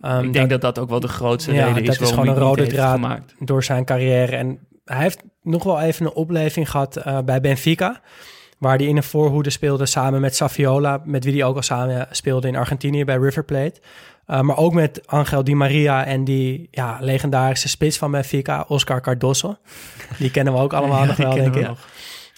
[0.00, 2.28] Ehm, ik denk dat dat ook wel de grootste ja, reden is dat is gewoon
[2.28, 3.34] een rode draad gemaakt.
[3.38, 4.36] door zijn carrière.
[4.36, 8.00] En hij heeft nog wel even een opleving gehad eh, bij Benfica.
[8.58, 11.00] Waar hij in een voorhoede speelde samen met Saviola.
[11.04, 13.80] Met wie hij ook al samen speelde in Argentinië bij River Plate.
[14.26, 19.00] Eh, maar ook met Angel Di Maria en die ja, legendarische spits van Benfica, Oscar
[19.00, 19.56] Cardoso.
[20.18, 21.68] Die kennen we ook allemaal Ja, nog wel, denk ik.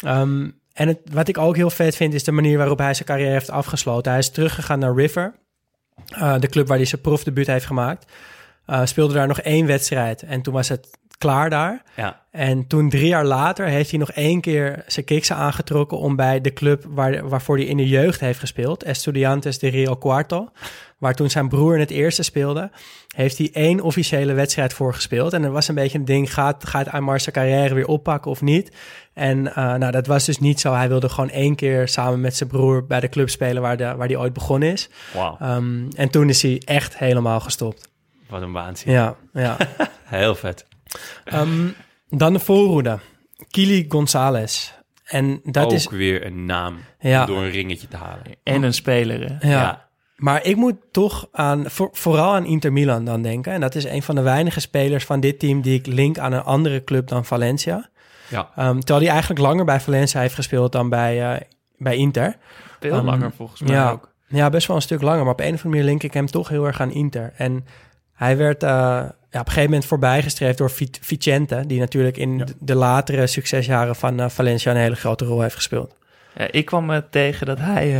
[0.00, 3.08] Ehm, en het, wat ik ook heel vet vind, is de manier waarop hij zijn
[3.08, 4.10] carrière heeft afgesloten.
[4.10, 5.34] Hij is teruggegaan naar River,
[6.06, 8.12] eh, de club waar hij zijn profdebuut heeft gemaakt.
[8.66, 11.82] Eh, speelde daar nog één wedstrijd en toen was het klaar daar.
[11.96, 12.22] Ja.
[12.30, 16.40] En toen drie jaar later heeft hij nog één keer zijn kiksen aangetrokken om bij
[16.40, 20.48] de club waar, waarvoor hij in de jeugd heeft gespeeld, Estudiantes de Rio Cuarto,
[20.98, 22.70] waar toen zijn broer in het eerste speelde,
[23.16, 25.32] heeft hij één officiële wedstrijd voor gespeeld.
[25.32, 28.42] En er was een beetje een ding, gaat, gaat Aymar zijn carrière weer oppakken of
[28.42, 28.72] niet?
[29.14, 30.72] En eh, nou, dat was dus niet zo.
[30.74, 33.94] Hij wilde gewoon één keer samen met zijn broer bij de club spelen waar, de,
[33.96, 34.88] waar hij ooit begonnen is.
[35.14, 35.36] Wauw.
[35.40, 37.88] Ehm, en toen is hij echt helemaal gestopt.
[38.28, 38.92] Wat een waanzin.
[38.92, 39.56] Ja, ja.
[40.04, 40.66] Heel vet.
[41.24, 41.68] Ehm,
[42.08, 42.98] dan de voorhoede.
[43.50, 44.72] Kili Gonzalez.
[45.04, 45.88] En dat ook is...
[45.88, 47.26] weer een naam Ja.
[47.26, 48.22] door een ringetje te halen.
[48.42, 49.38] En een speler.
[49.38, 49.50] hè?
[49.50, 49.87] Ja.
[50.18, 53.52] Maar ik moet toch aan, voor- vooral aan Inter Milan dan denken.
[53.52, 56.32] En dat is een van de weinige spelers van dit team die ik link aan
[56.32, 57.88] een andere club dan Valencia.
[58.28, 58.50] Ja.
[58.56, 61.40] Ehm, terwijl hij eigenlijk langer bij Valencia heeft gespeeld dan bij, eh,
[61.76, 62.36] bij Inter.
[62.80, 64.12] Veel Ehm, langer volgens mij ja, ook.
[64.26, 65.22] Ja, best wel een stuk langer.
[65.24, 67.32] Maar op een of andere manier link ik hem toch heel erg aan Inter.
[67.36, 67.64] En
[68.14, 71.64] hij werd eh, ja, op een gegeven moment voorbijgestreefd door Vi- Vicente...
[71.66, 75.54] die natuurlijk in de- de latere succesjaren van eh, Valencia een hele grote rol heeft
[75.54, 75.94] gespeeld.
[76.50, 77.90] Ik kwam tegen dat hij,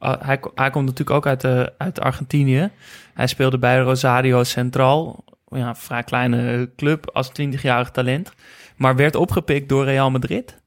[0.00, 0.40] hij...
[0.54, 2.70] Hij komt natuurlijk ook uit, de, uit Argentinië.
[3.14, 5.24] Hij speelde bij Rosario Central.
[5.46, 8.32] Ja, een vrij kleine club als 20-jarig talent.
[8.76, 10.62] Maar werd opgepikt door Real Madrid.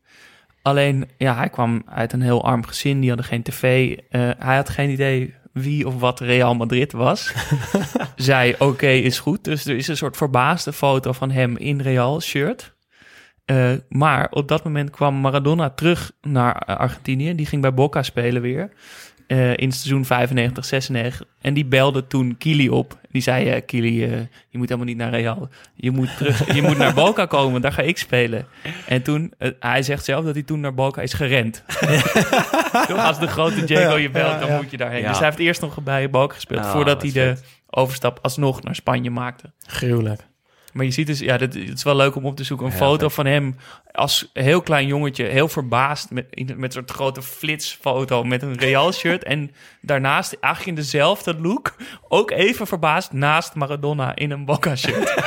[0.62, 3.00] Alleen, ja, hij kwam uit een heel arm gezin.
[3.00, 3.98] Die hadden geen tv.
[4.10, 7.34] Eh, hij had geen idee wie of wat Real Madrid was.
[8.16, 9.44] Zei, oké, is goed.
[9.44, 12.76] Dus er is een soort verbaasde foto van hem in Real shirt.
[13.46, 17.36] Eh, maar op dat moment kwam Maradona terug naar Argentinië.
[17.36, 18.72] Die ging bij Boca spelen weer.
[19.28, 21.28] Eh, in het seizoen 95, 96.
[21.42, 22.98] En die belde toen Kili op.
[23.12, 24.10] Die zei, eh Kili, eh,
[24.50, 25.50] je moet helemaal niet naar Real.
[25.76, 28.46] Je moet, terug, je moet naar Boca komen, daar ga ik spelen.
[28.88, 31.64] En toen, hij zegt zelf dat hij toen naar Boca is gerend.
[32.88, 34.56] Toch, Als de grote Diego je belt, dan ja.
[34.56, 35.02] moet je daarheen.
[35.02, 35.08] Ja.
[35.08, 36.64] Dus hij heeft eerst nog bij Boca gespeeld...
[36.64, 37.46] Ah, voordat hij de vet.
[37.70, 39.52] overstap alsnog naar Spanje maakte.
[39.68, 40.22] Gruwelijk.
[40.74, 42.66] Maar je ziet dus, ja, dit, het is wel leuk om op te zoeken.
[42.66, 43.14] Een Ja, foto vet.
[43.14, 43.56] van hem
[43.92, 48.58] als heel klein jongetje, heel verbaasd met, in- met een soort grote flitsfoto met een
[48.58, 49.24] Real shirt.
[49.24, 49.52] en
[49.82, 51.76] daarnaast, eigenlijk in dezelfde look,
[52.10, 55.14] ook even verbaasd naast Maradona in een Boca shirt.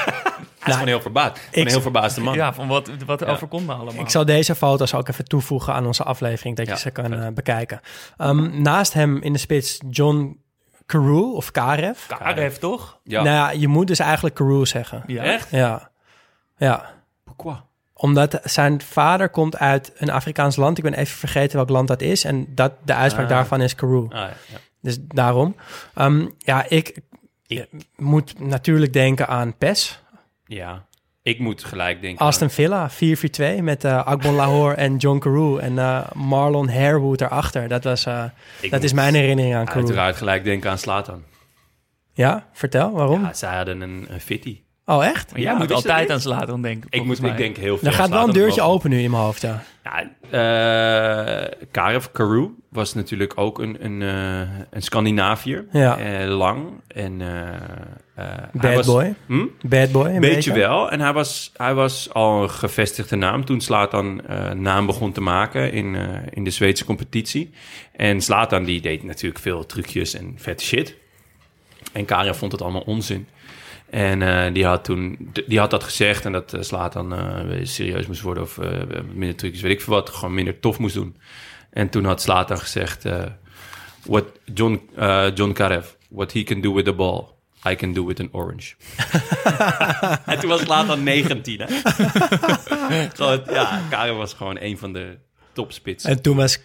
[0.58, 1.38] Hij is gewoon heel verbaasd.
[1.50, 2.34] Gewoon een heel verbaasde man.
[2.34, 3.26] Ja, van wat, wat Ja.
[3.26, 4.02] overkomt me allemaal.
[4.04, 7.12] Ik zal deze foto's ook even toevoegen aan onze aflevering, dat Ja, je ze kan
[7.12, 7.80] eh, bekijken.
[8.16, 10.40] Ehm, naast hem in de spits John
[10.86, 12.06] Carew, of Karev.
[12.06, 12.98] Karev, toch?
[13.02, 13.22] Ja.
[13.22, 15.02] Nou ja, je moet dus eigenlijk Carew zeggen.
[15.06, 15.22] Ja.
[15.22, 15.50] Echt?
[15.50, 15.90] Ja.
[16.56, 16.90] Ja.
[17.24, 17.56] Pourquoi?
[17.94, 20.78] Omdat zijn vader komt uit een Afrikaans land.
[20.78, 22.24] Ik ben even vergeten welk land dat is.
[22.24, 23.30] En dat, de uitspraak Ah.
[23.30, 24.04] daarvan is Carew.
[24.04, 24.58] Ah, ja, ja.
[24.80, 25.56] Dus daarom.
[25.94, 26.98] Ehm, ja, ik,
[27.46, 30.02] Ik- moet natuurlijk denken aan PES.
[30.44, 30.84] Ja.
[31.26, 32.94] Ik moet gelijk denken Aston Villa, 4-4-2
[33.62, 35.58] met eh Agbon Lahore en John Carew.
[35.58, 37.68] En eh, Marlon Harewood erachter.
[37.68, 38.06] Dat, was,
[38.60, 39.80] Ik dat is mijn herinnering aan aan Carew.
[39.84, 41.22] uiteraard gelijk denken aan Slatan.
[42.12, 43.22] Ja, vertel, waarom?
[43.22, 44.60] Ja, zij hadden een, een fitty.
[44.88, 45.30] Oh, echt?
[45.32, 46.86] Maar jij Ja, moet altijd aan Zlatan denken.
[46.90, 47.30] Ik, moet, mij.
[47.30, 47.88] ik denk heel veel.
[47.88, 48.74] Er gaat wel een deurtje boven.
[48.74, 49.62] open nu in mijn hoofd, ja.
[49.84, 54.40] Ja, eh Karev Karu was natuurlijk ook een, een, eh,
[54.70, 55.64] een Scandinaviër.
[55.72, 55.98] Ja.
[55.98, 56.68] Eh, lang.
[56.88, 57.54] En, eh, eh,
[58.14, 59.14] hij Bad was- boy.
[59.26, 59.44] Hm?
[59.62, 60.52] Bad boy, een beetje, beetje.
[60.52, 60.90] wel.
[60.90, 65.20] En hij was, hij was al een gevestigde naam toen Slatan eh naam begon te
[65.20, 67.50] maken in, eh, in de Zweedse competitie.
[67.92, 70.94] En Slatan die deed natuurlijk veel trucjes en vette shit.
[71.92, 73.28] En Karev vond het allemaal onzin.
[73.90, 78.06] En eh, die had toen die had dat gezegd en dat uh, Slatan eh, serieus
[78.06, 78.70] moest worden of eh,
[79.14, 81.16] minder trucjes, weet ik veel wat, gewoon minder tof moest doen.
[81.70, 83.24] En toen had Slatan gezegd: eh,
[84.06, 87.24] what John, eh, John Karev, what he can do with the ball,
[87.70, 88.74] I can do with an orange.
[90.26, 91.66] en toen was Slatan 19, hè?
[93.52, 95.18] Ja, Karev was gewoon een van de
[95.56, 96.10] topspitsen.
[96.10, 96.58] En toen was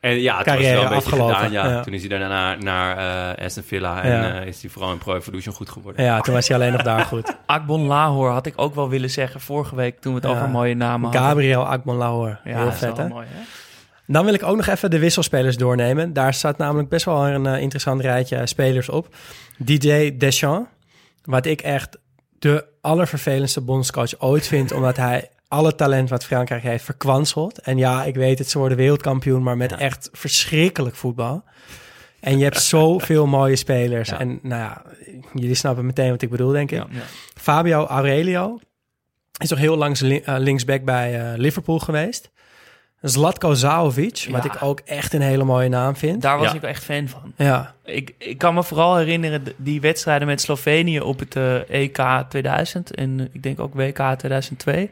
[0.00, 1.34] En ja, het carrière was wel een beetje afgelopen.
[1.34, 1.52] gedaan.
[1.52, 1.68] Ja.
[1.70, 1.82] Ja.
[1.82, 4.40] Toen is hij daarna naar, naar eh, Aston Villa en Ja.
[4.40, 6.04] eh, is hij vooral in Pro Evolution goed geworden.
[6.04, 7.36] Ja, toen was hij alleen nog daar goed.
[7.46, 10.36] Akbon Lahore had ik ook wel willen zeggen vorige week toen we het Ja.
[10.36, 11.20] over mooie namen hadden.
[11.28, 12.38] Gabriel Akbon Lahore.
[12.44, 13.12] Ja, Heel dat is vet, wel hè?
[13.12, 13.40] mooi, hè?
[14.06, 16.12] Dan wil ik ook nog even de wisselspelers doornemen.
[16.12, 19.14] Daar staat namelijk best wel een eh, interessant rijtje spelers op.
[19.58, 20.70] DJ Deschamps,
[21.24, 21.98] wat ik echt
[22.38, 27.58] de allervervelendste bondscoach ooit vind, omdat hij alle talent wat Frankrijk heeft verkwanseld.
[27.60, 31.44] En ja, ik weet het, ze worden wereldkampioen, maar met echt verschrikkelijk voetbal.
[32.20, 34.08] En je hebt zoveel mooie spelers.
[34.08, 34.18] Ja.
[34.18, 34.82] En nou ja,
[35.34, 36.78] jullie snappen meteen wat ik bedoel, denk ik.
[36.78, 37.00] Ja, ja.
[37.34, 38.58] Fabio Aurelio
[39.38, 42.30] is toch heel lang li- eh, linksback bij eh, Liverpool geweest.
[43.00, 44.52] Zlatko Zaovic, wat Ja.
[44.54, 46.22] ik ook echt een hele mooie naam vind.
[46.22, 46.54] Daar was Ja.
[46.56, 47.32] ik echt fan van.
[47.36, 52.24] Ja, Ik, ik kan me vooral herinneren die wedstrijden met Slovenië op het eh, EK
[52.28, 54.90] 2000 en ik denk ook WK 2002.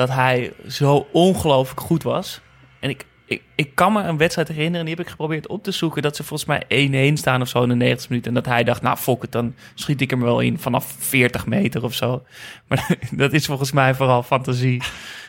[0.00, 2.40] Dat hij zo ongelooflijk goed was.
[2.80, 5.70] En ik, ik, ik kan me een wedstrijd herinneren, die heb ik geprobeerd op te
[5.70, 8.30] zoeken, dat ze volgens mij 1-1 staan of zo in de 90 minuten.
[8.30, 11.46] En dat hij dacht, nou fok het, dan schiet ik hem wel in vanaf 40
[11.46, 12.22] meter of zo.
[12.68, 14.82] Maar dat is volgens mij vooral fantasie.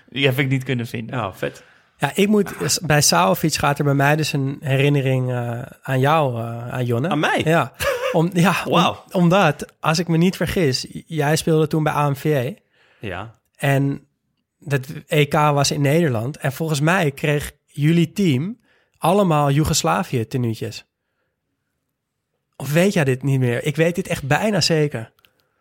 [0.09, 1.17] Die heb ik niet kunnen vinden.
[1.17, 1.63] Ja, vet.
[1.97, 6.39] ja ik moet, bij Zaovic gaat er bij mij dus een herinnering eh, aan jou,
[6.39, 7.09] eh, aan Jonne.
[7.09, 7.41] Aan mij?
[7.43, 7.71] Ja,
[8.11, 9.03] om, ja om- Wauw.
[9.11, 12.51] omdat, als ik me niet vergis, jij speelde toen bij AMVA.
[12.99, 13.35] Ja.
[13.55, 14.05] En
[14.63, 16.37] dat EK was in Nederland.
[16.37, 18.59] En volgens mij kreeg jullie team
[18.97, 20.85] allemaal Joegoslavië tenuutjes.
[22.55, 23.63] Of weet jij dit niet meer?
[23.65, 25.11] Ik weet dit echt bijna zeker.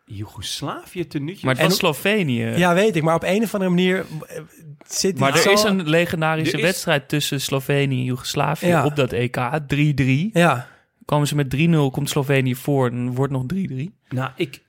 [0.05, 1.45] Joegoslavië tenuutje.
[1.45, 2.43] Maar het En- was Slovenië.
[2.45, 3.03] Ja, weet ik.
[3.03, 4.41] Maar op een of andere manier eh,
[4.87, 8.85] zit Maar er zo- is een legendarische is- wedstrijd tussen Slovenië en Joegoslavië Ja.
[8.85, 9.37] op dat EK.
[9.67, 10.29] 3-3.
[10.33, 10.67] Ja,
[11.05, 13.93] Komen ze met 3-0, komt Slovenië voor en wordt nog 3-3.
[14.09, 14.61] Nou, ik,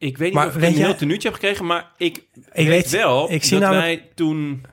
[0.00, 2.22] ik weet niet of ik een heel tenuutje heb gekregen, maar ik,
[2.52, 4.64] Ik weet, wel ik zie dat namelijk- wij toen...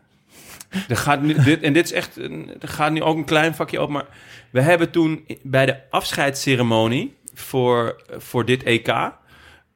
[0.87, 2.17] Er gaat nu, dit, en dit is echt,
[2.59, 4.05] er gaat nu ook een klein vakje op, maar
[4.49, 9.11] we hebben toen bij de afscheidsceremonie voor, voor dit EK, eh,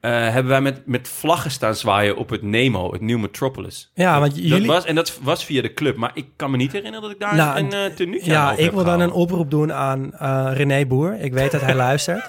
[0.02, 3.92] hebben wij met, met vlaggen staan zwaaien op het Nemo, het New Metropolis.
[3.94, 4.68] ja want Dat jullie...
[4.68, 7.20] was, en dat was via de club, maar ik kan me niet herinneren dat ik
[7.20, 10.52] daar Nou, een uh, tenuutje ja, aan ik wil dan een oproep doen aan eh,
[10.54, 11.20] René Boer.
[11.20, 12.26] Ik weet dat hij luistert.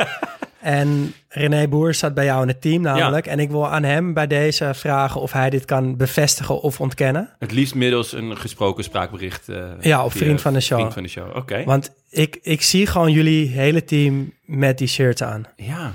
[0.62, 3.26] En René Boer staat bij jou in het team namelijk.
[3.26, 7.30] En ik wil aan hem bij deze vragen of hij dit kan bevestigen of ontkennen.
[7.39, 9.48] Het liefst middels een gesproken spraakbericht.
[9.48, 10.78] eh, Ja, via Vriend van de Show.
[10.78, 11.64] Vriend van de show, oké.
[11.64, 15.44] Want ik, ik zie gewoon jullie hele team met die shirts aan.
[15.56, 15.93] Ja,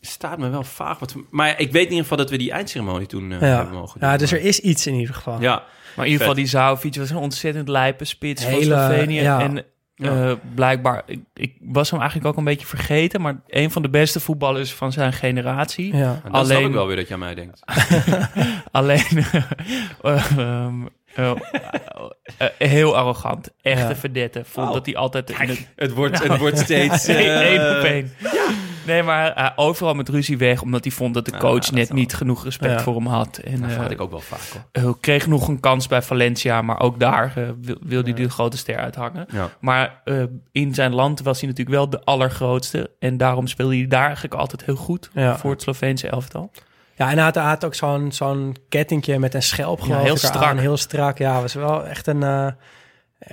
[0.00, 1.14] staat me wel vaag wat.
[1.30, 4.00] Maar ik weet in ieder geval dat we die eindceremonie toen eh, Ja, hebben mogen
[4.00, 4.08] doen.
[4.08, 5.40] ja dus maar- er is iets in ieder geval.
[5.40, 5.54] Ja,
[5.96, 9.20] Maar in ieder geval, die Zaovic was een ontzettend lijpe spits van Hele, Slovenië.
[9.20, 9.40] ja.
[9.40, 9.64] En
[9.98, 13.88] eh, blijkbaar, ik, ik was hem eigenlijk ook een beetje vergeten, maar een van de
[13.90, 15.96] beste voetballers van zijn generatie.
[15.96, 16.20] Ja.
[16.24, 17.60] en Alleen- ik wel weer dat je aan mij denkt.
[18.70, 19.04] Alleen
[20.02, 20.74] eh, ehm,
[21.14, 21.32] eh,
[22.58, 23.50] heel arrogant.
[23.62, 23.96] Echte Ja.
[23.96, 24.44] verdette.
[24.44, 25.30] Vond dat hij altijd...
[25.30, 27.06] in het- Het wordt, het wordt steeds...
[27.06, 28.12] eh, Eén op één.
[28.88, 31.70] Nee, maar eh, overal met ruzie weg, omdat hij vond dat de Ah, coach dat
[31.74, 32.80] net niet genoeg respect Ja.
[32.80, 33.36] voor hem had.
[33.36, 34.62] En Dat eh, had ik ook wel vaak hoor.
[34.90, 38.28] eh, kreeg nog een kans bij Valencia, maar ook daar eh, wil, wilde hij de
[38.30, 39.26] grote ster uithangen.
[39.32, 39.48] Ja.
[39.60, 42.90] Maar eh, in zijn land was hij natuurlijk wel de allergrootste.
[42.98, 45.36] En daarom speelde hij daar eigenlijk altijd heel goed Ja.
[45.38, 46.50] voor het Sloveense elftal.
[46.96, 50.14] Ja, en hij had, hij had ook zo'n zo'n kettingje met een schelp geloof heel
[50.14, 50.34] ik eraan.
[50.34, 50.58] strak.
[50.58, 51.40] Heel strak, ja.
[51.40, 52.46] Was wel echt een eh,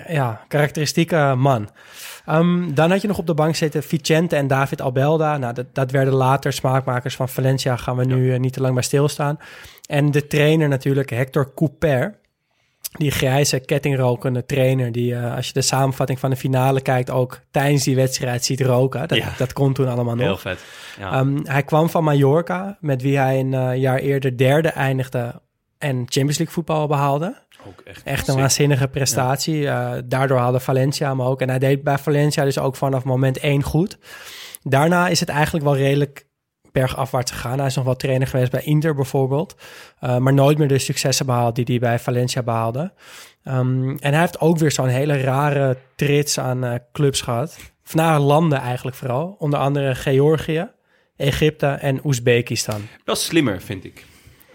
[0.08, 1.70] ja, karakteristieke man.
[2.26, 5.38] Ehm, dan had je nog op de bank zitten Vicente en David Albelda.
[5.38, 7.76] Nou, dat, dat werden later smaakmakers van Valencia.
[7.76, 9.40] Gaan we nu eh, niet te lang bij stilstaan.
[9.88, 12.24] En de trainer natuurlijk, Hector Couper.
[12.92, 17.40] Die grijze kettingrokende trainer die, eh, als je de samenvatting van de finale kijkt, ook
[17.52, 19.08] tijdens die wedstrijd ziet roken.
[19.08, 19.34] Dat, Ja.
[19.38, 20.26] dat kon toen allemaal nog.
[20.26, 20.60] Heel vet.
[21.00, 21.12] Ja.
[21.12, 25.42] Ehm, hij kwam van Mallorca, met wie hij een eh, jaar eerder derde eindigde
[25.78, 27.45] en Champions League voetbal behaalde.
[27.68, 29.68] Ook echt, Echt een waanzinnige prestatie.
[29.68, 31.42] Eh, daardoor haalde Valencia hem ook.
[31.42, 33.98] En hij deed bij Valencia dus ook vanaf moment één goed.
[34.62, 36.26] Daarna is het eigenlijk wel redelijk
[36.72, 37.58] bergafwaarts gegaan.
[37.58, 39.56] Hij is nog wel trainer geweest bij Inter bijvoorbeeld.
[40.02, 42.94] Uh, maar nooit meer de successen behaald die hij bij Valencia behaalde.
[43.44, 47.58] Um, en hij heeft ook weer zo'n hele rare trits aan uh, clubs gehad.
[47.92, 49.36] Naar landen eigenlijk vooral.
[49.40, 50.70] Onder andere Georgië,
[51.16, 52.88] Egypte en Oezbekistan.
[53.06, 54.06] Wel slimmer, vind ik.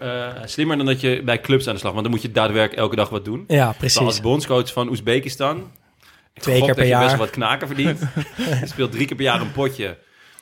[0.01, 1.91] Uh, slimmer dan dat je bij clubs aan de slag...
[1.91, 3.43] want dan moet je daadwerkelijk elke dag wat doen.
[3.47, 3.97] Ja, precies.
[3.97, 5.71] Maar als bondscoach van Oezbekistan...
[6.33, 6.99] Twee keer per dat jaar.
[6.99, 7.99] je best wel wat knaken verdient.
[8.61, 9.97] je speelt drie keer per jaar een potje.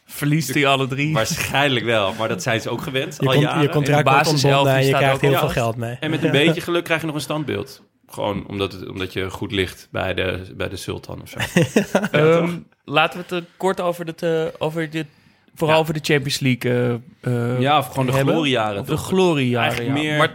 [0.05, 1.13] Verliest hij alle drie?
[1.13, 3.61] Waarschijnlijk wel, maar dat zijn ze ook gewend Je, al jaren.
[3.61, 5.97] je contract wordt ontbonden en je krijgt heel veel geld mee.
[5.99, 7.81] En met een beetje geluk krijg je nog een standbeeld.
[8.07, 11.37] Gewoon omdat, het, omdat je goed ligt bij de, bij de sultan of zo.
[12.11, 15.05] Ehm, laten we het eh, kort over, het, eh, over dit,
[15.59, 15.81] vooral Ja.
[15.81, 16.71] over de Champions League
[17.21, 18.33] eh, eh, Ja, of gewoon de hebben.
[18.33, 20.03] gloriejaren, Of de gloriejaren, Eigenlijk ja.
[20.09, 20.31] meer- Maar,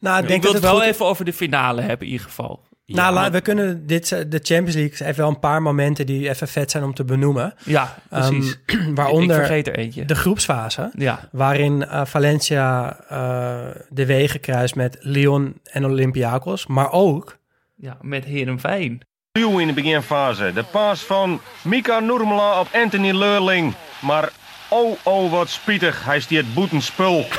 [0.00, 2.06] Nou, ik ik denk wil dat het het wel goed- even over de finale hebben
[2.06, 2.66] in ieder geval.
[2.86, 6.28] nou, la- we kunnen dit, eh, de Champions League heeft wel een paar momenten die
[6.28, 7.54] even vet zijn om te benoemen.
[7.64, 8.58] Ja, precies.
[8.66, 10.04] Ehm, waaronder Ik vergeet er eentje.
[10.04, 11.28] de groepsfase, Ja.
[11.32, 13.58] waarin eh, Valencia eh,
[13.88, 17.36] de wegen kruist met Lyon en Olympiakos, maar ook
[17.80, 19.02] Ja, met Heerenveen.
[19.32, 20.50] Duw in de beginfase.
[20.54, 23.74] De paas van Mika Nurmela op Anthony Leurling.
[24.00, 24.30] Maar
[24.68, 26.04] oh, oh, wat spietig.
[26.04, 27.24] Hij stiert boetenspul.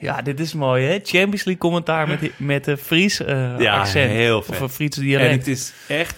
[0.00, 0.92] Ja, dit is mooi, hè?
[1.02, 4.10] Champions League commentaar met, met de Fries eh, Ja, accent.
[4.10, 4.60] heel Of vet.
[4.60, 5.30] een Friese dialect.
[5.30, 6.16] En het is echt...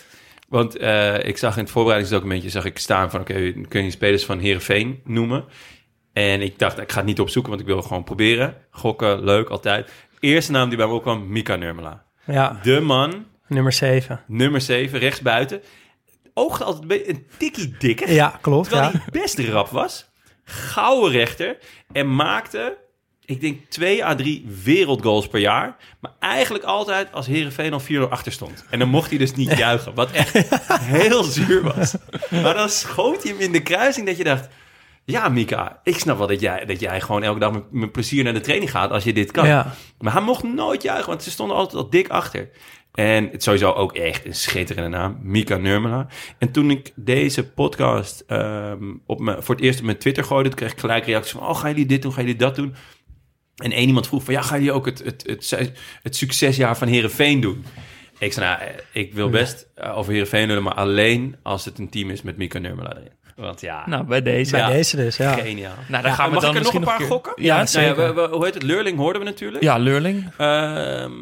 [0.49, 3.21] Want eh, ik zag in het voorbereidingsdocumentje zag ik staan van...
[3.21, 5.45] oké, kun je spelers van Heerenveen noemen?
[6.13, 8.55] En ik dacht, ik ga het niet opzoeken, want ik wil gewoon proberen.
[8.71, 9.91] Gokken, leuk, altijd.
[10.21, 12.03] Eerste naam die bij me opkwam, Mika Nurmela.
[12.25, 14.21] ja, De man, nummer 7.
[14.27, 15.61] nummer 7, rechtsbuiten.
[16.41, 18.13] Oogde altijd een beetje een tikkie dikker.
[18.13, 18.69] Ja, klopt.
[18.69, 18.99] Terwijl Ja.
[18.99, 20.09] hij best rap was.
[20.45, 21.57] Gouden rechter.
[21.93, 22.77] En maakte,
[23.25, 25.77] ik denk, twee à drie wereldgoals per jaar.
[26.01, 28.65] Maar eigenlijk altijd als Herenveen al 4-0 achter stond.
[28.71, 29.95] En dan mocht hij dus niet juichen.
[29.95, 30.33] Wat echt
[30.81, 31.95] heel zuur was.
[32.31, 34.49] Maar dan schoot hij hem in de kruising dat je dacht...
[35.05, 38.25] Ja, Mika, ik snap wel dat jij, dat jij gewoon elke dag met, met plezier
[38.25, 39.47] naar de training gaat als je dit kan.
[39.47, 39.75] Ja.
[39.99, 42.51] Maar hij mocht nooit juichen, want ze stonden altijd al dik achter.
[43.01, 46.07] En het is sowieso ook echt een schitterende naam, Mika Nurmela.
[46.39, 50.49] En toen ik deze podcast ehm, op me, voor het eerst op mijn Twitter gooide,
[50.49, 52.75] toen kreeg ik gelijk reacties van, oh, gaan jullie dit doen, gaan jullie dat doen?
[53.57, 55.73] En één iemand vroeg van, ja, gaan jullie ook het, het, het,
[56.03, 57.65] het succesjaar van Herenveen doen?
[58.19, 61.79] Ik zei, nou, eh, ik wil best eh, over Herenveen lullen, maar alleen als het
[61.79, 63.13] een team is met Mika Nurmela erin.
[63.41, 64.51] Want ja, Nou, bij deze.
[64.51, 64.69] Bij Ja.
[64.69, 65.33] deze dus, ja.
[65.33, 65.73] geniaal.
[65.89, 67.33] Nou, dan Ja, gaan we mag dan ik er nog een paar gokken?
[67.37, 68.15] Ja, Nou zeker.
[68.15, 68.63] we- we- hoe heet het?
[68.63, 69.63] Leurling hoorden we natuurlijk.
[69.63, 70.31] Ja, Leurling.
[70.39, 71.13] Ehm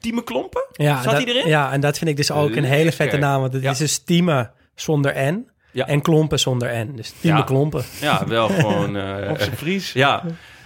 [0.00, 0.64] Tieme Klompen?
[0.72, 1.48] Ja, Zat dat, hij erin?
[1.48, 3.40] Ja, en dat vind ik dus ook een hele vette naam.
[3.40, 3.70] Want het Ja.
[3.70, 5.86] is dus Tieme zonder N Ja.
[5.86, 6.92] en Klompen zonder N.
[6.96, 7.44] Dus Tieme Ja.
[7.44, 7.82] Klompen.
[8.00, 8.96] Ja, wel gewoon...
[8.96, 9.92] eh, Op zijn Fries.
[9.92, 10.22] Ja.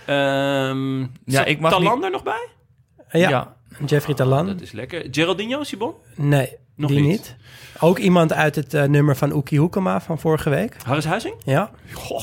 [0.06, 2.48] Ehm Ja, ik mag Talan niet- er nog bij?
[3.10, 3.56] Ja, Ja.
[3.86, 4.46] Jeffrey Talan.
[4.46, 5.06] Dat is lekker.
[5.10, 5.92] Geraldinho, Sibon?
[6.16, 7.08] Nee, Nog die niet.
[7.08, 7.36] niet.
[7.80, 10.76] Ook iemand uit het eh, nummer van Oeki Hoekema van vorige week.
[10.84, 11.34] Harris Huizing?
[11.44, 11.70] Ja.
[11.92, 12.22] Goh.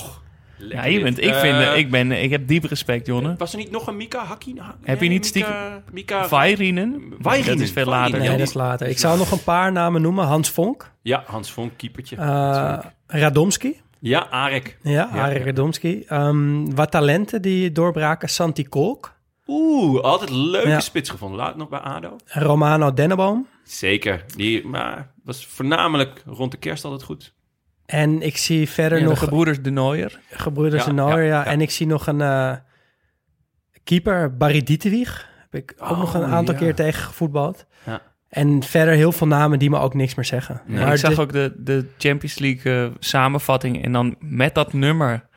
[0.57, 3.35] Ja, je bent, ik, vind, eh, ik, ben, ik heb diep respect, Jonne.
[3.37, 4.53] Was er niet nog een Mika Hakki?
[4.59, 7.13] Ha- Heb je niet stiekem- Mika, Mika Vairinen?
[7.19, 8.19] Vairinen, Dat is veel later.
[8.19, 8.87] Nee, dat is later.
[8.87, 10.25] Ik zou nog een paar namen noemen.
[10.25, 10.91] Hans Vonk.
[11.01, 12.15] Ja, Hans Vonk, keepertje.
[12.15, 12.77] eh.
[13.07, 13.81] Radomski.
[13.99, 14.77] ja, Arek.
[14.81, 15.37] Ja, ja.
[15.37, 16.03] Radomski.
[16.07, 18.29] Ehm, wat talenten die doorbraken.
[18.29, 19.13] Santi Kolk.
[19.47, 20.79] Oeh, altijd leuke Ja.
[20.79, 21.39] spits gevonden.
[21.39, 22.15] Laat nog bij ADO.
[22.25, 23.47] Romano Denneboom.
[23.63, 24.23] Zeker.
[24.35, 27.33] Die maar, was voornamelijk rond de kerst altijd goed.
[27.85, 30.19] En ik zie verder Ja, de nog gebroeders de Nooier.
[30.29, 31.45] gebroeders Ja, en Nooier, ja, ja, ja.
[31.45, 32.53] En ik zie nog een eh,
[33.83, 35.27] keeper, Barry Dieterwig.
[35.49, 36.59] Heb ik ook Oh, nog een aantal ja.
[36.59, 37.65] keer tegen gevoetbald.
[37.85, 38.01] Ja.
[38.29, 40.61] En verder heel veel namen die me ook niks meer zeggen.
[40.65, 44.73] Nee, Maar ik zag ook de, de Champions League eh, samenvatting en dan met dat
[44.73, 45.27] nummer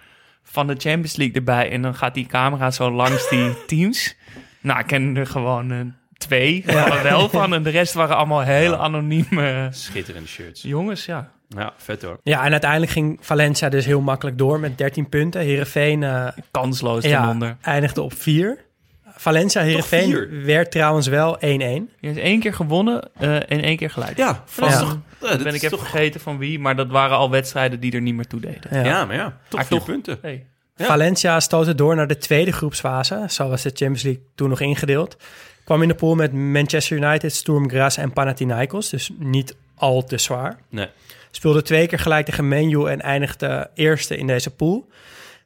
[0.51, 1.71] van de Champions League erbij.
[1.71, 4.17] En dan gaat die camera zo langs die teams.
[4.61, 5.79] Nou, ik ken er gewoon eh,
[6.17, 7.03] twee ja.
[7.03, 7.55] wel van.
[7.55, 10.63] En de rest waren allemaal hele anonieme Schitterende shirts.
[10.63, 11.31] jongens, ja.
[11.49, 12.21] Ja, vet hoor.
[12.23, 15.41] Ja, en uiteindelijk ging Valencia dus heel makkelijk door met 13 punten.
[15.41, 17.57] Heerenveen eh, Kansloos ten ja, onder.
[17.61, 18.67] eindigde op 4.
[19.05, 20.45] Valencia Heerenveen vier?
[20.45, 21.41] werd trouwens wel 1-1.
[21.41, 24.17] Je hebt één keer gewonnen eh, en één keer gelijk.
[24.17, 27.31] Ja, toch, ja, dat ben ik even toch, vergeten van wie, maar dat waren al
[27.31, 28.61] wedstrijden die er niet meer toe deden.
[28.71, 28.85] Ja.
[28.85, 30.19] Ja, maar ja, toch Maar vier toch- punten.
[30.23, 30.47] Hey.
[30.77, 30.87] Ja.
[30.87, 33.25] Valencia stootte door naar de tweede groepsfase.
[33.29, 35.17] Zo was de Champions League toen nog ingedeeld.
[35.65, 38.89] Kwam in de pool met Manchester United, Sturm Graz en Panathinaikos.
[38.89, 40.59] Dus niet al te zwaar.
[40.69, 40.89] Nee.
[41.31, 44.89] Speelde twee keer gelijk tegen Man U en eindigde eerste in deze pool.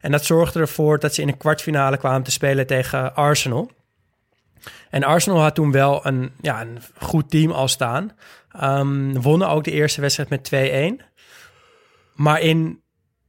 [0.01, 3.71] En dat zorgde ervoor dat ze in de kwartfinale kwamen te spelen tegen Arsenal.
[4.91, 8.11] En Arsenal had toen wel een, ja, een goed team al staan.
[8.51, 11.03] Ehm, wonnen ook de eerste wedstrijd met 2-1.
[12.15, 12.81] Maar in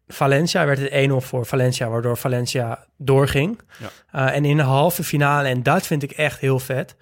[0.07, 3.59] Valencia werd het 1-0 voor Valencia, waardoor Valencia doorging.
[3.79, 3.89] Ja.
[4.29, 6.95] Uh, en in de halve finale, en dat vind ik echt heel vet,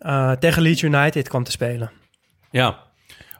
[0.00, 1.90] uh, tegen Leeds United kwam te spelen.
[2.50, 2.78] Ja,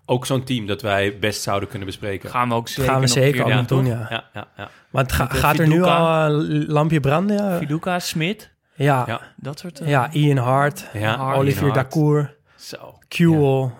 [0.07, 2.31] ook zo'n team dat wij best zouden kunnen bespreken.
[2.31, 4.07] Gaan we ook zeker Gaan we zeker keer doen, ja.
[4.11, 4.70] Ja, ja, ja.
[5.07, 7.59] Ga- eh, gaat er nu al een lampje branden?
[7.59, 8.51] Viduka, Smit.
[8.85, 9.05] Ja.
[9.07, 9.20] Ja.
[9.36, 9.81] Dat soort...
[9.81, 11.90] eh, Ja, Ian Hart, Ja, Olivier Ian Hart.
[11.93, 12.94] Dacour, Zo.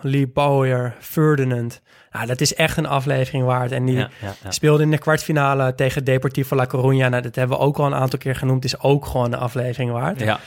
[0.01, 1.81] Lee Bowyer, Ferdinand.
[2.11, 3.71] Nou, dat is echt een aflevering waard.
[3.71, 4.05] En die
[4.49, 7.09] speelde in de kwartfinale tegen Deportivo La Coruña.
[7.09, 8.63] Nou, dat hebben we ook al een aantal keer genoemd.
[8.63, 10.19] is ook gewoon een aflevering waard.
[10.19, 10.39] Ja.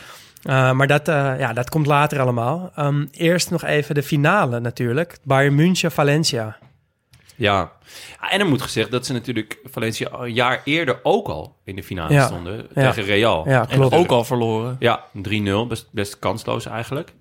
[0.44, 2.72] Uh, maar dat, uh, ja, dat komt later allemaal.
[2.78, 5.16] Um, eerst nog even de finale natuurlijk.
[5.22, 6.56] Bayern München, Valencia.
[7.36, 7.72] Ja.
[8.20, 11.76] ja, en er moet gezegd dat ze natuurlijk Valencia een jaar eerder ook al in
[11.76, 12.26] de finale Ja.
[12.26, 12.90] stonden Ja.
[12.90, 13.48] tegen Real.
[13.48, 13.94] Ja, En klopt.
[13.94, 14.76] Ook al verloren.
[14.78, 17.12] Ja, 3-0, best, best kansloos eigenlijk.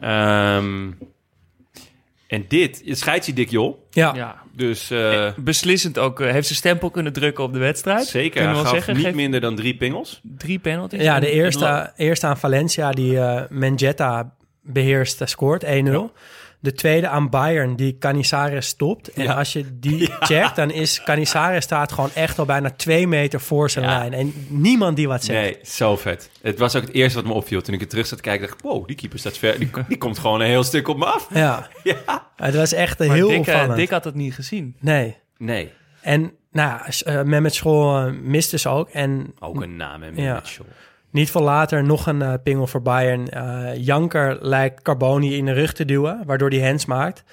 [0.00, 0.90] Ehm,
[2.26, 3.86] en dit, het scheidt Dick Jol.
[3.90, 4.14] Ja.
[4.14, 4.42] Ja.
[4.52, 6.20] Dus eh, Beslissend ook.
[6.20, 8.06] eh, heeft zijn stempel kunnen drukken op de wedstrijd.
[8.06, 9.04] zeker, Kunnen hij we gaf wel zeggen.
[9.04, 10.20] niet minder dan drie pingels.
[10.22, 11.02] drie penalties.
[11.02, 16.12] Ja, de En- eerste, eerste aan Valencia, die eh Menjetta beheerst, eh, scoort 1-0.
[16.60, 19.08] De tweede aan Bayern, die Canizares stopt.
[19.12, 19.34] En Ja.
[19.34, 23.70] als je die checkt, dan is Canizares staat gewoon echt al bijna twee meter voor
[23.70, 23.98] zijn Ja.
[23.98, 24.12] lijn.
[24.12, 25.40] En niemand die wat zegt.
[25.40, 26.30] Nee, zo vet.
[26.42, 27.60] Het was ook het eerste wat me opviel.
[27.62, 29.58] Toen ik er terug zat te kijken, dacht ik, wow, die keeper staat ver.
[29.58, 31.28] Die, die komt gewoon een heel stuk op me af.
[31.34, 31.68] Ja.
[31.82, 32.26] Ja.
[32.36, 33.76] Het was echt Maar heel Dick, eh, opvallend.
[33.76, 34.76] Dick had het niet gezien.
[34.80, 35.16] Nee.
[35.36, 36.20] Nee, En
[36.52, 36.86] nou, ja,
[37.18, 38.88] eh, Mehmet School uh, miste ze ook.
[38.90, 40.42] En ook een naam, hè, Ja.
[41.10, 43.28] Niet veel later nog een eh, pingel voor Bayern.
[43.28, 47.24] Eh, Janker lijkt Carboni in de rug te duwen, waardoor hij hands maakt.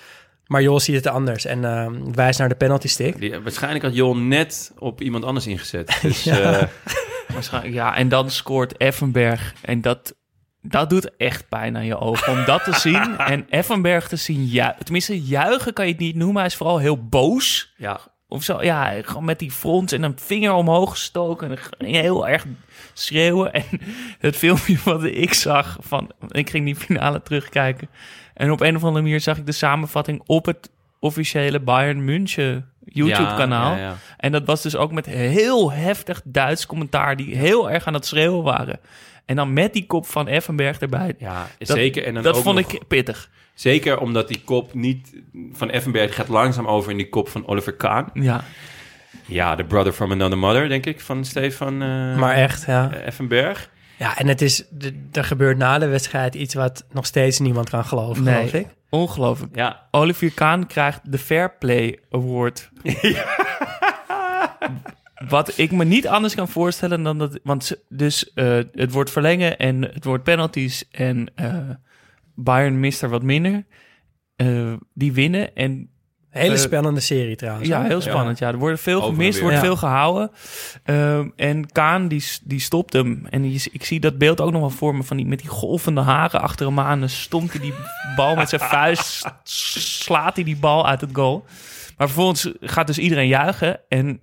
[0.48, 3.20] Maar Jos ziet het anders en eh, wijst naar de penalty stick.
[3.20, 5.98] Die, waarschijnlijk had Jol net op iemand anders ingezet.
[6.02, 6.40] Dus Ja.
[6.60, 6.68] eh,
[7.34, 9.54] Waarschijnlijk, ja, en dan scoort Effenberg.
[9.62, 10.16] En dat,
[10.62, 13.18] dat doet echt pijn aan je ogen om dat te zien.
[13.18, 16.38] En Effenberg te zien, ja, tenminste juichen kan je het niet noemen.
[16.38, 17.74] Hij is vooral heel boos.
[17.78, 21.58] ja, Of zo, ja, gewoon met die front en een vinger omhoog gestoken.
[21.78, 22.46] En heel erg
[22.94, 23.54] schreeuwen.
[23.54, 23.64] En
[24.20, 26.12] het filmpje wat ik zag van...
[26.28, 27.90] Ik ging die finale terugkijken.
[28.34, 30.70] En op een of andere manier zag ik de samenvatting op het
[31.00, 33.72] officiële Bayern München YouTube-kanaal.
[33.72, 33.96] Ja, ja, ja.
[34.18, 37.16] En dat was dus ook met heel heftig Duits commentaar...
[37.16, 38.80] die heel erg aan het schreeuwen waren.
[39.26, 41.14] En dan met die kop van Effenberg erbij.
[41.18, 42.04] Ja, Dat- zeker.
[42.06, 43.30] En dan dat ook vond nog- ik pittig.
[43.54, 45.14] Zeker omdat die kop niet
[45.54, 48.10] van Effenberg gaat langzaam over in die kop van Oliver Kahn.
[48.14, 48.44] Ja.
[49.26, 52.92] Ja, The Brother from Another Mother, denk ik, van Stefan eh, Maar echt, ja.
[52.94, 53.70] Effenberg.
[53.98, 57.70] Ja, en het is, de- er gebeurt na de wedstrijd iets wat nog steeds niemand
[57.70, 58.68] kan geloven, geloof ik.
[58.90, 59.56] ongelooflijk.
[59.56, 62.70] Ja, Olivier Kahn krijgt de Fair Play Award.
[65.28, 67.40] Wat ik me niet anders kan voorstellen dan dat...
[67.44, 71.56] Want dus eh, het wordt verlengen en het wordt penalties en eh,
[72.36, 73.66] Bayern mist er wat minder.
[74.36, 75.90] Eh, die winnen en...
[76.30, 77.68] Hele spannende serie trouwens.
[77.68, 77.88] Ja, hè?
[77.88, 78.40] heel spannend.
[78.40, 78.48] Ja.
[78.48, 79.42] Er wordt veel Over gemist, weer.
[79.42, 79.64] wordt Ja.
[79.64, 80.32] veel gehouden.
[80.84, 83.26] Ehm, en Kaan, die, die stopt hem.
[83.30, 85.50] En die, ik zie dat beeld ook nog wel voor me, van die, met die
[85.50, 87.00] golvende haren achter hem aan.
[87.00, 87.74] Dan stompt hij die
[88.16, 91.46] bal met zijn vuist, slaat hij die bal uit het goal.
[91.98, 93.80] Maar vervolgens gaat dus iedereen juichen.
[93.90, 94.20] En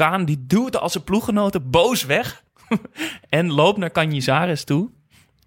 [0.00, 2.42] Kaan, die duwt als zijn ploeggenoten boos weg.
[3.28, 4.90] en loopt naar Canizares toe.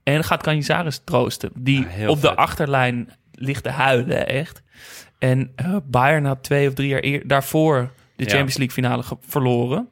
[0.03, 1.51] En gaat Canizares troosten.
[1.55, 4.61] Die Ja, op de achterlijn ligt te huilen, echt.
[5.19, 8.30] En eh, Bayern had twee of drie jaar eer, daarvoor de Ja.
[8.30, 9.89] Champions League finale verloren.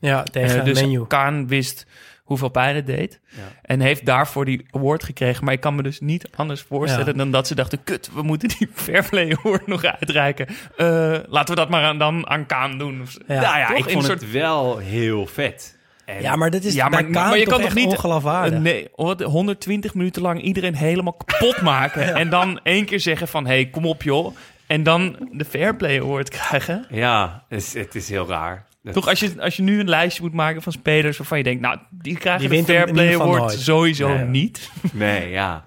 [0.00, 1.04] Ja, tegen Eh, dus Menu.
[1.06, 1.86] Kaan wist
[2.24, 3.20] hoeveel pijn het deed.
[3.28, 3.42] Ja.
[3.62, 5.44] En heeft daarvoor die award gekregen.
[5.44, 7.12] Maar ik kan me dus niet anders voorstellen Ja.
[7.12, 7.84] dan dat ze dachten...
[7.84, 10.46] kut, we moeten die Fair Play Award nog uitreiken.
[10.76, 10.86] Eh,
[11.28, 13.06] laten we dat maar aan, dan aan Kaan doen.
[13.28, 13.40] Ja.
[13.40, 13.76] nou ja, toch?
[13.76, 15.78] ik vond een het wel heel vet.
[16.04, 18.58] En Ja, maar dat is Ja, maar- je toch kan toch echt niet- ongeloofwaardig?
[18.58, 22.14] Nee, wat, 120 minuten lang iedereen helemaal kapot maken.
[22.14, 23.46] En dan één keer zeggen van...
[23.46, 24.36] hey, kom op joh.
[24.66, 26.86] En dan de Fair Play Award krijgen.
[26.90, 28.64] Ja, het is, het is heel raar.
[28.92, 31.60] Toch als je, als je nu een lijstje moet maken van spelers waarvan je denkt...
[31.60, 34.24] nou, die krijgen Die hem Fair Play Award sowieso Nee.
[34.24, 34.70] niet.
[34.92, 35.64] Nee, ja.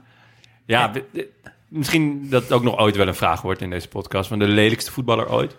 [0.65, 1.29] Ja, we- de-
[1.67, 4.29] misschien dat het ook nog ooit wel een vraag wordt in deze podcast.
[4.29, 5.57] Van de lelijkste voetballer ooit.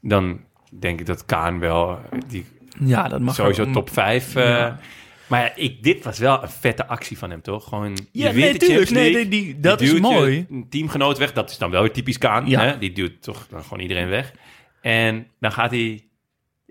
[0.00, 0.40] Dan
[0.78, 1.98] denk ik dat Kaan wel...
[2.28, 2.44] Die,
[2.84, 3.72] Ja, dat mag sowieso ook.
[3.72, 4.34] top 5.
[4.34, 4.78] Ja.
[5.26, 7.68] Maar ja, ik, dit was wel een vette actie van hem, toch?
[7.68, 8.90] Gewoon, je Ja, wint nee, tuurlijk.
[8.90, 10.46] Nee, League, die- die- dat je is je mooi.
[10.50, 11.32] een teamgenoot weg.
[11.32, 12.48] Dat is dan wel weer typisch Kaan.
[12.48, 12.60] Ja.
[12.60, 12.78] Hè?
[12.78, 14.32] Die duwt toch dan gewoon iedereen weg.
[14.80, 16.04] En dan gaat hij...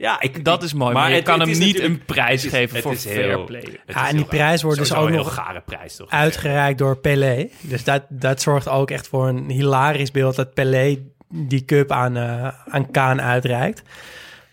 [0.02, 2.52] Ja, ik, Dat is mooi, maar je het- kan het hem niet een prijs is-
[2.52, 3.80] geven het voor is fair heel- play.
[3.86, 6.10] Ja, en die prijs wordt dus ook een nog gare prijs, toch?
[6.10, 7.50] uitgereikt door Pelé.
[7.62, 10.98] Dus dat, dat zorgt ook echt voor een hilarisch beeld dat Pelé
[11.34, 13.82] die cup aan, eh, aan Kaan uitreikt.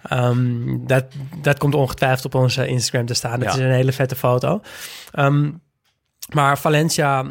[0.03, 1.05] Ehm, dat,
[1.43, 3.41] dat komt ongetwijfeld op onze Instagram te staan.
[3.41, 3.55] Dat Ja.
[3.59, 4.61] is een hele vette foto.
[5.13, 5.51] Ehm,
[6.35, 7.25] maar Valencia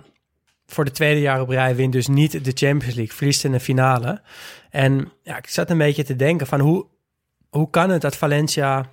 [0.68, 3.16] voor de tweede jaar op rij wint dus niet de Champions League.
[3.16, 4.22] Verliest in de finale.
[4.70, 6.86] En ja, ik zat een beetje te denken van hoe,
[7.56, 8.86] hoe kan het dat Valencia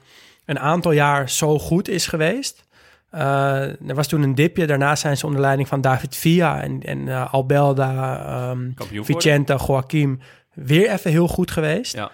[0.44, 2.64] een aantal jaar zo goed is geweest...
[3.10, 4.66] Eh, er was toen een dipje.
[4.66, 8.70] Daarna zijn ze onder leiding van David Villa en, en eh, Albelda, ehm
[9.04, 10.20] Vicente, Joaquim
[10.54, 11.94] weer even heel goed geweest.
[11.94, 12.10] Ja.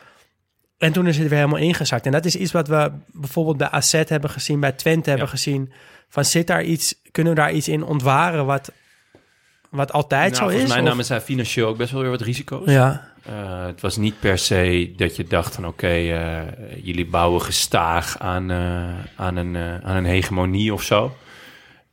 [0.78, 2.06] En toen is het weer helemaal ingezakt.
[2.06, 5.72] En dat is iets wat we bijvoorbeeld bij AZ hebben gezien, bij Twente hebben gezien.
[6.08, 8.72] Van zit daar iets, kunnen we daar iets in ontwaren wat,
[9.70, 10.68] wat altijd Nou, zo volgens is?
[10.68, 12.70] mij Of- namen zij financieel ook best wel weer wat risico's.
[12.70, 13.12] Ja.
[13.28, 16.40] Eh, het was niet per se dat je dacht van oké, eh,
[16.82, 21.16] jullie bouwen gestaag aan, eh, aan, een, aan een hegemonie of zo.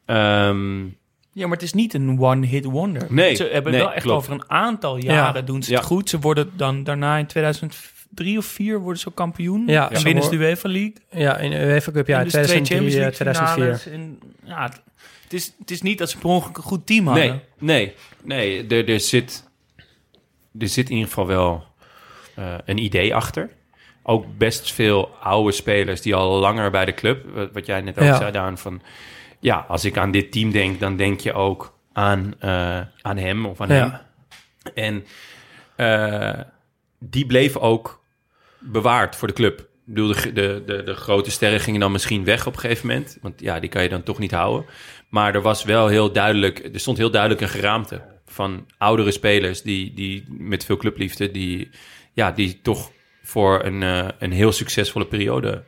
[0.06, 0.84] Ehm,
[1.32, 3.06] Ja, maar het is niet een one-hit wonder.
[3.10, 4.18] Nee, Ze hebben nee, wel echt klopt.
[4.18, 5.42] over een aantal jaren Ja.
[5.42, 5.78] doen ze Ja.
[5.78, 6.10] het goed.
[6.10, 9.64] Ze worden dan daarna in 2003 of 4 worden ze kampioen.
[9.68, 10.94] Ja, en winnen ze de UEFA League.
[11.12, 13.78] Ja, in de UEFA Cup, ja, En dus twee 2003, Champions eh, League 2004.
[13.78, 13.88] finales.
[13.88, 14.82] En, ja, het,
[15.24, 17.42] het is, het is niet dat ze per ongeluk een goed team hadden.
[17.60, 17.94] nee,
[18.24, 18.68] nee, nee.
[18.84, 19.45] Er, er, zit,
[20.60, 21.64] er zit in ieder geval wel
[22.36, 23.50] eh, een idee achter.
[24.04, 27.98] Ook best veel oude spelers die al langer bij de club, wat, wat jij net
[27.98, 28.18] ook Ja.
[28.18, 28.82] zei, Daan, van
[29.40, 33.46] ja, als ik aan dit team denk, dan denk je ook aan, eh, aan hem
[33.46, 33.74] of aan Ja.
[33.76, 34.74] hem.
[34.74, 35.06] En
[35.76, 36.42] eh,
[37.00, 38.04] die bleef ook
[38.60, 39.60] bewaard voor de club.
[39.60, 42.88] Ik bedoel, de, de, de, de grote sterren gingen dan misschien weg op een gegeven
[42.88, 43.18] moment.
[43.22, 44.66] Want ja, die kan je dan toch niet houden.
[45.10, 48.02] Maar er was wel heel duidelijk, er stond heel duidelijk een geraamte
[48.36, 51.70] van oudere spelers die, die met veel clubliefde, die,
[52.14, 52.92] ja, die toch
[53.24, 55.64] voor een, eh, een heel succesvolle periode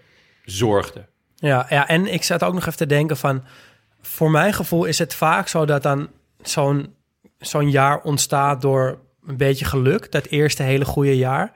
[0.46, 1.08] zorgden.
[1.36, 3.44] Ja, ja, en ik zat ook nog even te denken van...
[4.02, 6.10] Voor mijn gevoel is het vaak zo dat dan
[6.42, 6.94] zo'n
[7.40, 10.12] zo'n jaar ontstaat door een beetje geluk.
[10.12, 11.52] Dat eerste hele goede jaar.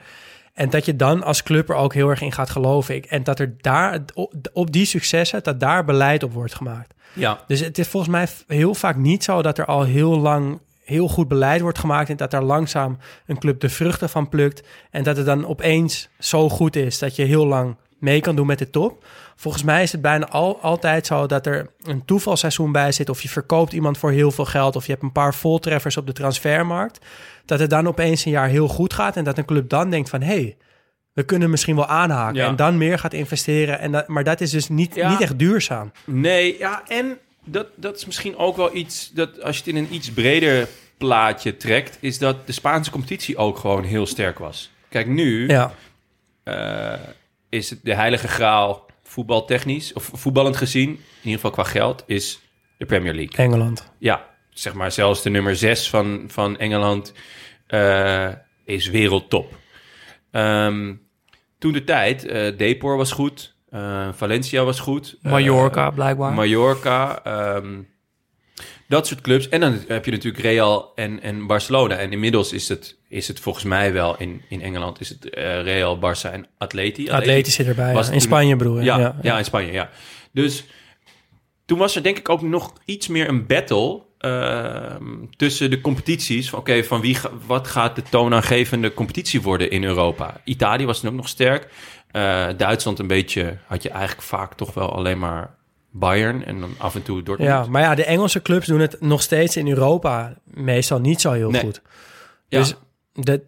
[0.54, 2.96] En dat je dan als club er ook heel erg in gaat geloven.
[2.96, 6.94] Ik- En dat er daar, op, op die successen, dat daar beleid op wordt gemaakt.
[7.14, 8.28] Ja, Dus het is volgens mij
[8.58, 12.18] heel vaak niet zo dat er al heel lang heel goed beleid wordt gemaakt en
[12.18, 16.50] dat daar langzaam een club de vruchten van plukt en dat het dan opeens zo
[16.50, 19.06] goed is dat je heel lang mee kan doen met de top.
[19.36, 23.22] Volgens mij is het bijna al, altijd zo dat er een toevalseizoen bij zit of
[23.22, 26.14] je verkoopt iemand voor heel veel geld of je hebt een paar voltreffers op de
[26.14, 27.06] transfermarkt,
[27.46, 30.10] dat het dan opeens een jaar heel goed gaat en dat een club dan denkt
[30.10, 30.58] van hé, hey,
[31.14, 32.48] we kunnen misschien wel aanhaken Ja.
[32.48, 33.80] en dan meer gaat investeren.
[33.80, 35.10] En dat, maar dat is dus niet, Ja.
[35.10, 35.92] niet echt duurzaam.
[36.06, 39.84] Nee, ja, en dat, dat is misschien ook wel iets dat als je het in
[39.84, 44.72] een iets breder plaatje trekt, is dat de Spaanse competitie ook gewoon heel sterk was.
[44.90, 45.74] Kijk, nu Ja.
[46.44, 47.00] eh,
[47.50, 52.40] is het de heilige graal voetbaltechnisch, of voetballend gezien, in ieder geval qua geld, is
[52.78, 53.36] de Premier League.
[53.46, 53.92] Engeland.
[53.98, 57.14] Ja, zeg maar zelfs de nummer 6 van, van Engeland
[57.68, 58.30] eh,
[58.66, 59.58] is wereldtop.
[60.32, 60.94] Ehm,
[61.60, 62.22] toen de tijd,
[62.58, 65.18] Depor was goed, eh, Valencia was goed.
[65.22, 66.34] eh, Mallorca, blijkbaar.
[66.34, 67.80] Mallorca, ehm,
[68.88, 69.50] dat soort clubs.
[69.50, 71.96] En dan heb je natuurlijk Real en, en Barcelona.
[71.96, 75.62] En inmiddels is het, is het volgens mij wel in, in Engeland is het eh,
[75.62, 77.10] Real, Barça en Atleti.
[77.10, 78.14] Atleti zit erbij, was ja.
[78.14, 79.16] In Spanje bedoel je, Ja, ja.
[79.22, 79.90] ja, in Spanje, ja.
[80.32, 80.64] Dus
[81.66, 86.54] toen was er denk ik ook nog iets meer een battle ehm, tussen de competities.
[86.54, 90.42] Oké, van wie, wat gaat de toonaangevende competitie worden in Europa?
[90.44, 91.68] Italië was toen ook nog sterk.
[92.12, 95.56] Eh, Duitsland een beetje, had je eigenlijk vaak toch wel alleen maar
[95.92, 97.52] Bayern en dan af en toe Dortmund.
[97.52, 101.32] Ja, maar ja, de Engelse clubs doen het nog steeds in Europa meestal niet zo
[101.32, 101.62] heel Nee.
[101.62, 101.82] goed.
[102.48, 102.60] Ja.
[102.60, 102.76] Dus
[103.14, 103.40] dat,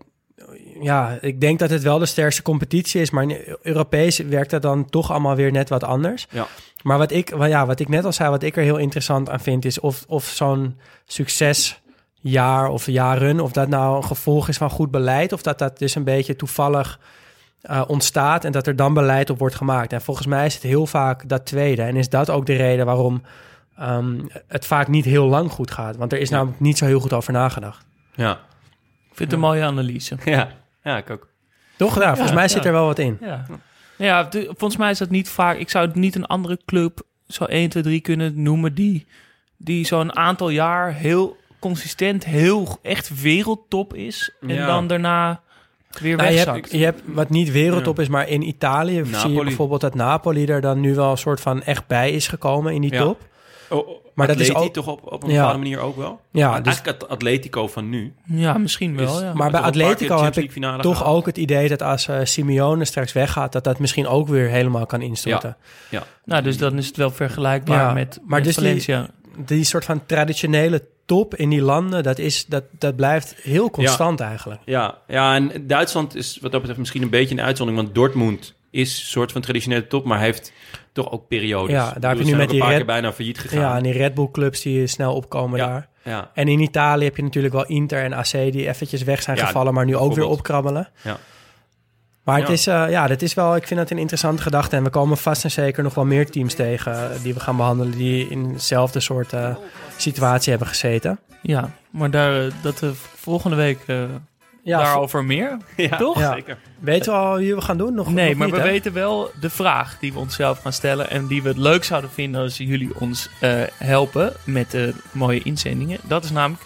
[0.81, 4.61] ja, ik denk dat het wel de sterkste competitie is, maar in Europees werkt dat
[4.61, 6.27] dan toch allemaal weer net wat anders.
[6.30, 6.48] Ja.
[6.84, 9.40] Maar wat ik, ja, wat ik net al zei, wat ik er heel interessant aan
[9.40, 14.69] vind, is of, of zo'n succesjaar of jaren, of dat nou een gevolg is van
[14.69, 16.99] goed beleid, of dat dat dus een beetje toevallig
[17.64, 19.94] eh, ontstaat en dat er dan beleid op wordt gemaakt.
[19.94, 21.81] En volgens mij is het heel vaak dat tweede.
[21.81, 23.22] En is dat ook de reden waarom
[23.77, 25.95] ehm, het vaak niet heel lang goed gaat?
[25.98, 27.85] Want er is namelijk niet zo heel goed over nagedacht.
[28.15, 28.31] Ja.
[28.31, 30.18] Ik vind het een mooie analyse.
[30.26, 30.48] Ja,
[30.84, 31.27] ja ik ook.
[31.77, 31.95] Toch?
[31.99, 33.18] Ja, volgens Ja, mij zit er wel wat in.
[33.22, 33.45] Ja,
[33.98, 35.57] ja volgens mij is dat niet vaak.
[35.57, 39.06] Ik zou het niet een andere club zo 1, 2, 3 kunnen noemen die,
[39.57, 44.31] die zo'n aantal jaar heel consistent, heel echt wereldtop is.
[44.41, 44.65] En Ja.
[44.65, 45.41] dan daarna
[45.99, 49.44] weer Nou, je, hebt, je hebt wat niet wereldtop is, maar in Italië zie je
[49.44, 52.82] bijvoorbeeld dat Napoli er dan nu wel een soort van echt bij is gekomen in
[52.82, 52.99] die Ja.
[53.02, 53.22] top.
[53.70, 55.36] Oh, oh, Maar dat is ook- toch op, op een Ja.
[55.36, 56.20] bepaalde manier ook wel?
[56.32, 58.14] Ja, Maar dus- Eigenlijk het Atletico van nu.
[58.26, 59.34] Ja, misschien wel, is- ja.
[59.34, 60.52] Maar bij Atletico heb ik
[60.82, 64.48] toch ook het idee dat als eh, Simeone straks weggaat, dat dat misschien ook weer
[64.49, 65.57] helemaal kan instorten.
[65.90, 66.03] Ja.
[66.26, 69.02] Nou, dus dan is het wel vergelijkbaar Ja, met, maar met dus Valencia.
[69.02, 69.22] Die
[69.61, 74.61] soort van traditionele top in die landen, dat, is, dat, dat blijft heel constant eigenlijk.
[74.65, 77.84] Ja, ja, en Duitsland is wat dat betreft misschien een beetje een uitzondering.
[77.84, 80.51] Want Dortmund is een soort van traditionele top, maar heeft
[80.91, 81.72] toch ook periodes.
[81.72, 83.60] Ja, daar heb je bedoel, nu met die paar Red- keer bijna failliet gegaan.
[83.60, 85.88] Ja, en die Red Bull clubs die snel opkomen Ja, daar.
[86.03, 86.31] ja.
[86.34, 89.45] En in Italië heb je natuurlijk wel Inter en AC die eventjes weg zijn Ja,
[89.45, 90.89] gevallen, maar nu ook weer opkrabbelen.
[91.03, 91.18] Ja.
[92.23, 94.75] Maar het is, eh, ja, dat is wel, ik vind het een interessante gedachte.
[94.75, 97.57] En we komen vast en zeker nog wel meer teams tegen eh, die we gaan
[97.57, 97.97] behandelen.
[97.97, 99.55] die in dezelfde soort eh,
[99.97, 101.19] situatie hebben gezeten.
[101.41, 104.03] Ja, maar daar, dat we volgende week eh,
[104.63, 106.19] Ja, daarover meer, Ja, toch?
[106.19, 106.33] Ja.
[106.33, 106.57] zeker.
[106.79, 107.93] Weten we al wie we gaan doen?
[107.93, 108.67] Nog, Nee, nog maar niet, we hè?
[108.67, 111.09] weten wel de vraag die we onszelf gaan stellen.
[111.09, 115.41] En die we het leuk zouden vinden als jullie ons eh, helpen met de mooie
[115.43, 115.97] inzendingen.
[116.03, 116.63] Dat is namelijk,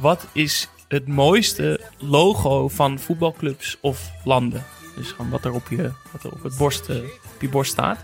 [0.00, 4.64] wat is het mooiste logo van voetbalclubs of landen?
[5.00, 6.96] Dus gewoon wat er op je, wat er op, het borst, eh,
[7.34, 7.98] op je borst staat.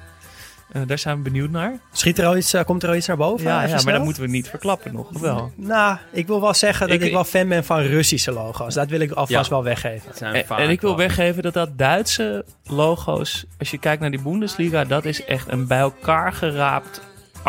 [0.72, 1.78] Eh, daar zijn we benieuwd naar.
[1.92, 3.46] Schiet er al iets, eh, komt er al iets naar boven?
[3.46, 5.52] Ja, ja maar dat moeten we niet verklappen nog, of wel?
[5.56, 8.74] Nou, ik wil wel zeggen dat ik, Ik- wel fan ben van Russische logo's.
[8.74, 9.50] Dat wil ik alvast Ja.
[9.54, 10.10] wel weggeven.
[10.14, 14.00] Zijn En, vaak en ik wil wel- weggeven dat dat Duitse logo's, als je kijkt
[14.00, 17.00] naar die Bundesliga, dat is echt een bij elkaar geraapt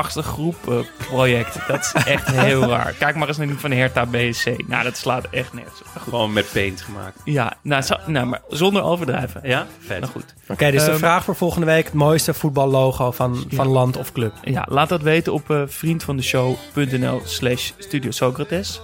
[0.06, 1.58] groep eh, project.
[1.68, 2.94] Dat is echt heel raar.
[3.00, 4.68] Kijk maar eens naar die van Hertha BSC.
[4.68, 6.02] Nou, dat slaat echt nergens op.
[6.02, 7.20] Gewoon met paint gemaakt.
[7.24, 9.42] Ja, nou, zo- nou, maar zonder overdrijven.
[9.44, 10.00] Ja, vet.
[10.00, 10.34] Nou goed.
[10.48, 11.86] Oké, dus de Ehm, vraag voor volgende week.
[11.86, 14.34] Het mooiste voetballogo van, van land of club.
[14.44, 18.82] Ja, laat dat weten op eh vriendvandeshow.nl slash Studio Socrates.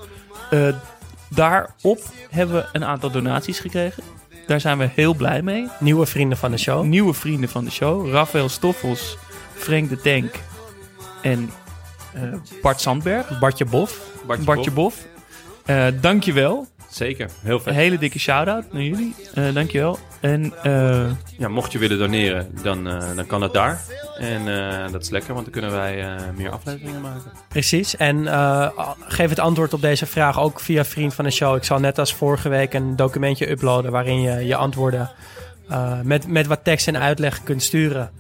[0.50, 0.68] Eh,
[1.30, 2.00] daarop
[2.30, 4.04] hebben we een aantal donaties gekregen.
[4.48, 5.68] Daar zijn we heel blij mee.
[5.80, 6.84] Nieuwe vrienden van de show.
[6.84, 8.10] Nieuwe vrienden van de show.
[8.12, 9.18] Rafael Stoffels,
[9.56, 10.34] Frank de Tank
[11.24, 11.50] en
[12.14, 12.22] eh,
[12.62, 13.40] Bart Sandberg.
[13.40, 14.00] Bartje Bof.
[14.28, 14.96] Bartje Bartje Bof.
[15.66, 16.68] Eh, dankjewel.
[16.90, 17.68] Zeker, heel vet.
[17.68, 19.16] Een hele dikke shout-out naar jullie.
[19.34, 20.00] Eh dankjewel.
[20.20, 23.82] En eh, Ja, mocht je willen doneren, dan, eh, dan kan dat daar.
[24.20, 27.32] En eh, dat is lekker, want dan kunnen wij eh, meer afleveringen maken.
[27.48, 27.96] Precies.
[27.98, 28.70] En eh,
[29.08, 31.56] geef het antwoord op deze vraag ook via Vriend van de Show.
[31.56, 35.12] Ik zal net als vorige week een documentje uploaden waarin je je antwoorden
[35.70, 38.12] eh, met, met wat tekst en uitleg kunt sturen.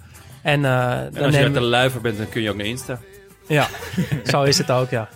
[0.43, 2.65] En, eh, En dan als je uit de luiver bent, dan kun je ook naar
[2.65, 2.99] Insta.
[3.47, 3.67] Ja,
[4.31, 5.09] zo is het ook, ja.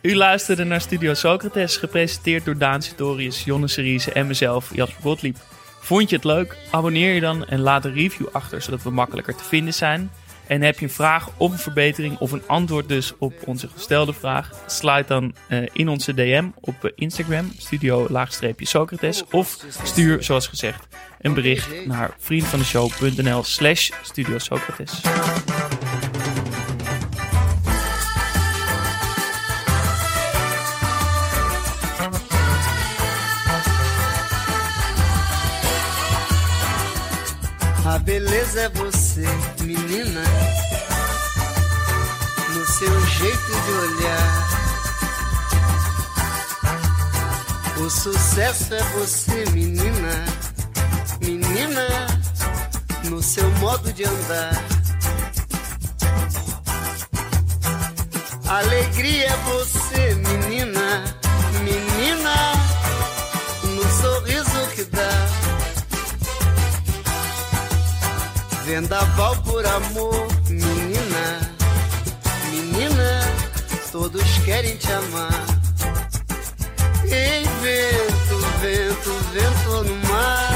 [0.00, 5.36] u luisterde naar Studio Socrates, gepresenteerd door Daan Sitorius, Jonne Seriese en mezelf, Jasper Gottlieb.
[5.80, 6.56] Vond je het leuk?
[6.70, 10.10] Abonneer je dan en laat een review achter, zodat we makkelijker te vinden zijn.
[10.46, 14.12] En heb je een vraag of een verbetering of een antwoord dus op onze gestelde
[14.12, 14.50] vraag?
[14.66, 19.24] Sluit dan eh, in onze DM op eh, Instagram, studio-socrates.
[19.30, 20.86] Of stuur, zoals gezegd,
[21.20, 25.00] een bericht naar vriendvandeshow.nl slash studio Socrates.
[37.86, 39.26] A beleza é você,
[39.62, 40.22] menina,
[42.52, 44.46] no seu jeito de olhar.
[47.78, 50.24] O sucesso é você, menina,
[51.56, 52.06] menina,
[53.04, 54.62] no seu modo de andar.
[58.46, 61.04] Alegria é você, menina,
[61.64, 62.52] menina,
[63.64, 65.28] no sorriso que dá.
[68.66, 71.40] Vendaval por amor, menina,
[72.50, 73.20] menina,
[73.90, 75.46] todos querem te amar.
[77.04, 80.55] Ei, vento, vento, vento no mar,